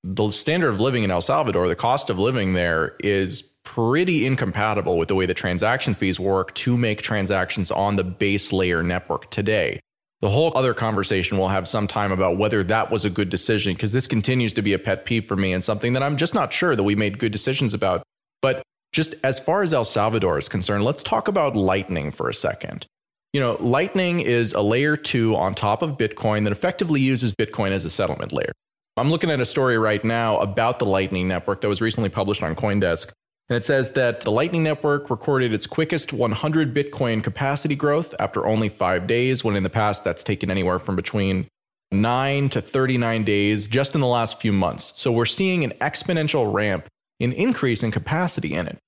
the 0.07 0.29
standard 0.31 0.69
of 0.69 0.81
living 0.81 1.03
in 1.03 1.11
El 1.11 1.23
Salvador, 1.23 1.67
the 1.67 1.75
cost 1.75 2.11
of 2.11 2.19
living 2.19 2.53
there 2.53 2.95
is 3.01 3.41
pretty 3.65 4.27
incompatible 4.27 4.99
with 4.99 5.09
the 5.09 5.15
way 5.15 5.25
the 5.25 5.33
transaction 5.33 5.95
fees 5.95 6.21
work 6.21 6.55
to 6.55 6.77
make 6.77 7.01
transactions 7.01 7.71
on 7.71 7.97
the 7.97 8.05
base 8.05 8.53
layer 8.53 8.83
network 8.83 9.31
today. 9.31 9.81
The 10.21 10.29
whole 10.29 10.53
other 10.55 10.75
conversation 10.75 11.39
we'll 11.39 11.49
have 11.49 11.67
some 11.67 11.87
time 11.87 12.13
about 12.13 12.37
whether 12.37 12.63
that 12.65 12.91
was 12.91 13.07
a 13.07 13.11
good 13.11 13.31
decision, 13.31 13.73
because 13.73 13.93
this 13.93 14.07
continues 14.07 14.53
to 14.55 14.63
be 14.63 14.75
a 14.75 14.79
pet 14.79 15.07
peeve 15.07 15.25
for 15.25 15.37
me 15.37 15.55
and 15.55 15.65
something 15.65 15.95
that 15.95 16.03
I'm 16.03 16.19
just 16.19 16.35
not 16.35 16.53
sure 16.53 16.77
that 16.77 16.83
we 16.83 16.95
made 16.95 17.19
good 17.19 17.33
decisions 17.33 17.73
about. 17.73 18.03
But 18.43 18.63
just 18.93 19.15
as 19.25 19.41
far 19.41 19.63
as 19.63 19.73
El 19.73 19.85
Salvador 19.85 20.37
is 20.37 20.51
concerned, 20.51 20.85
let's 20.85 21.03
talk 21.03 21.29
about 21.29 21.57
Lightning 21.57 22.11
for 22.11 22.29
a 22.29 22.35
second. 22.35 22.87
You 23.33 23.41
know, 23.41 23.57
Lightning 23.59 24.21
is 24.21 24.53
a 24.53 24.61
layer 24.61 24.99
two 24.99 25.35
on 25.35 25.55
top 25.55 25.81
of 25.81 25.97
Bitcoin 25.97 26.45
that 26.45 26.53
effectively 26.53 27.01
uses 27.01 27.35
Bitcoin 27.35 27.71
as 27.71 27.87
a 27.87 27.91
settlement 27.91 28.33
layer. 28.33 28.53
I'm 28.97 29.11
looking 29.11 29.31
at 29.31 29.41
a 29.41 29.47
story 29.47 29.77
right 29.77 30.05
now 30.05 30.39
about 30.39 30.79
the 30.79 30.87
Lightning 30.87 31.27
Network 31.29 31.61
that 31.63 31.69
was 31.69 31.81
recently 31.81 32.11
published 32.11 32.43
on 32.43 32.55
Coindesk 32.55 33.13
and 33.49 33.57
it 33.59 33.65
says 33.65 33.91
that 33.93 34.23
the 34.23 34.31
Lightning 34.31 34.63
Network 34.63 35.11
recorded 35.11 35.53
its 35.53 35.67
quickest 35.67 36.15
100 36.15 36.75
Bitcoin 36.75 37.23
capacity 37.23 37.77
growth 37.77 38.15
after 38.19 38.47
only 38.47 38.71
five 38.71 39.07
days, 39.07 39.45
when 39.45 39.55
in 39.55 39.63
the 39.63 39.71
past 39.71 40.03
that's 40.03 40.25
taken 40.25 40.51
anywhere 40.51 40.79
from 40.79 40.97
between 40.97 41.47
9 41.93 42.49
to 42.49 42.63
39 42.63 43.25
days 43.25 43.69
just 43.69 43.95
in 43.95 44.01
the 44.01 44.07
last 44.07 44.41
few 44.41 44.53
months. 44.53 44.99
So 44.99 45.13
we're 45.13 45.27
seeing 45.27 45.63
an 45.63 45.73
exponential 45.73 46.55
ramp 46.55 46.89
in 47.21 47.33
increase 47.33 47.83
in 47.83 47.91
capacity 47.91 48.55
in 48.55 48.67
it. 48.67 48.79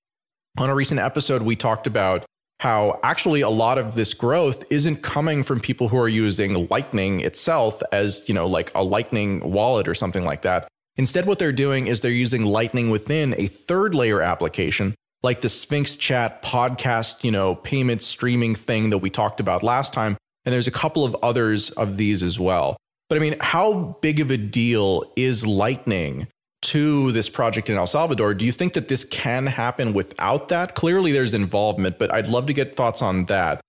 On 0.58 0.70
a 0.70 0.74
recent 0.74 1.00
episode, 1.00 1.42
we 1.42 1.54
talked 1.54 1.86
about 1.86 2.24
how 2.60 2.98
actually 3.02 3.42
a 3.42 3.50
lot 3.50 3.78
of 3.78 3.94
this 3.94 4.14
growth 4.14 4.64
isn't 4.70 5.02
coming 5.02 5.42
from 5.42 5.60
people 5.60 5.88
who 5.88 5.98
are 5.98 6.08
using 6.08 6.68
Lightning 6.68 7.20
itself 7.20 7.82
as, 7.92 8.26
you 8.28 8.34
know, 8.34 8.46
like 8.46 8.72
a 8.74 8.82
Lightning 8.82 9.40
wallet 9.50 9.88
or 9.88 9.94
something 9.94 10.24
like 10.24 10.42
that. 10.42 10.68
Instead, 10.96 11.26
what 11.26 11.38
they're 11.38 11.52
doing 11.52 11.86
is 11.86 12.00
they're 12.00 12.10
using 12.10 12.46
Lightning 12.46 12.90
within 12.90 13.34
a 13.38 13.46
third 13.46 13.94
layer 13.94 14.22
application, 14.22 14.94
like 15.22 15.42
the 15.42 15.48
Sphinx 15.48 15.96
Chat 15.96 16.42
podcast, 16.42 17.22
you 17.22 17.30
know, 17.30 17.54
payment 17.54 18.00
streaming 18.00 18.54
thing 18.54 18.88
that 18.90 18.98
we 18.98 19.10
talked 19.10 19.40
about 19.40 19.62
last 19.62 19.92
time. 19.92 20.16
And 20.46 20.52
there's 20.52 20.68
a 20.68 20.72
couple 20.72 21.04
of 21.04 21.14
others 21.22 21.70
of 21.72 21.98
these 21.98 22.22
as 22.22 22.40
well. 22.40 22.78
But 23.10 23.16
I 23.16 23.18
mean, 23.20 23.36
how 23.40 23.98
big 24.00 24.20
of 24.20 24.30
a 24.30 24.36
deal 24.38 25.12
is 25.16 25.46
Lightning 25.46 26.28
to 26.76 27.10
this 27.12 27.30
project 27.30 27.70
in 27.70 27.76
El 27.78 27.86
Salvador? 27.86 28.34
Do 28.34 28.44
you 28.44 28.52
think 28.52 28.74
that 28.74 28.88
this 28.88 29.06
can 29.06 29.46
happen 29.46 29.94
without 29.94 30.48
that? 30.50 30.74
Clearly, 30.74 31.10
there's 31.10 31.32
involvement, 31.32 31.98
but 31.98 32.12
I'd 32.12 32.26
love 32.26 32.44
to 32.48 32.52
get 32.52 32.76
thoughts 32.76 33.00
on 33.00 33.24
that. 33.26 33.62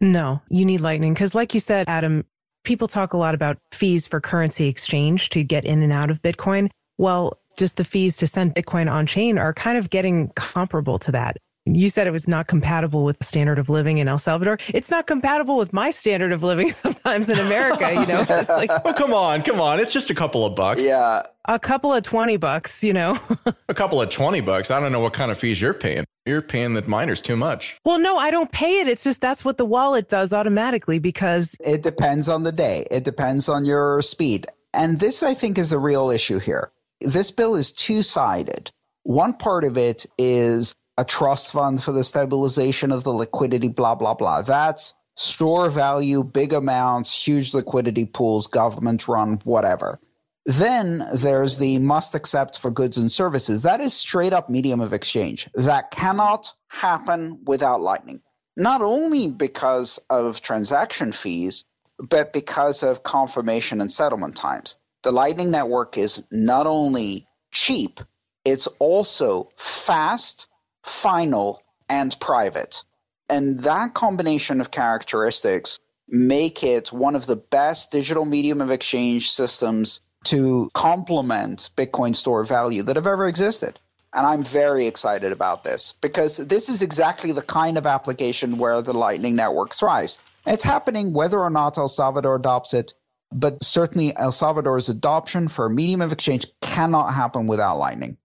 No, 0.00 0.42
you 0.50 0.66
need 0.66 0.82
Lightning 0.82 1.14
because, 1.14 1.34
like 1.34 1.54
you 1.54 1.60
said, 1.60 1.88
Adam, 1.88 2.26
people 2.64 2.88
talk 2.88 3.14
a 3.14 3.16
lot 3.16 3.34
about 3.34 3.56
fees 3.72 4.06
for 4.06 4.20
currency 4.20 4.68
exchange 4.68 5.30
to 5.30 5.42
get 5.42 5.64
in 5.64 5.80
and 5.80 5.94
out 5.94 6.10
of 6.10 6.20
Bitcoin. 6.20 6.68
Well, 6.98 7.38
just 7.56 7.78
the 7.78 7.84
fees 7.84 8.18
to 8.18 8.26
send 8.26 8.54
Bitcoin 8.54 8.90
on 8.90 9.06
chain 9.06 9.38
are 9.38 9.54
kind 9.54 9.78
of 9.78 9.88
getting 9.88 10.28
comparable 10.36 10.98
to 10.98 11.12
that. 11.12 11.38
You 11.64 11.88
said 11.88 12.08
it 12.08 12.12
was 12.12 12.26
not 12.26 12.48
compatible 12.48 13.04
with 13.04 13.18
the 13.18 13.24
standard 13.24 13.58
of 13.58 13.70
living 13.70 13.98
in 13.98 14.08
El 14.08 14.18
Salvador. 14.18 14.58
It's 14.68 14.90
not 14.90 15.06
compatible 15.06 15.56
with 15.56 15.72
my 15.72 15.90
standard 15.90 16.32
of 16.32 16.42
living 16.42 16.70
sometimes 16.72 17.28
in 17.28 17.38
America, 17.38 17.92
you 17.94 18.06
know. 18.06 18.24
It's 18.28 18.48
like 18.48 18.70
Oh, 18.84 18.92
come 18.92 19.12
on, 19.12 19.42
come 19.42 19.60
on. 19.60 19.78
It's 19.78 19.92
just 19.92 20.10
a 20.10 20.14
couple 20.14 20.44
of 20.44 20.56
bucks. 20.56 20.84
Yeah. 20.84 21.22
A 21.44 21.58
couple 21.60 21.92
of 21.92 22.02
20 22.02 22.36
bucks, 22.36 22.82
you 22.82 22.92
know. 22.92 23.16
a 23.68 23.74
couple 23.74 24.02
of 24.02 24.10
20 24.10 24.40
bucks. 24.40 24.72
I 24.72 24.80
don't 24.80 24.90
know 24.90 25.00
what 25.00 25.12
kind 25.12 25.30
of 25.30 25.38
fees 25.38 25.60
you're 25.60 25.74
paying. 25.74 26.04
You're 26.26 26.42
paying 26.42 26.74
the 26.74 26.82
miners 26.82 27.22
too 27.22 27.36
much. 27.36 27.78
Well, 27.84 27.98
no, 27.98 28.16
I 28.16 28.32
don't 28.32 28.50
pay 28.50 28.80
it. 28.80 28.88
It's 28.88 29.04
just 29.04 29.20
that's 29.20 29.44
what 29.44 29.56
the 29.56 29.64
wallet 29.64 30.08
does 30.08 30.32
automatically 30.32 30.98
because 30.98 31.56
it 31.64 31.82
depends 31.82 32.28
on 32.28 32.42
the 32.42 32.52
day. 32.52 32.86
It 32.90 33.04
depends 33.04 33.48
on 33.48 33.64
your 33.64 34.02
speed. 34.02 34.46
And 34.74 34.98
this 34.98 35.22
I 35.22 35.34
think 35.34 35.58
is 35.58 35.72
a 35.72 35.78
real 35.78 36.10
issue 36.10 36.38
here. 36.38 36.72
This 37.00 37.30
bill 37.30 37.54
is 37.54 37.72
two-sided. 37.72 38.70
One 39.04 39.32
part 39.34 39.64
of 39.64 39.76
it 39.76 40.06
is 40.16 40.74
a 40.98 41.04
trust 41.04 41.52
fund 41.52 41.82
for 41.82 41.92
the 41.92 42.04
stabilization 42.04 42.92
of 42.92 43.04
the 43.04 43.12
liquidity, 43.12 43.68
blah, 43.68 43.94
blah, 43.94 44.14
blah. 44.14 44.42
That's 44.42 44.94
store 45.16 45.70
value, 45.70 46.22
big 46.22 46.52
amounts, 46.52 47.26
huge 47.26 47.54
liquidity 47.54 48.04
pools, 48.04 48.46
government 48.46 49.08
run, 49.08 49.40
whatever. 49.44 50.00
Then 50.44 51.06
there's 51.14 51.58
the 51.58 51.78
must 51.78 52.14
accept 52.14 52.58
for 52.58 52.70
goods 52.70 52.96
and 52.96 53.12
services. 53.12 53.62
That 53.62 53.80
is 53.80 53.94
straight 53.94 54.32
up 54.32 54.50
medium 54.50 54.80
of 54.80 54.92
exchange. 54.92 55.48
That 55.54 55.90
cannot 55.92 56.52
happen 56.68 57.38
without 57.44 57.80
Lightning. 57.80 58.20
Not 58.56 58.82
only 58.82 59.28
because 59.28 59.98
of 60.10 60.42
transaction 60.42 61.12
fees, 61.12 61.64
but 61.98 62.32
because 62.32 62.82
of 62.82 63.04
confirmation 63.04 63.80
and 63.80 63.90
settlement 63.90 64.36
times. 64.36 64.76
The 65.04 65.12
Lightning 65.12 65.50
Network 65.50 65.96
is 65.96 66.24
not 66.32 66.66
only 66.66 67.26
cheap, 67.52 68.00
it's 68.44 68.66
also 68.78 69.50
fast 69.56 70.48
final, 70.82 71.62
and 71.88 72.18
private. 72.20 72.82
And 73.28 73.60
that 73.60 73.94
combination 73.94 74.60
of 74.60 74.70
characteristics 74.70 75.78
make 76.08 76.62
it 76.62 76.92
one 76.92 77.16
of 77.16 77.26
the 77.26 77.36
best 77.36 77.90
digital 77.90 78.24
medium 78.24 78.60
of 78.60 78.70
exchange 78.70 79.30
systems 79.30 80.00
to 80.24 80.70
complement 80.74 81.70
Bitcoin 81.76 82.14
store 82.14 82.44
value 82.44 82.82
that 82.82 82.96
have 82.96 83.06
ever 83.06 83.26
existed. 83.26 83.78
And 84.14 84.26
I'm 84.26 84.44
very 84.44 84.86
excited 84.86 85.32
about 85.32 85.64
this 85.64 85.94
because 86.00 86.36
this 86.36 86.68
is 86.68 86.82
exactly 86.82 87.32
the 87.32 87.42
kind 87.42 87.78
of 87.78 87.86
application 87.86 88.58
where 88.58 88.82
the 88.82 88.92
Lightning 88.92 89.34
Network 89.34 89.74
thrives. 89.74 90.18
It's 90.46 90.64
happening 90.64 91.12
whether 91.12 91.38
or 91.40 91.50
not 91.50 91.78
El 91.78 91.88
Salvador 91.88 92.36
adopts 92.36 92.74
it, 92.74 92.92
but 93.32 93.62
certainly 93.64 94.14
El 94.16 94.32
Salvador's 94.32 94.90
adoption 94.90 95.48
for 95.48 95.66
a 95.66 95.70
medium 95.70 96.02
of 96.02 96.12
exchange 96.12 96.46
cannot 96.60 97.14
happen 97.14 97.46
without 97.46 97.78
Lightning. 97.78 98.18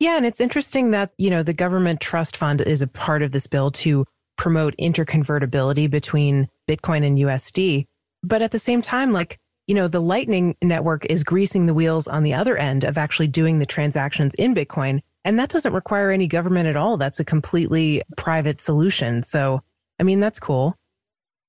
Yeah, 0.00 0.16
and 0.16 0.24
it's 0.24 0.40
interesting 0.40 0.92
that, 0.92 1.12
you 1.18 1.28
know, 1.28 1.42
the 1.42 1.52
government 1.52 2.00
trust 2.00 2.34
fund 2.34 2.62
is 2.62 2.80
a 2.80 2.86
part 2.86 3.22
of 3.22 3.32
this 3.32 3.46
bill 3.46 3.70
to 3.72 4.06
promote 4.38 4.74
interconvertibility 4.78 5.90
between 5.90 6.48
Bitcoin 6.66 7.06
and 7.06 7.18
USD. 7.18 7.84
But 8.22 8.40
at 8.40 8.50
the 8.50 8.58
same 8.58 8.80
time, 8.80 9.12
like, 9.12 9.38
you 9.66 9.74
know, 9.74 9.88
the 9.88 10.00
Lightning 10.00 10.56
Network 10.62 11.04
is 11.04 11.22
greasing 11.22 11.66
the 11.66 11.74
wheels 11.74 12.08
on 12.08 12.22
the 12.22 12.32
other 12.32 12.56
end 12.56 12.84
of 12.84 12.96
actually 12.96 13.28
doing 13.28 13.58
the 13.58 13.66
transactions 13.66 14.34
in 14.36 14.54
Bitcoin. 14.54 15.00
And 15.22 15.38
that 15.38 15.50
doesn't 15.50 15.74
require 15.74 16.10
any 16.10 16.26
government 16.26 16.66
at 16.66 16.76
all. 16.76 16.96
That's 16.96 17.20
a 17.20 17.24
completely 17.24 18.02
private 18.16 18.62
solution. 18.62 19.22
So, 19.22 19.62
I 19.98 20.02
mean, 20.02 20.18
that's 20.18 20.40
cool. 20.40 20.76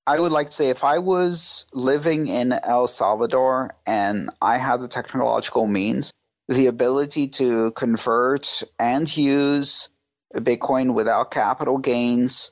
I 0.06 0.20
would 0.20 0.34
like 0.34 0.48
to 0.48 0.52
say 0.52 0.70
if 0.70 0.84
I 0.84 1.00
was 1.00 1.68
living 1.74 2.28
in 2.28 2.54
El 2.64 2.88
Salvador 2.88 3.74
and 3.86 4.30
I 4.42 4.58
had 4.58 4.82
the 4.82 4.90
technological 4.90 5.68
means, 5.68 6.12
the 6.52 6.68
ability 6.68 7.30
to 7.30 7.72
convert 7.72 8.62
and 8.78 9.16
use 9.16 9.90
Bitcoin 10.36 10.94
without 10.94 11.32
capital 11.32 11.78
gains 11.78 12.52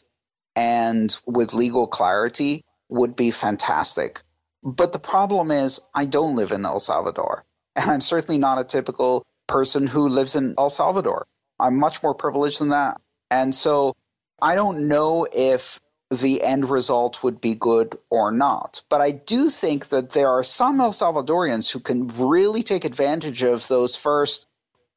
and 0.56 1.20
with 1.26 1.54
legal 1.54 1.86
clarity 1.86 2.64
would 2.88 3.16
be 3.16 3.30
fantastic. 3.30 4.22
But 4.64 4.94
the 4.94 5.00
problem 5.00 5.52
is, 5.52 5.82
I 5.94 6.06
don't 6.06 6.36
live 6.36 6.52
in 6.52 6.66
El 6.66 6.80
Salvador. 6.80 7.46
And 7.76 7.92
I'm 7.92 8.02
certainly 8.02 8.38
not 8.38 8.60
a 8.60 8.64
typical 8.64 9.26
person 9.48 9.88
who 9.88 10.08
lives 10.08 10.36
in 10.36 10.56
El 10.58 10.70
Salvador. 10.70 11.28
I'm 11.60 11.78
much 11.78 12.02
more 12.02 12.16
privileged 12.16 12.60
than 12.60 12.70
that. 12.70 13.00
And 13.30 13.54
so 13.54 13.94
I 14.42 14.56
don't 14.56 14.88
know 14.88 15.28
if 15.32 15.80
the 16.12 16.42
end 16.42 16.70
result 16.70 17.24
would 17.24 17.40
be 17.40 17.56
good 17.56 17.98
or 18.10 18.32
not. 18.32 18.82
But 18.90 19.02
I 19.02 19.12
do 19.12 19.50
think 19.50 19.90
that 19.90 20.12
there 20.12 20.30
are 20.30 20.44
some 20.44 20.82
El 20.82 20.92
Salvadorians 20.92 21.72
who 21.72 21.80
can 21.80 22.08
really 22.08 22.64
take 22.64 22.84
advantage 22.84 23.44
of 23.44 23.68
those 23.68 23.96
first 23.96 24.48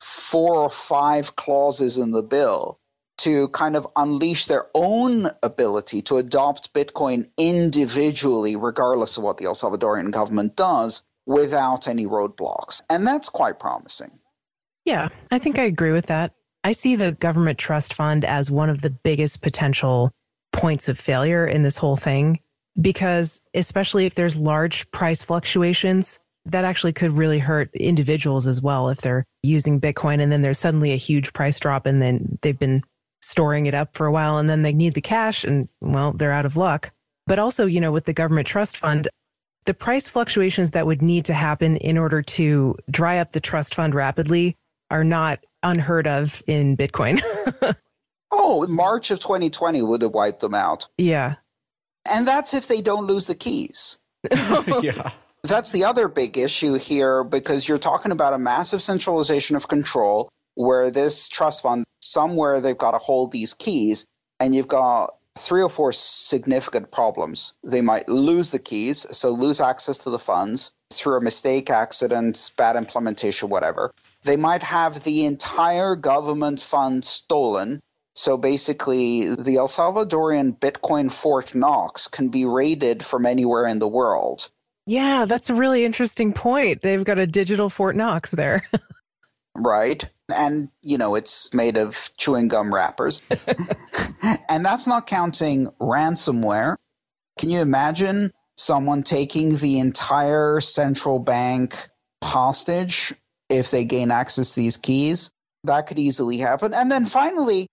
four 0.00 0.56
or 0.56 0.70
five 0.70 1.36
clauses 1.36 1.98
in 1.98 2.10
the 2.12 2.22
bill 2.22 2.78
to 3.18 3.48
kind 3.48 3.76
of 3.76 3.86
unleash 3.94 4.46
their 4.46 4.66
own 4.74 5.30
ability 5.42 6.02
to 6.02 6.16
adopt 6.16 6.72
Bitcoin 6.72 7.28
individually, 7.36 8.56
regardless 8.56 9.16
of 9.16 9.22
what 9.22 9.36
the 9.36 9.44
El 9.44 9.54
Salvadorian 9.54 10.10
government 10.10 10.56
does, 10.56 11.02
without 11.26 11.86
any 11.86 12.06
roadblocks. 12.06 12.82
And 12.90 13.06
that's 13.06 13.28
quite 13.28 13.60
promising. 13.60 14.18
Yeah, 14.84 15.10
I 15.30 15.38
think 15.38 15.58
I 15.58 15.64
agree 15.64 15.92
with 15.92 16.06
that. 16.06 16.32
I 16.64 16.72
see 16.72 16.96
the 16.96 17.12
government 17.12 17.58
trust 17.58 17.94
fund 17.94 18.24
as 18.24 18.50
one 18.50 18.70
of 18.70 18.80
the 18.80 18.90
biggest 18.90 19.42
potential 19.42 20.10
points 20.52 20.88
of 20.88 20.98
failure 20.98 21.46
in 21.46 21.62
this 21.62 21.78
whole 21.78 21.96
thing 21.96 22.38
because 22.80 23.42
especially 23.54 24.06
if 24.06 24.14
there's 24.14 24.36
large 24.36 24.90
price 24.90 25.22
fluctuations 25.22 26.20
that 26.44 26.64
actually 26.64 26.92
could 26.92 27.12
really 27.12 27.38
hurt 27.38 27.70
individuals 27.74 28.46
as 28.46 28.60
well 28.60 28.88
if 28.88 29.00
they're 29.00 29.24
using 29.42 29.80
bitcoin 29.80 30.20
and 30.20 30.32
then 30.32 30.42
there's 30.42 30.58
suddenly 30.58 30.92
a 30.92 30.96
huge 30.96 31.32
price 31.32 31.58
drop 31.58 31.86
and 31.86 32.00
then 32.00 32.38
they've 32.42 32.58
been 32.58 32.82
storing 33.20 33.66
it 33.66 33.74
up 33.74 33.96
for 33.96 34.06
a 34.06 34.12
while 34.12 34.38
and 34.38 34.48
then 34.48 34.62
they 34.62 34.72
need 34.72 34.94
the 34.94 35.00
cash 35.00 35.44
and 35.44 35.68
well 35.80 36.12
they're 36.12 36.32
out 36.32 36.46
of 36.46 36.56
luck. 36.56 36.90
But 37.26 37.38
also 37.38 37.66
you 37.66 37.80
know 37.80 37.92
with 37.92 38.06
the 38.06 38.12
government 38.12 38.48
trust 38.48 38.76
fund 38.76 39.08
the 39.64 39.74
price 39.74 40.08
fluctuations 40.08 40.72
that 40.72 40.86
would 40.86 41.02
need 41.02 41.24
to 41.26 41.34
happen 41.34 41.76
in 41.76 41.96
order 41.96 42.20
to 42.20 42.76
dry 42.90 43.18
up 43.18 43.30
the 43.30 43.40
trust 43.40 43.74
fund 43.74 43.94
rapidly 43.94 44.56
are 44.90 45.04
not 45.04 45.38
unheard 45.62 46.08
of 46.08 46.42
in 46.48 46.76
bitcoin 46.76 47.22
Oh, 48.32 48.66
March 48.66 49.10
of 49.10 49.20
2020 49.20 49.82
would 49.82 50.02
have 50.02 50.12
wiped 50.12 50.40
them 50.40 50.54
out. 50.54 50.88
Yeah. 50.96 51.36
And 52.10 52.26
that's 52.26 52.54
if 52.54 52.66
they 52.66 52.80
don't 52.80 53.06
lose 53.06 53.26
the 53.26 53.34
keys. 53.34 53.98
yeah. 54.82 55.10
That's 55.44 55.72
the 55.72 55.84
other 55.84 56.08
big 56.08 56.38
issue 56.38 56.74
here 56.74 57.24
because 57.24 57.68
you're 57.68 57.78
talking 57.78 58.12
about 58.12 58.32
a 58.32 58.38
massive 58.38 58.80
centralization 58.80 59.56
of 59.56 59.68
control 59.68 60.28
where 60.54 60.90
this 60.90 61.28
trust 61.28 61.62
fund, 61.62 61.84
somewhere 62.00 62.60
they've 62.60 62.78
got 62.78 62.92
to 62.92 62.98
hold 62.98 63.32
these 63.32 63.54
keys, 63.54 64.06
and 64.40 64.54
you've 64.54 64.68
got 64.68 65.14
three 65.36 65.62
or 65.62 65.68
four 65.68 65.92
significant 65.92 66.90
problems. 66.90 67.54
They 67.64 67.80
might 67.80 68.08
lose 68.08 68.50
the 68.50 68.58
keys, 68.58 69.06
so 69.16 69.30
lose 69.30 69.60
access 69.60 69.98
to 69.98 70.10
the 70.10 70.18
funds 70.18 70.72
through 70.92 71.16
a 71.16 71.22
mistake, 71.22 71.70
accident, 71.70 72.52
bad 72.56 72.76
implementation, 72.76 73.48
whatever. 73.48 73.92
They 74.24 74.36
might 74.36 74.62
have 74.62 75.02
the 75.02 75.24
entire 75.24 75.96
government 75.96 76.60
fund 76.60 77.04
stolen 77.04 77.80
so 78.14 78.36
basically, 78.36 79.34
the 79.34 79.56
El 79.56 79.68
Salvadorian 79.68 80.58
Bitcoin 80.58 81.10
Fort 81.10 81.54
Knox 81.54 82.06
can 82.06 82.28
be 82.28 82.44
raided 82.44 83.04
from 83.04 83.24
anywhere 83.24 83.66
in 83.66 83.78
the 83.78 83.88
world. 83.88 84.50
Yeah, 84.86 85.24
that's 85.24 85.48
a 85.48 85.54
really 85.54 85.84
interesting 85.84 86.32
point. 86.32 86.82
They've 86.82 87.04
got 87.04 87.18
a 87.18 87.26
digital 87.26 87.70
Fort 87.70 87.96
Knox 87.96 88.32
there. 88.32 88.68
right. 89.54 90.08
And, 90.34 90.68
you 90.82 90.98
know, 90.98 91.14
it's 91.14 91.52
made 91.54 91.78
of 91.78 92.10
chewing 92.18 92.48
gum 92.48 92.74
wrappers. 92.74 93.22
and 94.48 94.64
that's 94.64 94.86
not 94.86 95.06
counting 95.06 95.68
ransomware. 95.80 96.76
Can 97.38 97.48
you 97.48 97.60
imagine 97.60 98.32
someone 98.56 99.02
taking 99.02 99.56
the 99.56 99.78
entire 99.78 100.60
central 100.60 101.18
bank 101.18 101.88
hostage 102.22 103.14
if 103.48 103.70
they 103.70 103.84
gain 103.84 104.10
access 104.10 104.54
to 104.54 104.60
these 104.60 104.76
keys? 104.76 105.30
That 105.64 105.86
could 105.86 105.98
easily 105.98 106.38
happen. 106.38 106.74
And 106.74 106.90
then 106.90 107.06
finally, 107.06 107.68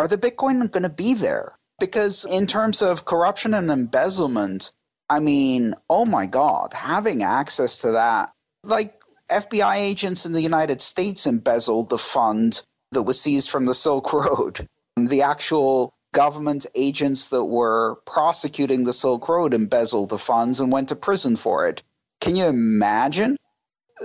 are 0.00 0.08
the 0.08 0.16
Bitcoin 0.16 0.70
going 0.70 0.82
to 0.82 0.88
be 0.88 1.12
there? 1.12 1.58
Because 1.78 2.24
in 2.24 2.46
terms 2.46 2.80
of 2.80 3.04
corruption 3.04 3.52
and 3.52 3.70
embezzlement, 3.70 4.72
I 5.10 5.20
mean, 5.20 5.74
oh 5.90 6.06
my 6.06 6.24
God, 6.24 6.72
having 6.72 7.22
access 7.22 7.80
to 7.80 7.90
that, 7.92 8.32
like 8.64 8.98
FBI 9.30 9.76
agents 9.76 10.24
in 10.24 10.32
the 10.32 10.40
United 10.40 10.80
States 10.80 11.26
embezzled 11.26 11.90
the 11.90 11.98
fund 11.98 12.62
that 12.92 13.02
was 13.02 13.20
seized 13.20 13.50
from 13.50 13.66
the 13.66 13.74
Silk 13.74 14.10
Road. 14.14 14.66
The 14.96 15.20
actual 15.20 15.92
government 16.14 16.64
agents 16.74 17.28
that 17.28 17.44
were 17.44 17.96
prosecuting 18.06 18.84
the 18.84 18.94
Silk 18.94 19.28
Road 19.28 19.52
embezzled 19.52 20.08
the 20.08 20.18
funds 20.18 20.60
and 20.60 20.72
went 20.72 20.88
to 20.88 20.96
prison 20.96 21.36
for 21.36 21.68
it. 21.68 21.82
Can 22.22 22.36
you 22.36 22.46
imagine? 22.46 23.36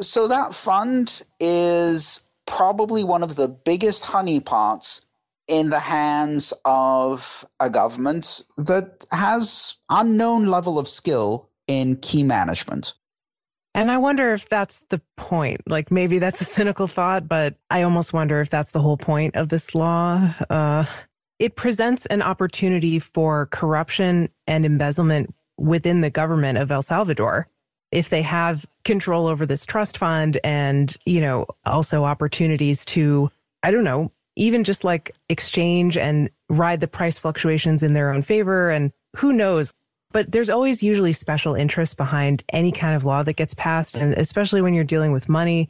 So 0.01 0.27
that 0.27 0.53
fund 0.53 1.21
is 1.39 2.21
probably 2.45 3.05
one 3.05 3.23
of 3.23 3.35
the 3.35 3.47
biggest 3.47 4.03
honeypots 4.03 5.04
in 5.47 5.69
the 5.69 5.79
hands 5.79 6.53
of 6.65 7.45
a 7.59 7.69
government 7.69 8.43
that 8.57 9.05
has 9.11 9.75
unknown 9.89 10.47
level 10.47 10.79
of 10.79 10.87
skill 10.87 11.49
in 11.67 11.95
key 11.97 12.23
management. 12.23 12.93
And 13.73 13.91
I 13.91 13.97
wonder 13.97 14.33
if 14.33 14.47
that's 14.47 14.79
the 14.89 15.01
point. 15.17 15.61
Like 15.67 15.91
maybe 15.91 16.17
that's 16.17 16.39
a 16.39 16.45
cynical 16.45 16.87
thought, 16.87 17.27
but 17.27 17.55
I 17.69 17.81
almost 17.81 18.13
wonder 18.13 18.39
if 18.39 18.49
that's 18.49 18.71
the 18.71 18.81
whole 18.81 18.97
point 18.97 19.35
of 19.35 19.49
this 19.49 19.75
law. 19.75 20.33
Uh, 20.49 20.85
it 21.39 21.55
presents 21.57 22.05
an 22.05 22.21
opportunity 22.21 22.99
for 22.99 23.47
corruption 23.47 24.29
and 24.47 24.65
embezzlement 24.65 25.35
within 25.57 25.99
the 26.01 26.09
government 26.09 26.57
of 26.57 26.71
El 26.71 26.81
Salvador. 26.81 27.49
If 27.91 28.09
they 28.09 28.21
have 28.21 28.65
control 28.85 29.27
over 29.27 29.45
this 29.45 29.65
trust 29.65 29.97
fund 29.97 30.39
and, 30.43 30.95
you 31.05 31.19
know, 31.19 31.45
also 31.65 32.05
opportunities 32.05 32.85
to, 32.85 33.29
I 33.61 33.71
don't 33.71 33.83
know, 33.83 34.11
even 34.35 34.63
just 34.63 34.83
like 34.83 35.11
exchange 35.29 35.97
and 35.97 36.29
ride 36.49 36.79
the 36.79 36.87
price 36.87 37.17
fluctuations 37.17 37.83
in 37.83 37.93
their 37.93 38.11
own 38.11 38.21
favor. 38.21 38.69
And 38.69 38.91
who 39.17 39.33
knows? 39.33 39.71
But 40.11 40.31
there's 40.31 40.49
always 40.49 40.83
usually 40.83 41.13
special 41.13 41.55
interest 41.55 41.97
behind 41.97 42.43
any 42.49 42.71
kind 42.71 42.95
of 42.95 43.05
law 43.05 43.23
that 43.23 43.33
gets 43.33 43.53
passed. 43.53 43.95
And 43.95 44.13
especially 44.13 44.61
when 44.61 44.73
you're 44.73 44.83
dealing 44.83 45.11
with 45.11 45.27
money, 45.27 45.69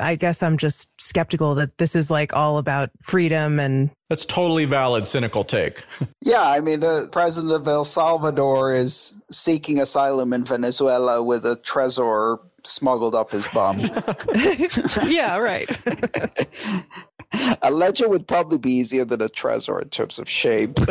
I 0.00 0.14
guess 0.14 0.42
I'm 0.42 0.58
just 0.58 0.90
skeptical 1.00 1.56
that 1.56 1.76
this 1.78 1.96
is 1.96 2.10
like 2.10 2.32
all 2.32 2.58
about 2.58 2.90
freedom 3.02 3.58
and. 3.58 3.90
That's 4.08 4.24
totally 4.24 4.64
valid, 4.64 5.06
cynical 5.06 5.42
take. 5.44 5.82
yeah, 6.22 6.42
I 6.42 6.60
mean, 6.60 6.80
the 6.80 7.08
president 7.10 7.52
of 7.52 7.66
El 7.66 7.84
Salvador 7.84 8.74
is 8.74 9.18
seeking 9.30 9.80
asylum 9.80 10.32
in 10.32 10.44
Venezuela 10.44 11.22
with 11.22 11.44
a 11.44 11.56
Trezor 11.56 12.38
smuggled 12.64 13.14
up 13.14 13.30
his 13.30 13.46
bum. 13.48 13.80
yeah, 15.06 15.36
right. 15.36 15.68
a 17.62 17.70
ledger 17.70 18.08
would 18.08 18.26
probably 18.26 18.58
be 18.58 18.72
easier 18.72 19.04
than 19.04 19.22
a 19.22 19.28
Trezor 19.28 19.82
in 19.82 19.88
terms 19.88 20.18
of 20.18 20.28
shape. 20.28 20.78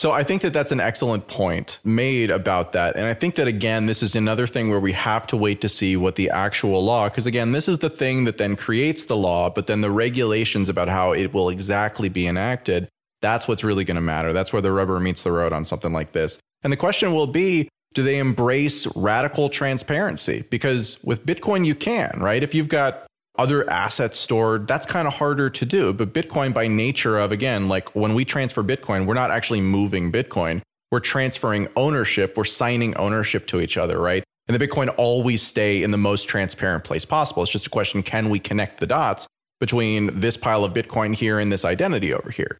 So 0.00 0.12
I 0.12 0.22
think 0.22 0.40
that 0.40 0.54
that's 0.54 0.72
an 0.72 0.80
excellent 0.80 1.28
point 1.28 1.78
made 1.84 2.30
about 2.30 2.72
that. 2.72 2.96
And 2.96 3.04
I 3.04 3.12
think 3.12 3.34
that 3.34 3.46
again, 3.46 3.84
this 3.84 4.02
is 4.02 4.16
another 4.16 4.46
thing 4.46 4.70
where 4.70 4.80
we 4.80 4.92
have 4.92 5.26
to 5.26 5.36
wait 5.36 5.60
to 5.60 5.68
see 5.68 5.94
what 5.94 6.16
the 6.16 6.30
actual 6.30 6.82
law, 6.82 7.10
because 7.10 7.26
again, 7.26 7.52
this 7.52 7.68
is 7.68 7.80
the 7.80 7.90
thing 7.90 8.24
that 8.24 8.38
then 8.38 8.56
creates 8.56 9.04
the 9.04 9.16
law, 9.18 9.50
but 9.50 9.66
then 9.66 9.82
the 9.82 9.90
regulations 9.90 10.70
about 10.70 10.88
how 10.88 11.12
it 11.12 11.34
will 11.34 11.50
exactly 11.50 12.08
be 12.08 12.26
enacted, 12.26 12.88
that's 13.20 13.46
what's 13.46 13.62
really 13.62 13.84
going 13.84 13.96
to 13.96 14.00
matter. 14.00 14.32
That's 14.32 14.54
where 14.54 14.62
the 14.62 14.72
rubber 14.72 14.98
meets 15.00 15.22
the 15.22 15.32
road 15.32 15.52
on 15.52 15.66
something 15.66 15.92
like 15.92 16.12
this. 16.12 16.38
And 16.62 16.72
the 16.72 16.78
question 16.78 17.12
will 17.12 17.26
be, 17.26 17.68
do 17.92 18.02
they 18.02 18.18
embrace 18.18 18.86
radical 18.96 19.50
transparency? 19.50 20.44
Because 20.48 20.96
with 21.04 21.26
Bitcoin, 21.26 21.66
you 21.66 21.74
can, 21.74 22.20
right? 22.20 22.42
If 22.42 22.54
you've 22.54 22.70
got 22.70 23.04
other 23.40 23.68
assets 23.70 24.18
stored, 24.18 24.68
that's 24.68 24.84
kind 24.84 25.08
of 25.08 25.14
harder 25.14 25.48
to 25.48 25.64
do. 25.64 25.94
But 25.94 26.12
Bitcoin, 26.12 26.52
by 26.52 26.68
nature 26.68 27.18
of, 27.18 27.32
again, 27.32 27.68
like 27.68 27.96
when 27.96 28.12
we 28.14 28.26
transfer 28.26 28.62
Bitcoin, 28.62 29.06
we're 29.06 29.14
not 29.14 29.30
actually 29.30 29.62
moving 29.62 30.12
Bitcoin. 30.12 30.60
We're 30.90 31.00
transferring 31.00 31.68
ownership, 31.74 32.36
we're 32.36 32.44
signing 32.44 32.94
ownership 32.96 33.46
to 33.46 33.60
each 33.60 33.78
other, 33.78 33.98
right? 33.98 34.22
And 34.46 34.60
the 34.60 34.66
Bitcoin 34.66 34.92
always 34.98 35.40
stay 35.40 35.82
in 35.82 35.90
the 35.90 35.96
most 35.96 36.28
transparent 36.28 36.84
place 36.84 37.06
possible. 37.06 37.42
It's 37.42 37.52
just 37.52 37.66
a 37.66 37.70
question 37.70 38.02
can 38.02 38.28
we 38.28 38.40
connect 38.40 38.78
the 38.78 38.86
dots 38.86 39.26
between 39.58 40.20
this 40.20 40.36
pile 40.36 40.64
of 40.64 40.74
Bitcoin 40.74 41.14
here 41.14 41.38
and 41.38 41.50
this 41.50 41.64
identity 41.64 42.12
over 42.12 42.30
here? 42.30 42.58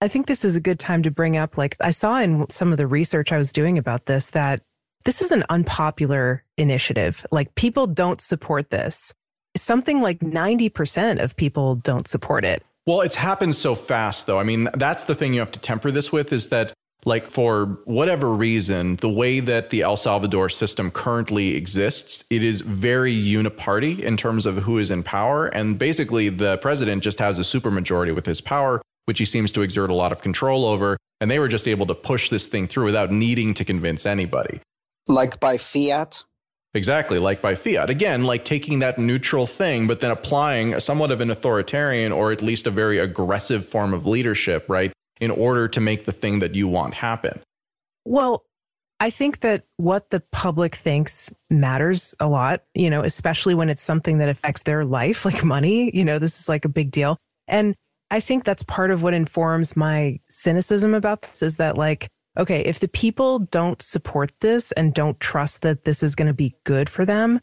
I 0.00 0.06
think 0.08 0.26
this 0.26 0.44
is 0.44 0.54
a 0.54 0.60
good 0.60 0.78
time 0.78 1.02
to 1.02 1.10
bring 1.10 1.36
up 1.36 1.58
like 1.58 1.76
I 1.80 1.90
saw 1.90 2.20
in 2.20 2.48
some 2.50 2.70
of 2.70 2.78
the 2.78 2.86
research 2.86 3.32
I 3.32 3.36
was 3.36 3.52
doing 3.52 3.78
about 3.78 4.06
this 4.06 4.30
that 4.30 4.60
this 5.04 5.22
is 5.22 5.32
an 5.32 5.44
unpopular 5.48 6.44
initiative. 6.56 7.26
Like 7.32 7.54
people 7.54 7.86
don't 7.86 8.20
support 8.20 8.70
this. 8.70 9.12
Something 9.56 10.00
like 10.00 10.20
90% 10.20 11.22
of 11.22 11.36
people 11.36 11.76
don't 11.76 12.06
support 12.06 12.44
it. 12.44 12.62
Well, 12.86 13.00
it's 13.02 13.14
happened 13.14 13.54
so 13.54 13.74
fast 13.74 14.26
though. 14.26 14.38
I 14.38 14.44
mean, 14.44 14.68
that's 14.74 15.04
the 15.04 15.14
thing 15.14 15.34
you 15.34 15.40
have 15.40 15.52
to 15.52 15.60
temper 15.60 15.90
this 15.90 16.10
with 16.10 16.32
is 16.32 16.48
that 16.48 16.72
like 17.04 17.30
for 17.30 17.80
whatever 17.84 18.30
reason, 18.30 18.96
the 18.96 19.08
way 19.08 19.40
that 19.40 19.70
the 19.70 19.82
El 19.82 19.96
Salvador 19.96 20.48
system 20.48 20.90
currently 20.90 21.56
exists, 21.56 22.24
it 22.30 22.42
is 22.42 22.60
very 22.60 23.14
uniparty 23.14 23.98
in 24.00 24.16
terms 24.16 24.46
of 24.46 24.56
who 24.58 24.78
is 24.78 24.90
in 24.90 25.02
power. 25.02 25.46
And 25.46 25.78
basically 25.78 26.28
the 26.28 26.58
president 26.58 27.02
just 27.02 27.18
has 27.18 27.38
a 27.38 27.42
supermajority 27.42 28.14
with 28.14 28.26
his 28.26 28.40
power, 28.40 28.82
which 29.06 29.18
he 29.18 29.24
seems 29.24 29.52
to 29.52 29.62
exert 29.62 29.90
a 29.90 29.94
lot 29.94 30.12
of 30.12 30.20
control 30.20 30.64
over. 30.66 30.96
And 31.20 31.30
they 31.30 31.38
were 31.38 31.48
just 31.48 31.68
able 31.68 31.86
to 31.86 31.94
push 31.94 32.28
this 32.28 32.48
thing 32.48 32.66
through 32.66 32.84
without 32.84 33.10
needing 33.10 33.54
to 33.54 33.64
convince 33.64 34.04
anybody. 34.04 34.60
Like 35.06 35.40
by 35.40 35.58
fiat? 35.58 36.24
Exactly, 36.72 37.18
like 37.18 37.42
by 37.42 37.54
fiat. 37.54 37.90
Again, 37.90 38.24
like 38.24 38.44
taking 38.44 38.78
that 38.78 38.98
neutral 38.98 39.46
thing, 39.46 39.86
but 39.86 40.00
then 40.00 40.10
applying 40.10 40.78
somewhat 40.78 41.10
of 41.10 41.20
an 41.20 41.30
authoritarian 41.30 42.12
or 42.12 42.30
at 42.30 42.42
least 42.42 42.66
a 42.66 42.70
very 42.70 42.98
aggressive 42.98 43.66
form 43.66 43.92
of 43.92 44.06
leadership, 44.06 44.66
right? 44.68 44.92
In 45.20 45.30
order 45.30 45.66
to 45.68 45.80
make 45.80 46.04
the 46.04 46.12
thing 46.12 46.38
that 46.38 46.54
you 46.54 46.68
want 46.68 46.94
happen. 46.94 47.40
Well, 48.04 48.44
I 49.00 49.10
think 49.10 49.40
that 49.40 49.64
what 49.78 50.10
the 50.10 50.20
public 50.30 50.76
thinks 50.76 51.32
matters 51.48 52.14
a 52.20 52.28
lot, 52.28 52.62
you 52.74 52.90
know, 52.90 53.02
especially 53.02 53.54
when 53.54 53.70
it's 53.70 53.82
something 53.82 54.18
that 54.18 54.28
affects 54.28 54.62
their 54.62 54.84
life, 54.84 55.24
like 55.24 55.42
money. 55.42 55.90
You 55.94 56.04
know, 56.04 56.18
this 56.18 56.38
is 56.38 56.48
like 56.48 56.64
a 56.64 56.68
big 56.68 56.90
deal. 56.92 57.16
And 57.48 57.74
I 58.12 58.20
think 58.20 58.44
that's 58.44 58.62
part 58.62 58.90
of 58.90 59.02
what 59.02 59.14
informs 59.14 59.76
my 59.76 60.20
cynicism 60.28 60.94
about 60.94 61.22
this 61.22 61.42
is 61.42 61.56
that, 61.56 61.76
like, 61.76 62.08
okay, 62.40 62.60
if 62.60 62.80
the 62.80 62.88
people 62.88 63.38
don't 63.38 63.82
support 63.82 64.32
this 64.40 64.72
and 64.72 64.94
don't 64.94 65.20
trust 65.20 65.60
that 65.60 65.84
this 65.84 66.02
is 66.02 66.14
going 66.14 66.26
to 66.26 66.34
be 66.34 66.56
good 66.64 66.88
for 66.88 67.04
them, 67.04 67.38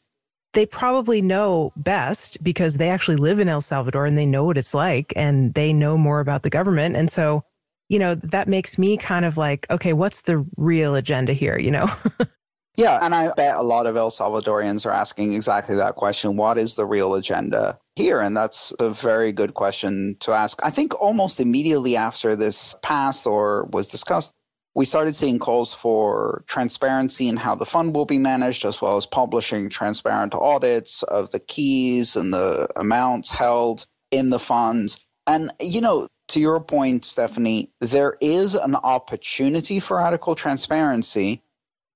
they 0.53 0.65
probably 0.65 1.21
know 1.21 1.71
best 1.75 2.43
because 2.43 2.77
they 2.77 2.89
actually 2.89 3.15
live 3.17 3.39
in 3.39 3.47
El 3.47 3.61
Salvador 3.61 4.07
and 4.07 4.17
they 4.17 4.25
know 4.25 4.43
what 4.43 4.57
it's 4.57 4.73
like 4.73 5.13
and 5.15 5.53
they 5.53 5.71
know 5.71 5.99
more 5.99 6.19
about 6.19 6.41
the 6.41 6.49
government. 6.49 6.95
And 6.95 7.11
so, 7.11 7.43
you 7.89 7.99
know, 7.99 8.15
that 8.15 8.47
makes 8.47 8.79
me 8.79 8.97
kind 8.97 9.23
of 9.23 9.37
like, 9.37 9.67
okay, 9.69 9.93
what's 9.93 10.23
the 10.23 10.43
real 10.57 10.95
agenda 10.95 11.33
here, 11.33 11.59
you 11.59 11.69
know? 11.69 11.87
yeah. 12.75 12.97
And 13.03 13.13
I 13.13 13.31
bet 13.35 13.55
a 13.55 13.61
lot 13.61 13.85
of 13.85 13.95
El 13.95 14.09
Salvadorians 14.09 14.83
are 14.87 14.91
asking 14.91 15.35
exactly 15.35 15.75
that 15.75 15.93
question 15.93 16.37
What 16.37 16.57
is 16.57 16.73
the 16.73 16.87
real 16.87 17.13
agenda 17.13 17.77
here? 17.95 18.19
And 18.19 18.35
that's 18.35 18.73
a 18.79 18.89
very 18.89 19.31
good 19.31 19.53
question 19.53 20.17
to 20.21 20.31
ask. 20.31 20.59
I 20.63 20.71
think 20.71 20.99
almost 20.99 21.39
immediately 21.39 21.95
after 21.95 22.35
this 22.35 22.75
passed 22.81 23.27
or 23.27 23.65
was 23.65 23.87
discussed, 23.87 24.33
we 24.77 24.85
started 24.85 25.15
seeing 25.15 25.39
calls 25.39 25.73
for 25.73 26.43
transparency 26.45 27.27
in 27.27 27.35
how 27.35 27.55
the 27.55 27.65
fund 27.65 27.95
will 27.95 28.05
be 28.05 28.19
managed, 28.19 28.63
as 28.63 28.79
well 28.79 28.95
as 28.95 29.07
publishing 29.07 29.71
transparent 29.71 30.35
audits 30.35 31.01
of 31.01 31.31
the 31.31 31.39
keys 31.39 32.15
and 32.15 32.31
the 32.31 32.67
amounts 32.75 33.31
held 33.31 33.87
in 34.11 34.29
the 34.29 34.37
fund. 34.37 34.95
And, 35.25 35.51
you 35.59 35.81
know, 35.81 36.07
to 36.27 36.39
your 36.39 36.59
point, 36.59 37.05
Stephanie, 37.05 37.71
there 37.81 38.17
is 38.21 38.53
an 38.53 38.75
opportunity 38.75 39.79
for 39.79 39.97
radical 39.97 40.35
transparency. 40.35 41.41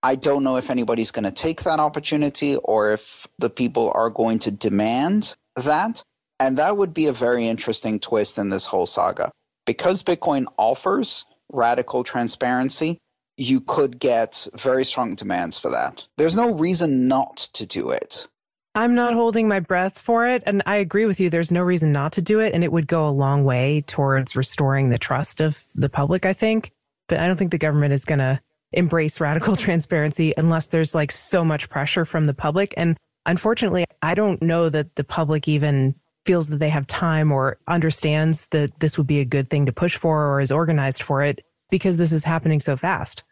I 0.02 0.16
don't 0.16 0.44
know 0.44 0.58
if 0.58 0.72
anybody's 0.72 1.12
going 1.12 1.26
to 1.26 1.32
take 1.32 1.62
that 1.62 1.80
opportunity 1.80 2.56
or 2.64 2.94
if 2.94 3.28
the 3.38 3.52
people 3.52 3.92
are 3.94 4.10
going 4.10 4.40
to 4.40 4.50
demand 4.50 5.36
that. 5.56 6.04
And 6.40 6.58
that 6.58 6.78
would 6.78 6.96
be 6.96 7.06
a 7.06 7.14
very 7.14 7.48
interesting 7.48 8.00
twist 8.00 8.40
in 8.40 8.50
this 8.50 8.66
whole 8.66 8.88
saga. 8.88 9.32
Because 9.68 10.02
Bitcoin 10.02 10.46
offers 10.58 11.26
radical 11.52 12.04
transparency, 12.04 12.98
you 13.38 13.62
could 13.62 14.00
get 14.00 14.48
very 14.56 14.86
strong 14.86 15.16
demands 15.16 15.58
for 15.58 15.70
that. 15.70 16.08
There's 16.18 16.36
no 16.36 16.54
reason 16.54 17.08
not 17.08 17.38
to 17.54 17.66
do 17.66 17.90
it. 17.90 18.28
I'm 18.74 18.96
not 18.96 19.14
holding 19.14 19.48
my 19.48 19.60
breath 19.60 20.00
for 20.00 20.28
it. 20.28 20.44
And 20.46 20.64
I 20.66 20.78
agree 20.78 21.06
with 21.06 21.20
you. 21.20 21.30
There's 21.30 21.52
no 21.52 21.62
reason 21.62 21.92
not 21.92 22.14
to 22.14 22.22
do 22.22 22.40
it. 22.40 22.54
And 22.54 22.64
it 22.64 22.72
would 22.72 22.88
go 22.88 23.08
a 23.08 23.10
long 23.10 23.44
way 23.44 23.82
towards 23.82 24.36
restoring 24.36 24.90
the 24.90 24.98
trust 24.98 25.42
of 25.42 25.66
the 25.76 25.90
public, 25.90 26.26
I 26.26 26.34
think. 26.34 26.72
But 27.10 27.20
I 27.20 27.28
don't 27.28 27.36
think 27.36 27.52
the 27.52 27.58
government 27.58 27.94
is 27.94 28.06
going 28.06 28.20
to 28.20 28.40
embrace 28.72 29.20
radical 29.20 29.56
transparency 29.58 30.34
unless 30.38 30.68
there's 30.68 30.96
like 30.96 31.12
so 31.12 31.44
much 31.44 31.70
pressure 31.70 32.06
from 32.06 32.26
the 32.26 32.34
public. 32.34 32.74
And 32.78 32.98
unfortunately, 33.26 33.86
I 34.02 34.14
don't 34.14 34.42
know 34.42 34.70
that 34.70 34.96
the 34.96 35.04
public 35.04 35.50
even 35.50 35.96
feels 36.26 36.48
that 36.50 36.58
they 36.58 36.70
have 36.70 36.88
time 36.88 37.32
or 37.32 37.58
understands 37.68 38.48
that 38.48 38.80
this 38.80 38.98
would 38.98 39.08
be 39.08 39.20
a 39.20 39.26
good 39.26 39.50
thing 39.50 39.66
to 39.66 39.72
push 39.72 39.98
for 39.98 40.28
or 40.28 40.42
is 40.42 40.52
organized 40.52 41.02
for 41.02 41.22
it 41.24 41.44
because 41.70 41.98
this 41.98 42.12
is 42.12 42.24
happening 42.24 42.60
so 42.60 42.78
fast. 42.78 43.24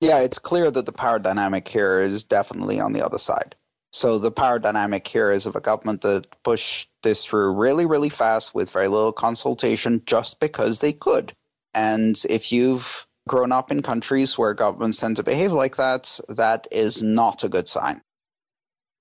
Yeah, 0.00 0.20
it's 0.20 0.38
clear 0.38 0.70
that 0.70 0.86
the 0.86 0.92
power 0.92 1.18
dynamic 1.18 1.66
here 1.68 2.00
is 2.00 2.24
definitely 2.24 2.80
on 2.80 2.92
the 2.92 3.04
other 3.04 3.18
side. 3.18 3.54
So 3.92 4.18
the 4.18 4.30
power 4.30 4.58
dynamic 4.58 5.06
here 5.06 5.30
is 5.30 5.46
of 5.46 5.56
a 5.56 5.60
government 5.60 6.02
that 6.02 6.26
pushed 6.42 6.90
this 7.02 7.24
through 7.24 7.54
really, 7.54 7.86
really 7.86 8.10
fast 8.10 8.54
with 8.54 8.70
very 8.70 8.88
little 8.88 9.12
consultation 9.12 10.02
just 10.04 10.38
because 10.38 10.80
they 10.80 10.92
could. 10.92 11.34
And 11.72 12.20
if 12.28 12.52
you've 12.52 13.06
grown 13.28 13.52
up 13.52 13.70
in 13.70 13.82
countries 13.82 14.36
where 14.36 14.54
governments 14.54 14.98
tend 15.00 15.16
to 15.16 15.22
behave 15.22 15.52
like 15.52 15.76
that, 15.76 16.20
that 16.28 16.66
is 16.70 17.02
not 17.02 17.42
a 17.42 17.48
good 17.48 17.68
sign. 17.68 18.02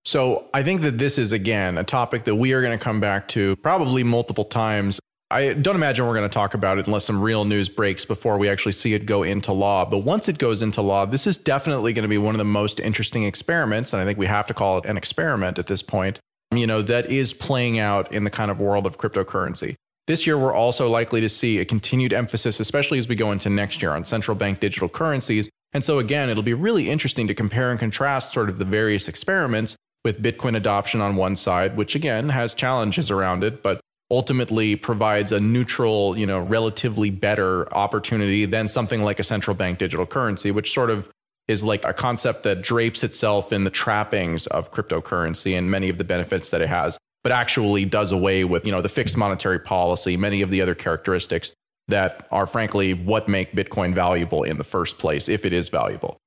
So 0.06 0.46
I 0.54 0.62
think 0.62 0.82
that 0.82 1.00
this 1.00 1.18
is, 1.18 1.32
again, 1.32 1.80
a 1.80 1.84
topic 1.84 2.24
that 2.26 2.36
we 2.36 2.54
are 2.54 2.62
going 2.62 2.78
to 2.78 2.84
come 2.84 3.00
back 3.00 3.28
to 3.30 3.56
probably 3.58 4.04
multiple 4.04 4.46
times. 4.46 5.00
I 5.32 5.54
don't 5.54 5.76
imagine 5.76 6.06
we're 6.06 6.14
going 6.14 6.30
to 6.30 6.34
talk 6.34 6.54
about 6.54 6.78
it 6.78 6.86
unless 6.86 7.06
some 7.06 7.20
real 7.20 7.44
news 7.44 7.70
breaks 7.70 8.06
before 8.06 8.38
we 8.38 8.48
actually 8.48 8.74
see 8.74 8.94
it 8.94 9.08
go 9.08 9.24
into 9.24 9.52
law. 9.52 9.84
But 9.84 10.00
once 10.00 10.30
it 10.30 10.38
goes 10.38 10.62
into 10.62 10.84
law, 10.84 11.08
this 11.08 11.26
is 11.26 11.40
definitely 11.40 11.92
going 11.94 12.04
to 12.04 12.10
be 12.10 12.20
one 12.20 12.36
of 12.36 12.38
the 12.38 12.44
most 12.44 12.80
interesting 12.80 13.24
experiments. 13.24 13.94
And 13.94 14.02
I 14.02 14.06
think 14.06 14.20
we 14.20 14.28
have 14.28 14.46
to 14.46 14.54
call 14.54 14.78
it 14.78 14.86
an 14.86 14.96
experiment 14.96 15.58
at 15.58 15.66
this 15.66 15.82
point, 15.82 16.20
you 16.54 16.68
know, 16.68 16.84
that 16.84 17.10
is 17.10 17.34
playing 17.34 17.80
out 17.80 18.12
in 18.14 18.26
the 18.26 18.30
kind 18.30 18.52
of 18.52 18.60
world 18.60 18.86
of 18.86 19.00
cryptocurrency. 19.00 19.74
This 20.06 20.28
year, 20.28 20.38
we're 20.38 20.54
also 20.54 20.88
likely 20.88 21.20
to 21.22 21.30
see 21.30 21.58
a 21.58 21.66
continued 21.66 22.14
emphasis, 22.14 22.60
especially 22.60 23.00
as 23.00 23.08
we 23.08 23.16
go 23.16 23.32
into 23.32 23.50
next 23.50 23.82
year, 23.82 23.90
on 23.90 24.04
central 24.04 24.38
bank 24.38 24.60
digital 24.60 24.88
currencies. 24.88 25.50
And 25.74 25.84
so, 25.84 25.98
again, 25.98 26.30
it'll 26.30 26.44
be 26.44 26.54
really 26.54 26.92
interesting 26.92 27.26
to 27.28 27.34
compare 27.34 27.72
and 27.72 27.80
contrast 27.80 28.32
sort 28.32 28.50
of 28.50 28.60
the 28.60 28.66
various 28.66 29.10
experiments 29.10 29.76
with 30.06 30.22
Bitcoin 30.22 30.56
adoption 30.56 31.02
on 31.02 31.16
one 31.16 31.36
side, 31.36 31.76
which 31.76 31.96
again 31.96 32.30
has 32.30 32.54
challenges 32.54 33.10
around 33.10 33.44
it, 33.44 33.64
but 33.64 33.82
ultimately 34.12 34.76
provides 34.76 35.32
a 35.32 35.40
neutral, 35.40 36.16
you 36.16 36.28
know, 36.28 36.40
relatively 36.40 37.10
better 37.10 37.74
opportunity 37.74 38.46
than 38.46 38.68
something 38.68 39.02
like 39.02 39.20
a 39.20 39.24
central 39.24 39.56
bank 39.56 39.80
digital 39.80 40.06
currency, 40.06 40.52
which 40.52 40.72
sort 40.72 40.92
of 40.92 41.10
is 41.48 41.64
like 41.64 41.84
a 41.86 41.92
concept 41.92 42.44
that 42.44 42.62
drapes 42.62 43.04
itself 43.04 43.52
in 43.52 43.64
the 43.64 43.70
trappings 43.72 44.46
of 44.48 44.72
cryptocurrency 44.72 45.58
and 45.58 45.72
many 45.72 45.90
of 45.90 45.98
the 45.98 46.04
benefits 46.04 46.52
that 46.52 46.62
it 46.62 46.70
has, 46.70 47.00
but 47.24 47.32
actually 47.32 47.84
does 47.84 48.12
away 48.12 48.44
with, 48.44 48.64
you 48.64 48.72
know, 48.72 48.84
the 48.84 48.90
fixed 48.90 49.18
monetary 49.18 49.60
policy, 49.60 50.16
many 50.16 50.44
of 50.44 50.52
the 50.52 50.62
other 50.62 50.76
characteristics 50.76 51.52
that 51.88 52.28
are 52.32 52.46
frankly 52.46 52.94
what 52.94 53.28
make 53.28 53.54
Bitcoin 53.54 53.94
valuable 53.94 54.44
in 54.44 54.60
the 54.60 54.64
first 54.64 55.00
place, 55.00 55.28
if 55.28 55.46
it 55.46 55.54
is 55.54 55.70
valuable. 55.70 56.18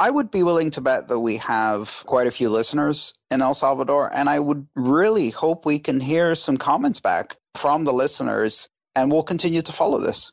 I 0.00 0.08
would 0.08 0.30
be 0.30 0.42
willing 0.42 0.70
to 0.70 0.80
bet 0.80 1.08
that 1.08 1.20
we 1.20 1.36
have 1.36 2.02
quite 2.06 2.26
a 2.26 2.30
few 2.30 2.48
listeners 2.48 3.12
in 3.30 3.42
El 3.42 3.52
Salvador, 3.52 4.10
and 4.14 4.30
I 4.30 4.38
would 4.38 4.66
really 4.74 5.28
hope 5.28 5.66
we 5.66 5.78
can 5.78 6.00
hear 6.00 6.34
some 6.34 6.56
comments 6.56 7.00
back 7.00 7.36
from 7.54 7.84
the 7.84 7.92
listeners, 7.92 8.66
and 8.96 9.12
we'll 9.12 9.22
continue 9.22 9.60
to 9.60 9.72
follow 9.74 9.98
this. 9.98 10.32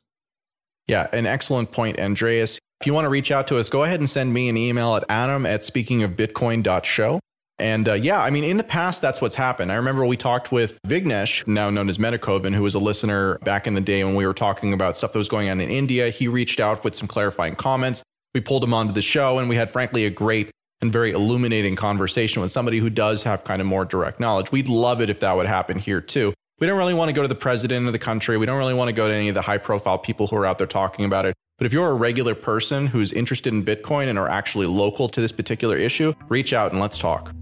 Yeah, 0.87 1.07
an 1.11 1.25
excellent 1.25 1.73
point, 1.73 1.99
Andreas. 1.99 2.59
If 2.79 2.87
you 2.87 2.93
want 2.93 3.03
to 3.03 3.09
reach 3.09 3.29
out 3.29 3.47
to 3.47 3.57
us, 3.57 3.67
go 3.67 3.83
ahead 3.83 3.99
and 3.99 4.09
send 4.09 4.33
me 4.33 4.47
an 4.47 4.55
email 4.55 4.95
at 4.95 5.03
adam 5.09 5.45
at 5.45 5.61
speakingofbitcoin.show. 5.61 7.19
And 7.59 7.89
uh, 7.89 7.93
yeah, 7.93 8.21
I 8.21 8.29
mean, 8.29 8.45
in 8.45 8.55
the 8.55 8.63
past, 8.63 9.01
that's 9.01 9.19
what's 9.19 9.35
happened. 9.35 9.73
I 9.73 9.75
remember 9.75 10.05
we 10.05 10.15
talked 10.15 10.49
with 10.49 10.79
Vignesh, 10.87 11.45
now 11.45 11.69
known 11.69 11.89
as 11.89 11.97
Metakovan, 11.97 12.55
who 12.55 12.63
was 12.63 12.75
a 12.75 12.79
listener 12.79 13.37
back 13.39 13.67
in 13.67 13.73
the 13.73 13.81
day 13.81 14.01
when 14.05 14.15
we 14.15 14.25
were 14.25 14.33
talking 14.33 14.71
about 14.71 14.95
stuff 14.95 15.11
that 15.11 15.19
was 15.19 15.27
going 15.27 15.49
on 15.49 15.59
in 15.59 15.69
India. 15.69 16.09
He 16.09 16.29
reached 16.29 16.61
out 16.61 16.85
with 16.85 16.95
some 16.95 17.09
clarifying 17.09 17.55
comments 17.55 18.03
we 18.37 18.41
pulled 18.41 18.63
him 18.63 18.71
onto 18.71 18.93
the 18.93 19.01
show 19.01 19.39
and 19.39 19.49
we 19.49 19.55
had 19.55 19.71
frankly 19.71 20.05
a 20.05 20.11
great 20.11 20.51
and 20.79 20.91
very 20.91 21.09
illuminating 21.09 21.75
conversation 21.75 22.39
with 22.39 22.51
somebody 22.51 22.77
who 22.77 22.87
does 22.87 23.23
have 23.23 23.43
kind 23.43 23.63
of 23.63 23.67
more 23.67 23.83
direct 23.83 24.19
knowledge. 24.19 24.51
We'd 24.51 24.67
love 24.67 25.01
it 25.01 25.09
if 25.09 25.21
that 25.21 25.35
would 25.35 25.47
happen 25.47 25.79
here 25.79 26.01
too. 26.01 26.35
We 26.59 26.67
don't 26.67 26.77
really 26.77 26.93
want 26.93 27.09
to 27.09 27.13
go 27.13 27.23
to 27.23 27.27
the 27.27 27.33
president 27.33 27.87
of 27.87 27.93
the 27.93 27.99
country. 27.99 28.37
We 28.37 28.45
don't 28.45 28.59
really 28.59 28.75
want 28.75 28.89
to 28.89 28.93
go 28.93 29.07
to 29.07 29.13
any 29.13 29.29
of 29.29 29.33
the 29.33 29.41
high 29.41 29.57
profile 29.57 29.97
people 29.97 30.27
who 30.27 30.35
are 30.35 30.45
out 30.45 30.59
there 30.59 30.67
talking 30.67 31.03
about 31.03 31.25
it. 31.25 31.33
But 31.57 31.65
if 31.65 31.73
you're 31.73 31.89
a 31.89 31.95
regular 31.95 32.35
person 32.35 32.85
who's 32.85 33.11
interested 33.11 33.53
in 33.53 33.65
Bitcoin 33.65 34.07
and 34.07 34.19
are 34.19 34.29
actually 34.29 34.67
local 34.67 35.09
to 35.09 35.19
this 35.19 35.31
particular 35.31 35.75
issue, 35.75 36.13
reach 36.29 36.53
out 36.53 36.71
and 36.71 36.79
let's 36.79 36.99
talk. 36.99 37.33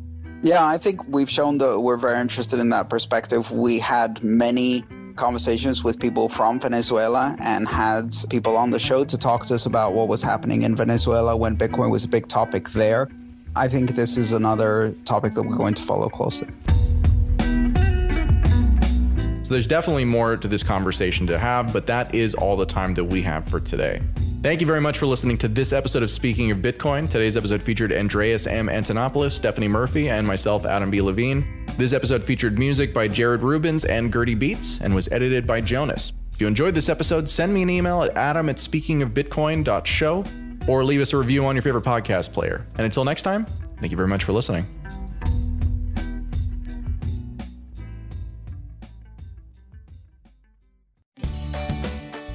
Yeah, 0.43 0.65
I 0.65 0.77
think 0.77 1.05
we've 1.09 1.29
shown 1.29 1.57
that 1.57 1.81
we're 1.81 1.97
very 1.97 2.21
interested 2.21 2.61
in 2.61 2.69
that 2.69 2.89
perspective. 2.89 3.51
We 3.51 3.79
had 3.79 4.23
many 4.23 4.85
conversations 5.15 5.83
with 5.83 5.99
people 5.99 6.29
from 6.29 6.59
Venezuela 6.59 7.35
and 7.39 7.67
had 7.67 8.13
people 8.29 8.57
on 8.57 8.69
the 8.69 8.79
show 8.79 9.05
to 9.05 9.17
talk 9.17 9.45
to 9.47 9.55
us 9.55 9.65
about 9.65 9.93
what 9.93 10.07
was 10.07 10.21
happening 10.21 10.63
in 10.63 10.75
Venezuela 10.75 11.35
when 11.35 11.55
Bitcoin 11.57 11.89
was 11.89 12.03
a 12.03 12.07
big 12.07 12.27
topic 12.27 12.69
there. 12.69 13.09
I 13.55 13.67
think 13.67 13.91
this 13.91 14.17
is 14.17 14.33
another 14.33 14.93
topic 15.05 15.33
that 15.33 15.43
we're 15.43 15.55
going 15.55 15.73
to 15.75 15.81
follow 15.81 16.09
closely. 16.09 16.49
So 19.43 19.53
there's 19.53 19.67
definitely 19.67 20.05
more 20.05 20.37
to 20.37 20.47
this 20.47 20.63
conversation 20.63 21.27
to 21.27 21.37
have, 21.37 21.71
but 21.71 21.85
that 21.85 22.15
is 22.15 22.33
all 22.33 22.57
the 22.57 22.65
time 22.65 22.95
that 22.95 23.05
we 23.05 23.21
have 23.21 23.47
for 23.47 23.59
today. 23.59 24.01
Thank 24.41 24.61
you 24.61 24.67
very 24.67 24.81
much 24.81 24.99
for 24.99 25.07
listening 25.07 25.39
to 25.39 25.47
this 25.47 25.73
episode 25.73 26.03
of 26.03 26.11
Speaking 26.11 26.51
of 26.51 26.59
Bitcoin. 26.59 27.09
Today's 27.09 27.35
episode 27.35 27.63
featured 27.63 27.91
Andreas 27.91 28.45
M. 28.45 28.67
Antonopoulos, 28.67 29.31
Stephanie 29.31 29.67
Murphy, 29.67 30.09
and 30.09 30.27
myself, 30.27 30.65
Adam 30.67 30.91
B. 30.91 31.01
Levine. 31.01 31.65
This 31.77 31.93
episode 31.93 32.23
featured 32.23 32.59
music 32.59 32.93
by 32.93 33.07
Jared 33.07 33.41
Rubens 33.41 33.85
and 33.85 34.13
Gertie 34.13 34.35
Beats 34.35 34.79
and 34.81 34.93
was 34.93 35.07
edited 35.11 35.47
by 35.47 35.61
Jonas. 35.61 36.13
If 36.31 36.41
you 36.41 36.47
enjoyed 36.47 36.75
this 36.75 36.89
episode, 36.89 37.27
send 37.27 37.53
me 37.53 37.63
an 37.63 37.69
email 37.71 38.03
at 38.03 38.15
adam 38.15 38.49
at 38.49 38.57
speakingofbitcoin.show 38.57 40.25
or 40.67 40.83
leave 40.83 41.01
us 41.01 41.13
a 41.13 41.17
review 41.17 41.45
on 41.45 41.55
your 41.55 41.63
favorite 41.63 41.85
podcast 41.85 42.31
player. 42.31 42.67
And 42.75 42.85
until 42.85 43.03
next 43.03 43.23
time, 43.23 43.47
thank 43.79 43.91
you 43.91 43.97
very 43.97 44.09
much 44.09 44.23
for 44.23 44.33
listening. 44.33 44.67